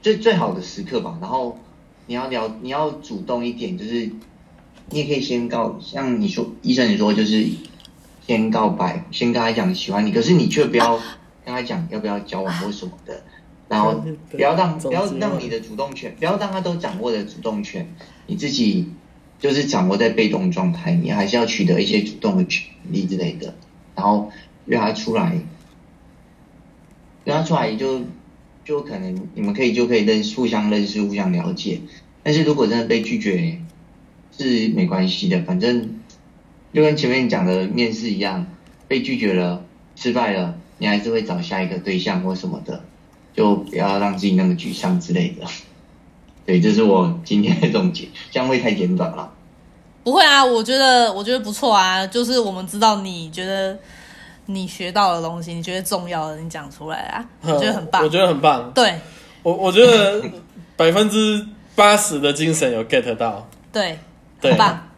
[0.00, 1.18] 最最好的时刻吧。
[1.20, 1.58] 然后
[2.06, 4.10] 你要聊，你要主动一点，就是
[4.90, 7.44] 你也可以先告，像你说医生你说就是
[8.26, 11.00] 先告白，先跟他讲喜欢你，可是你却不要
[11.44, 13.22] 跟他讲要不要交往或什么的，
[13.68, 17.86] 然后不要让不要让你的主动权，不要让他都掌握的主动权，
[18.26, 18.88] 你自己
[19.38, 23.54] 就是掌握在被动状态，你还是要取得一些主动的权利之类的，
[23.94, 24.30] 然后
[24.66, 25.38] 约他出来，
[27.24, 28.02] 约他出来就
[28.64, 31.80] 就可能你们可以就可以认互相认识互相了解，
[32.22, 33.58] 但是如果真的被拒绝
[34.36, 36.00] 是没关系的，反正
[36.72, 38.46] 就跟前面讲的面试一样，
[38.88, 39.64] 被拒绝了
[39.94, 42.80] 失败了，你还是会找下一个对象或什么的，
[43.34, 45.46] 就不要让自己那么沮丧之类的。
[46.46, 49.32] 对，这是我今天的总结， 这样会太简短了。
[50.02, 53.78] 不会啊，我觉得我觉得不错啊，就是我们知道你觉得
[54.46, 58.08] 你学到的东西，你觉得重要的，你讲出来啊，我觉得很棒我。
[58.08, 58.70] 觉得很棒。
[58.74, 58.94] 对
[59.42, 60.22] 我我觉得
[60.76, 63.98] 百分之八十的精神有 get 到，对，
[64.40, 64.88] 对很棒。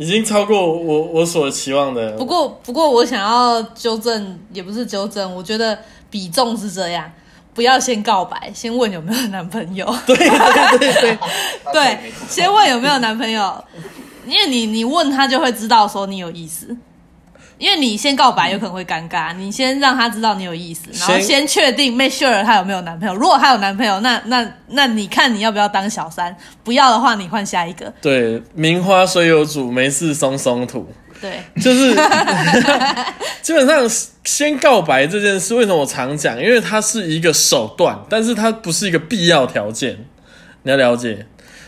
[0.00, 2.12] 已经超过我我所期望的。
[2.16, 5.78] 不过不过，我想要纠正，也不是纠正，我觉得
[6.08, 7.04] 比重是这样。
[7.52, 9.84] 不要先告白，先问有没有男朋友。
[10.06, 11.18] 对对对对，
[11.70, 13.62] 对，先问有没有男朋友，
[14.26, 16.74] 因为你你问他就会知道说你有意思，
[17.60, 23.14] 因为你先告白有可能会尴尬，你先让他知道你有意思，然后先先确定 make sure 他有没有男朋友。
[23.14, 26.34] 如果他有男朋友，那那那你看你要不要当小三？
[26.64, 27.92] 不要的话，你换下一个。
[28.00, 30.88] 对，名花虽有主，没事松松土。
[31.20, 31.94] 对，就是
[33.42, 33.86] 基本上
[34.24, 36.42] 先告白这件事，为什么我常讲？
[36.42, 39.98] 因为它是一个手段，但是它不是一个必要条件，
[40.62, 41.26] 你要了解。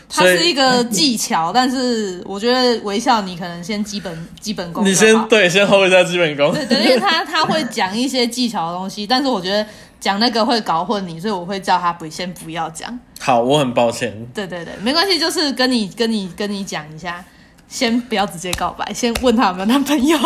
[0.09, 4.93] 它是一个技巧，但是我觉得微笑你可能先基本 基本功你。
[4.93, 6.53] 先对，先 hold 一下基本功。
[6.53, 9.65] 对对，因为他他会讲一些技巧的东西，但是我觉得
[9.99, 12.99] 讲那个会搞混你，所以我会叫他不先不要讲。
[13.19, 14.13] 好，我很抱歉。
[14.33, 17.23] 对对对，没关系，就是跟你跟你跟你讲一下，
[17.67, 20.17] 先不要直接告白，先问他有没有男朋友。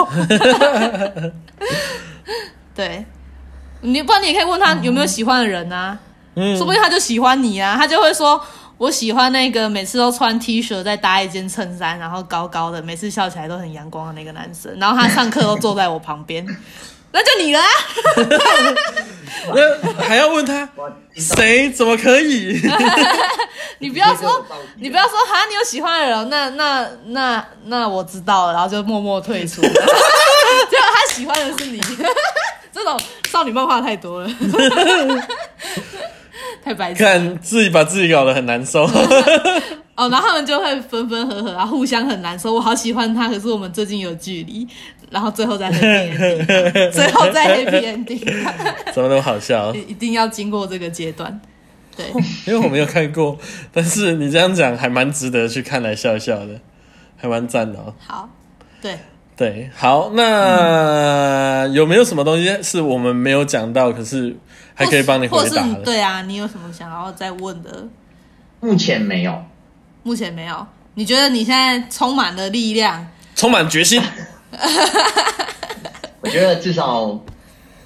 [2.76, 3.06] 对，
[3.82, 5.98] 你不然你也可以问他有没有喜欢的人啊，
[6.36, 8.41] 嗯说，不定他就喜欢你啊，他就会说。
[8.78, 14.76] 我喜欢那个每次都穿 T 恤再搭一件衬衫，然后高高的，每次笑起来都很阳光的那个男生。
[14.80, 16.45] 然后他上课都坐在我旁边，
[17.12, 17.68] 那就你了啊！
[19.54, 20.68] 那还要问他
[21.16, 21.72] 谁？
[21.72, 22.62] 怎么可以？
[23.80, 24.45] 你不要说
[24.76, 29.62] 你不要说哈，你有喜欢的人，那那那那我知道了，然后就默默退出。
[29.62, 31.82] 结果他喜欢的是你，
[32.72, 32.99] 这种
[33.30, 34.30] 少女漫画太多了，
[36.63, 37.03] 太白痴。
[37.03, 38.84] 看自己把自己搞得很难受。
[39.95, 42.53] 哦，然后他们就会分分合合，然后互相很难受。
[42.53, 44.67] 我好喜欢他，可是我们最近有距离，
[45.09, 48.23] 然后最后再 happy ending，最后再 happy ending，
[48.93, 49.73] 怎么那么好笑？
[49.73, 51.41] 一 一定要经过这个阶段。
[51.95, 52.05] 对，
[52.45, 53.35] 因为我没有看过，
[53.73, 56.59] 但是你这样讲还蛮值得去看来笑笑的，
[57.15, 57.91] 还蛮赞的哦。
[58.05, 58.29] 好，
[58.79, 58.99] 对，
[59.35, 64.35] 对，好，那有没有什么东西是我们没有讲到，可是
[64.78, 67.88] 还可以帮你或是对啊，你有什么想要再问的？
[68.60, 69.44] 目前没有，
[70.04, 70.66] 目前没有。
[70.94, 73.08] 你觉得你现在充满了力量？
[73.36, 73.99] 充满决心。
[76.22, 77.20] 我觉得至少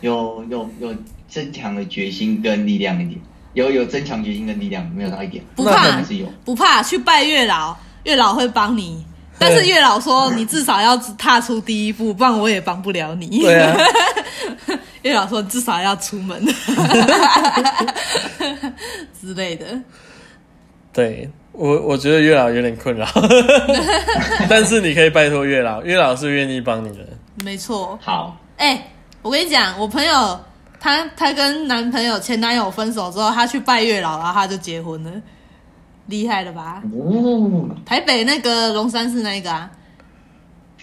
[0.02, 0.94] 有有有
[1.30, 3.22] 增强的决心跟力量一点，
[3.54, 6.28] 有有增强决心跟力量，没有到一点，不怕还是有。
[6.44, 9.06] 不怕，去拜月老，月老会帮你。
[9.42, 13.42] 但是月老说，你至少要踏出第一步，不然我也帮不了你。
[13.42, 13.76] 对啊，
[15.02, 16.46] 月老说，至少要出门
[19.20, 19.66] 之类的。
[20.94, 23.08] 对我我觉得月老有点困扰，
[24.50, 27.06] 但是你可以拜托月老，月老是愿意帮你的。
[27.44, 27.98] 没错。
[28.02, 28.92] 好，哎、
[29.22, 30.40] 我跟你讲，我朋友
[30.80, 35.12] 她她跟男朋友前男友分手之后，她去拜月老，然后她就结婚了，
[36.12, 36.84] 厉害了吧？
[36.94, 39.72] 哦，台北那个龙山寺那一个啊，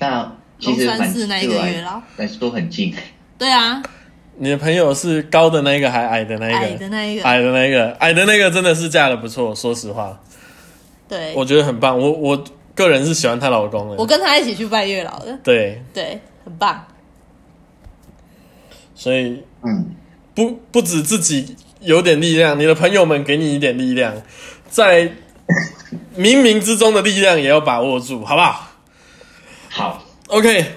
[0.00, 2.02] 那其实龙山蛮寺那一个月老。
[2.16, 2.92] 来说很近，
[3.38, 3.80] 对啊，
[4.38, 6.56] 你的朋友是高的那个还矮的那个？
[6.56, 10.20] 矮的那一个，矮的那个，矮的那个真的是嫁的不错，说实话，
[11.08, 11.96] 对，我觉得很棒。
[11.96, 12.44] 我我
[12.74, 13.96] 个人是喜欢她老公的。
[13.96, 16.84] 我跟她一起去拜月老的，对，对，很棒。
[18.94, 19.94] 所以嗯，
[20.34, 24.12] 不不止自己有点力量，你的朋友们给你一点力量，
[24.68, 25.12] 在
[26.16, 28.68] 冥冥之中的力量也要把握住，好不好
[29.70, 30.74] 好，？OK，OK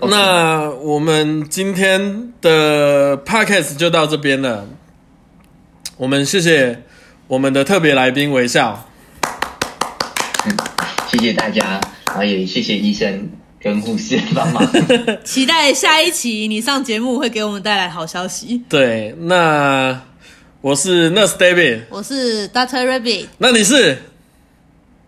[0.00, 4.66] 那我们今天的 podcast 就到这边了。
[5.96, 6.84] 我们谢谢
[7.26, 8.88] 我们的特别来宾微笑。
[11.10, 13.28] 谢谢大家，然后也谢谢医生
[13.60, 14.62] 跟护士帮忙。
[15.24, 18.62] 期待下一期你上节目会给我们带来好消息。
[18.68, 20.00] 对，那
[20.68, 23.96] 我是 Nurse David，我是 Doctor Rabbit，那你是？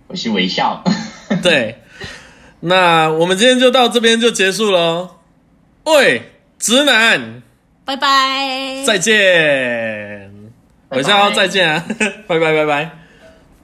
[0.07, 0.83] 我是微笑，
[1.45, 1.83] 对，
[2.61, 5.17] 那我们今天就到这边就结束喽。
[5.85, 6.23] 喂，
[6.59, 7.43] 直男，
[7.85, 8.83] 拜拜。
[8.87, 10.33] 再见，
[10.93, 11.85] 微笑再见啊，
[12.27, 13.00] 拜 拜拜拜。